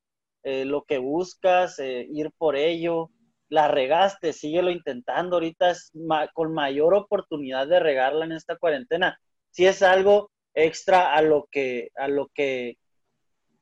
eh, 0.49 0.65
lo 0.65 0.85
que 0.85 0.99
buscas, 0.99 1.81
eh, 1.81 2.07
ir 2.09 2.31
por 2.39 2.55
ello, 2.55 3.11
la 3.49 3.67
regaste, 3.67 4.33
síguelo 4.33 4.71
intentando. 4.71 5.35
Ahorita 5.35 5.71
es 5.71 5.91
con 6.35 6.55
mayor 6.55 6.95
oportunidad 6.95 7.67
de 7.67 7.81
regarla 7.81 8.27
en 8.27 8.31
esta 8.31 8.55
cuarentena. 8.57 9.19
Si 9.51 9.67
es 9.67 9.83
algo 9.83 10.31
extra 10.55 11.13
a 11.15 11.21
lo 11.21 11.49
que, 11.51 11.89
a 11.97 12.07
lo 12.07 12.29
que, 12.33 12.79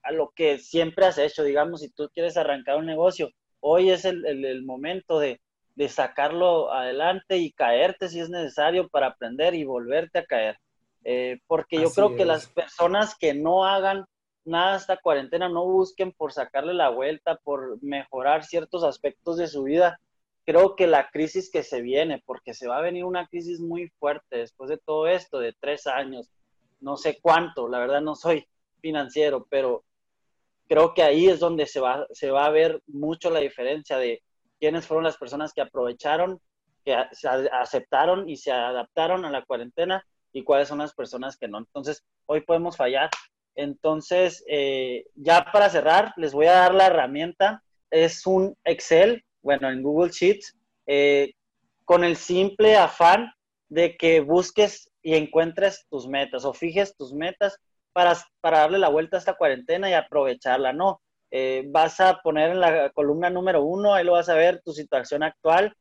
a 0.02 0.12
lo 0.12 0.32
que 0.36 0.58
siempre 0.58 1.06
has 1.06 1.16
hecho, 1.16 1.42
digamos, 1.42 1.80
si 1.80 1.88
tú 1.88 2.10
quieres 2.12 2.36
arrancar 2.36 2.76
un 2.76 2.84
negocio, 2.84 3.30
hoy 3.60 3.88
es 3.88 4.04
el, 4.04 4.62
momento 4.66 5.18
de, 5.18 5.40
sacarlo 5.88 6.70
adelante 6.70 7.38
y 7.38 7.50
caerte 7.52 8.10
si 8.10 8.20
es 8.20 8.28
necesario 8.28 8.90
para 8.90 9.06
aprender 9.06 9.54
y 9.54 9.64
volverte 9.64 10.18
a 10.18 10.26
caer. 10.26 10.58
Eh, 11.02 11.38
porque 11.46 11.80
yo 11.80 11.90
creo 11.90 12.14
que 12.14 12.26
las 12.26 12.46
personas 12.46 13.16
que 13.16 13.32
no 13.32 13.64
hagan 13.64 14.04
nada 14.44 14.76
esta 14.76 14.96
cuarentena, 14.96 15.48
no 15.48 15.64
busquen 15.64 16.12
por 16.12 16.32
sacarle 16.32 16.74
la 16.74 16.90
vuelta, 16.90 17.36
por 17.42 17.82
mejorar 17.82 18.44
ciertos 18.44 18.84
aspectos 18.84 19.36
de 19.36 19.46
su 19.46 19.64
vida. 19.64 20.00
Creo 20.44 20.76
que 20.76 20.86
la 20.86 21.08
crisis 21.10 21.50
que 21.50 21.62
se 21.62 21.80
viene, 21.80 22.22
porque 22.26 22.54
se 22.54 22.68
va 22.68 22.78
a 22.78 22.82
venir 22.82 23.04
una 23.04 23.26
crisis 23.26 23.60
muy 23.60 23.88
fuerte 23.98 24.38
después 24.38 24.68
de 24.68 24.78
todo 24.78 25.06
esto, 25.06 25.38
de 25.38 25.54
tres 25.58 25.86
años, 25.86 26.30
no 26.80 26.96
sé 26.96 27.18
cuánto, 27.20 27.68
la 27.68 27.78
verdad 27.78 28.02
no 28.02 28.14
soy 28.14 28.46
financiero, 28.80 29.46
pero 29.48 29.84
creo 30.68 30.92
que 30.92 31.02
ahí 31.02 31.28
es 31.28 31.40
donde 31.40 31.66
se 31.66 31.80
va, 31.80 32.06
se 32.12 32.30
va 32.30 32.44
a 32.44 32.50
ver 32.50 32.82
mucho 32.86 33.30
la 33.30 33.40
diferencia 33.40 33.96
de 33.96 34.22
quiénes 34.60 34.86
fueron 34.86 35.04
las 35.04 35.16
personas 35.16 35.52
que 35.52 35.62
aprovecharon, 35.62 36.40
que 36.84 36.94
aceptaron 36.94 38.28
y 38.28 38.36
se 38.36 38.52
adaptaron 38.52 39.24
a 39.24 39.30
la 39.30 39.44
cuarentena 39.44 40.04
y 40.32 40.42
cuáles 40.42 40.68
son 40.68 40.78
las 40.78 40.94
personas 40.94 41.36
que 41.36 41.48
no. 41.48 41.58
Entonces, 41.58 42.04
hoy 42.26 42.42
podemos 42.42 42.76
fallar, 42.76 43.08
entonces, 43.54 44.44
eh, 44.48 45.06
ya 45.14 45.46
para 45.52 45.70
cerrar, 45.70 46.12
les 46.16 46.32
voy 46.32 46.46
a 46.46 46.52
dar 46.54 46.74
la 46.74 46.86
herramienta. 46.86 47.62
Es 47.90 48.26
un 48.26 48.56
Excel, 48.64 49.24
bueno, 49.42 49.70
en 49.70 49.82
Google 49.82 50.10
Sheets, 50.10 50.56
eh, 50.86 51.32
con 51.84 52.04
el 52.04 52.16
simple 52.16 52.76
afán 52.76 53.32
de 53.68 53.96
que 53.96 54.20
busques 54.20 54.90
y 55.02 55.14
encuentres 55.14 55.86
tus 55.90 56.08
metas 56.08 56.44
o 56.44 56.52
fijes 56.52 56.96
tus 56.96 57.12
metas 57.12 57.58
para, 57.92 58.16
para 58.40 58.60
darle 58.60 58.78
la 58.78 58.88
vuelta 58.88 59.16
a 59.16 59.20
esta 59.20 59.34
cuarentena 59.34 59.88
y 59.88 59.92
aprovecharla, 59.92 60.72
¿no? 60.72 61.00
Eh, 61.30 61.64
vas 61.68 62.00
a 62.00 62.20
poner 62.22 62.50
en 62.50 62.60
la 62.60 62.90
columna 62.90 63.30
número 63.30 63.62
uno, 63.62 63.94
ahí 63.94 64.04
lo 64.04 64.12
vas 64.12 64.28
a 64.28 64.34
ver, 64.34 64.62
tu 64.64 64.72
situación 64.72 65.22
actual, 65.22 65.76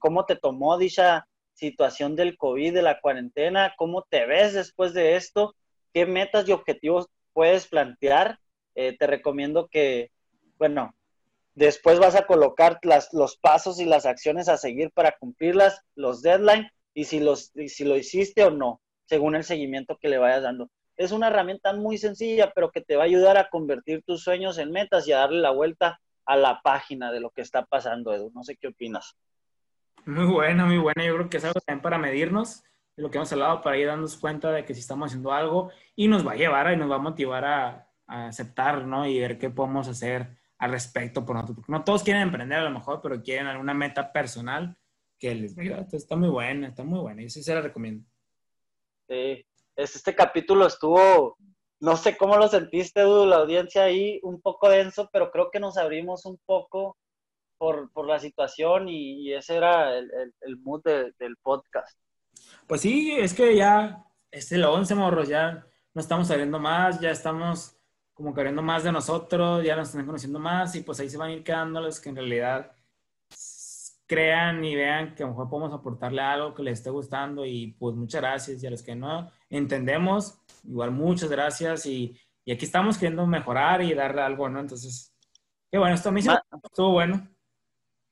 cómo 0.00 0.26
te 0.26 0.36
tomó 0.36 0.76
dicha 0.76 1.26
situación 1.54 2.14
del 2.14 2.36
COVID, 2.36 2.74
de 2.74 2.82
la 2.82 3.00
cuarentena, 3.00 3.72
cómo 3.78 4.02
te 4.02 4.26
ves 4.26 4.52
después 4.52 4.92
de 4.92 5.16
esto 5.16 5.54
qué 5.92 6.06
metas 6.06 6.48
y 6.48 6.52
objetivos 6.52 7.08
puedes 7.32 7.66
plantear. 7.66 8.38
Eh, 8.74 8.96
te 8.96 9.06
recomiendo 9.06 9.68
que, 9.68 10.10
bueno, 10.58 10.94
después 11.54 11.98
vas 11.98 12.14
a 12.14 12.26
colocar 12.26 12.78
las, 12.82 13.12
los 13.12 13.36
pasos 13.36 13.80
y 13.80 13.84
las 13.84 14.06
acciones 14.06 14.48
a 14.48 14.56
seguir 14.56 14.90
para 14.92 15.16
cumplirlas, 15.18 15.80
los 15.94 16.22
deadlines 16.22 16.70
y 16.94 17.04
si, 17.04 17.20
los, 17.20 17.52
si 17.66 17.84
lo 17.84 17.96
hiciste 17.96 18.44
o 18.44 18.50
no, 18.50 18.80
según 19.06 19.34
el 19.34 19.44
seguimiento 19.44 19.98
que 20.00 20.08
le 20.08 20.18
vayas 20.18 20.42
dando. 20.42 20.68
Es 20.96 21.12
una 21.12 21.28
herramienta 21.28 21.72
muy 21.72 21.98
sencilla, 21.98 22.52
pero 22.54 22.70
que 22.70 22.80
te 22.80 22.96
va 22.96 23.02
a 23.02 23.06
ayudar 23.06 23.36
a 23.36 23.48
convertir 23.48 24.02
tus 24.04 24.22
sueños 24.22 24.58
en 24.58 24.70
metas 24.70 25.06
y 25.08 25.12
a 25.12 25.18
darle 25.18 25.40
la 25.40 25.50
vuelta 25.50 26.00
a 26.24 26.36
la 26.36 26.60
página 26.62 27.10
de 27.10 27.20
lo 27.20 27.30
que 27.30 27.42
está 27.42 27.64
pasando, 27.64 28.14
Edu. 28.14 28.30
No 28.34 28.44
sé 28.44 28.56
qué 28.56 28.68
opinas. 28.68 29.16
Muy 30.04 30.26
buena, 30.26 30.66
muy 30.66 30.78
buena. 30.78 31.04
Yo 31.04 31.14
creo 31.14 31.30
que 31.30 31.38
es 31.38 31.44
algo 31.44 31.60
también 31.60 31.82
para 31.82 31.98
medirnos 31.98 32.62
de 32.96 33.02
lo 33.02 33.10
que 33.10 33.18
hemos 33.18 33.32
hablado 33.32 33.62
para 33.62 33.78
ir 33.78 33.86
dándonos 33.86 34.16
cuenta 34.16 34.50
de 34.52 34.64
que 34.64 34.74
si 34.74 34.80
estamos 34.80 35.06
haciendo 35.06 35.32
algo 35.32 35.70
y 35.96 36.08
nos 36.08 36.26
va 36.26 36.32
a 36.32 36.36
llevar 36.36 36.72
y 36.72 36.76
nos 36.76 36.90
va 36.90 36.96
a 36.96 36.98
motivar 36.98 37.44
a, 37.44 37.88
aceptar, 38.06 38.86
¿no? 38.86 39.06
Y 39.06 39.18
ver 39.20 39.38
qué 39.38 39.48
podemos 39.48 39.88
hacer 39.88 40.36
al 40.58 40.70
respecto 40.70 41.24
por 41.24 41.34
nosotros. 41.34 41.56
Porque 41.56 41.72
no 41.72 41.82
todos 41.82 42.02
quieren 42.02 42.22
emprender 42.22 42.58
a 42.58 42.64
lo 42.64 42.70
mejor, 42.70 43.00
pero 43.00 43.22
quieren 43.22 43.46
alguna 43.46 43.72
meta 43.72 44.12
personal 44.12 44.76
que 45.18 45.34
les 45.34 45.56
diga, 45.56 45.86
está 45.90 46.14
muy 46.14 46.28
buena, 46.28 46.68
está 46.68 46.84
muy 46.84 46.98
buena. 46.98 47.22
Y 47.22 47.30
sí 47.30 47.42
se 47.42 47.54
la 47.54 47.62
recomiendo. 47.62 48.04
Sí, 49.08 49.46
este 49.76 50.14
capítulo 50.14 50.66
estuvo, 50.66 51.38
no 51.80 51.96
sé 51.96 52.16
cómo 52.16 52.36
lo 52.36 52.48
sentiste, 52.48 53.00
Edu, 53.00 53.24
la 53.24 53.36
audiencia 53.36 53.84
ahí, 53.84 54.20
un 54.22 54.40
poco 54.42 54.68
denso, 54.68 55.08
pero 55.12 55.30
creo 55.30 55.50
que 55.50 55.60
nos 55.60 55.78
abrimos 55.78 56.26
un 56.26 56.38
poco 56.44 56.98
por, 57.56 57.90
por 57.92 58.06
la 58.06 58.18
situación 58.18 58.88
y, 58.88 59.32
ese 59.32 59.56
era 59.56 59.96
el, 59.96 60.10
el, 60.40 60.56
mood 60.58 60.82
del 60.82 61.36
podcast. 61.40 61.96
Pues 62.66 62.80
sí, 62.80 63.12
es 63.12 63.34
que 63.34 63.56
ya 63.56 64.04
es 64.30 64.50
el 64.52 64.64
11, 64.64 64.94
morros, 64.94 65.28
ya 65.28 65.66
no 65.94 66.00
estamos 66.00 66.28
saliendo 66.28 66.58
más, 66.58 67.00
ya 67.00 67.10
estamos 67.10 67.76
como 68.14 68.34
queriendo 68.34 68.62
más 68.62 68.84
de 68.84 68.92
nosotros, 68.92 69.64
ya 69.64 69.76
nos 69.76 69.88
están 69.88 70.06
conociendo 70.06 70.38
más 70.38 70.74
y 70.74 70.82
pues 70.82 71.00
ahí 71.00 71.08
se 71.08 71.18
van 71.18 71.30
a 71.30 71.32
ir 71.32 71.44
quedando 71.44 71.80
los 71.80 72.00
que 72.00 72.10
en 72.10 72.16
realidad 72.16 72.72
crean 74.06 74.62
y 74.64 74.74
vean 74.74 75.14
que 75.14 75.22
a 75.22 75.26
lo 75.26 75.32
mejor 75.32 75.48
podemos 75.48 75.72
aportarle 75.72 76.20
algo 76.20 76.54
que 76.54 76.62
les 76.62 76.78
esté 76.78 76.90
gustando 76.90 77.46
y 77.46 77.68
pues 77.78 77.96
muchas 77.96 78.20
gracias 78.20 78.62
y 78.62 78.66
a 78.66 78.70
los 78.70 78.82
que 78.82 78.94
no 78.94 79.30
entendemos, 79.48 80.38
igual 80.64 80.90
muchas 80.90 81.30
gracias 81.30 81.86
y, 81.86 82.14
y 82.44 82.52
aquí 82.52 82.64
estamos 82.64 82.98
queriendo 82.98 83.26
mejorar 83.26 83.82
y 83.82 83.94
darle 83.94 84.22
algo, 84.22 84.48
¿no? 84.48 84.60
Entonces, 84.60 85.14
qué 85.70 85.78
bueno, 85.78 85.94
esto 85.94 86.10
a 86.10 86.12
mí 86.12 86.20
estuvo 86.20 86.90
bueno. 86.90 87.31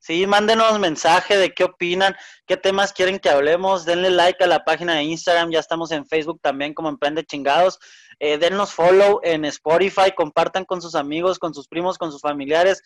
Sí, 0.01 0.25
mándenos 0.25 0.79
mensaje 0.79 1.37
de 1.37 1.53
qué 1.53 1.63
opinan, 1.63 2.15
qué 2.47 2.57
temas 2.57 2.91
quieren 2.91 3.19
que 3.19 3.29
hablemos. 3.29 3.85
Denle 3.85 4.09
like 4.09 4.43
a 4.43 4.47
la 4.47 4.63
página 4.63 4.95
de 4.95 5.03
Instagram, 5.03 5.51
ya 5.51 5.59
estamos 5.59 5.91
en 5.91 6.07
Facebook 6.07 6.41
también 6.41 6.73
como 6.73 6.89
Emprende 6.89 7.23
Chingados. 7.23 7.77
Eh, 8.19 8.39
dennos 8.39 8.73
follow 8.73 9.19
en 9.21 9.45
Spotify, 9.45 10.11
compartan 10.15 10.65
con 10.65 10.81
sus 10.81 10.95
amigos, 10.95 11.37
con 11.37 11.53
sus 11.53 11.67
primos, 11.67 11.99
con 11.99 12.11
sus 12.11 12.19
familiares, 12.19 12.81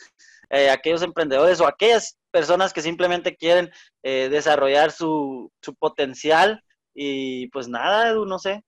eh, 0.50 0.70
aquellos 0.70 1.04
emprendedores 1.04 1.62
o 1.62 1.68
aquellas 1.68 2.18
personas 2.32 2.74
que 2.74 2.82
simplemente 2.82 3.38
quieren 3.38 3.72
eh, 4.04 4.28
desarrollar 4.30 4.92
su, 4.92 5.50
su 5.62 5.74
potencial. 5.74 6.66
Y 6.94 7.48
pues 7.48 7.70
nada, 7.70 8.10
Edu, 8.10 8.26
no 8.26 8.40
sé. 8.40 8.62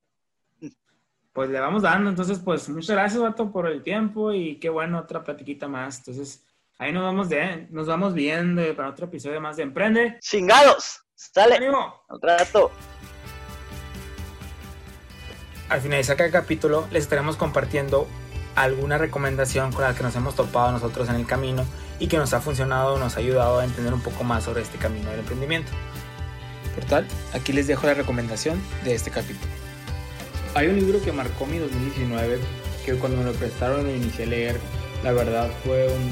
Pues 1.33 1.49
le 1.49 1.59
vamos 1.59 1.81
dando, 1.81 2.09
entonces 2.09 2.39
pues 2.39 2.69
muchas 2.69 2.95
gracias, 2.95 3.21
Vato, 3.21 3.51
por 3.51 3.67
el 3.67 3.83
tiempo 3.83 4.31
y 4.31 4.57
qué 4.57 4.69
bueno, 4.69 4.99
otra 4.99 5.21
platiquita 5.21 5.67
más. 5.67 5.97
Entonces... 5.97 6.46
Ahí 6.79 6.91
nos 6.91 7.01
vamos, 7.01 7.27
de, 7.27 7.65
nos 7.71 7.87
vamos 7.87 8.13
viendo 8.13 8.61
para 8.75 8.89
otro 8.89 9.07
episodio 9.07 9.41
más 9.41 9.57
de 9.57 9.63
Emprende. 9.63 10.19
¡Chingados! 10.19 11.01
¡Sale! 11.15 11.55
¡Ánimo! 11.55 12.03
¡Otro 12.07 12.29
rato! 12.29 12.71
Al 15.69 15.81
finalizar 15.81 16.15
cada 16.17 16.29
capítulo 16.29 16.87
les 16.91 17.01
estaremos 17.01 17.35
compartiendo 17.35 18.07
alguna 18.53 18.99
recomendación 18.99 19.71
con 19.71 19.85
la 19.85 19.95
que 19.95 20.03
nos 20.03 20.15
hemos 20.15 20.35
topado 20.35 20.71
nosotros 20.71 21.09
en 21.09 21.15
el 21.15 21.25
camino 21.25 21.65
y 21.97 22.07
que 22.07 22.17
nos 22.17 22.35
ha 22.35 22.41
funcionado, 22.41 22.99
nos 22.99 23.15
ha 23.15 23.21
ayudado 23.21 23.57
a 23.57 23.65
entender 23.65 23.91
un 23.91 24.01
poco 24.01 24.23
más 24.23 24.43
sobre 24.43 24.61
este 24.61 24.77
camino 24.77 25.09
del 25.09 25.21
emprendimiento. 25.21 25.71
Por 26.75 26.85
tal, 26.85 27.07
aquí 27.33 27.53
les 27.53 27.65
dejo 27.65 27.87
la 27.87 27.95
recomendación 27.95 28.61
de 28.83 28.93
este 28.93 29.09
capítulo. 29.09 29.51
Hay 30.53 30.67
un 30.67 30.75
libro 30.75 31.01
que 31.01 31.11
marcó 31.11 31.47
mi 31.47 31.57
2019 31.57 32.39
que 32.85 32.93
cuando 32.99 33.17
me 33.17 33.23
lo 33.23 33.33
prestaron 33.33 33.83
lo 33.83 33.95
inicié 33.95 34.25
a 34.25 34.27
leer. 34.27 34.59
La 35.03 35.11
verdad 35.11 35.49
fue 35.63 35.87
un 35.87 36.11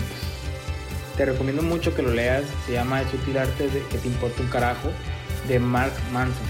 te 1.18 1.26
recomiendo 1.26 1.62
mucho 1.62 1.96
que 1.96 2.02
lo 2.02 2.12
leas. 2.12 2.44
Se 2.66 2.74
llama 2.74 3.02
El 3.02 3.10
sutil 3.10 3.38
arte 3.38 3.70
de 3.70 3.82
que 3.84 3.98
te 3.98 4.08
importa 4.08 4.42
un 4.42 4.50
carajo 4.50 4.90
de 5.48 5.60
Mark 5.60 5.94
Manson. 6.12 6.48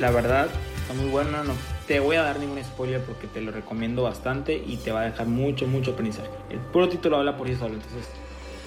La 0.00 0.10
verdad, 0.10 0.48
está 0.80 0.94
muy 0.94 1.08
bueno. 1.10 1.44
No 1.44 1.54
te 1.86 2.00
voy 2.00 2.16
a 2.16 2.22
dar 2.22 2.38
ningún 2.38 2.62
spoiler 2.62 3.02
porque 3.02 3.26
te 3.26 3.40
lo 3.40 3.52
recomiendo 3.52 4.02
bastante 4.02 4.54
y 4.54 4.76
te 4.78 4.92
va 4.92 5.02
a 5.02 5.04
dejar 5.04 5.26
mucho, 5.26 5.66
mucho 5.66 5.92
aprendizaje. 5.92 6.30
El 6.50 6.58
puro 6.58 6.88
título 6.88 7.16
habla 7.16 7.36
por 7.36 7.48
sí 7.48 7.56
solo, 7.56 7.74
entonces 7.74 8.08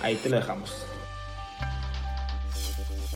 ahí 0.01 0.15
te 0.15 0.29
lo 0.29 0.37
dejamos. 0.37 0.85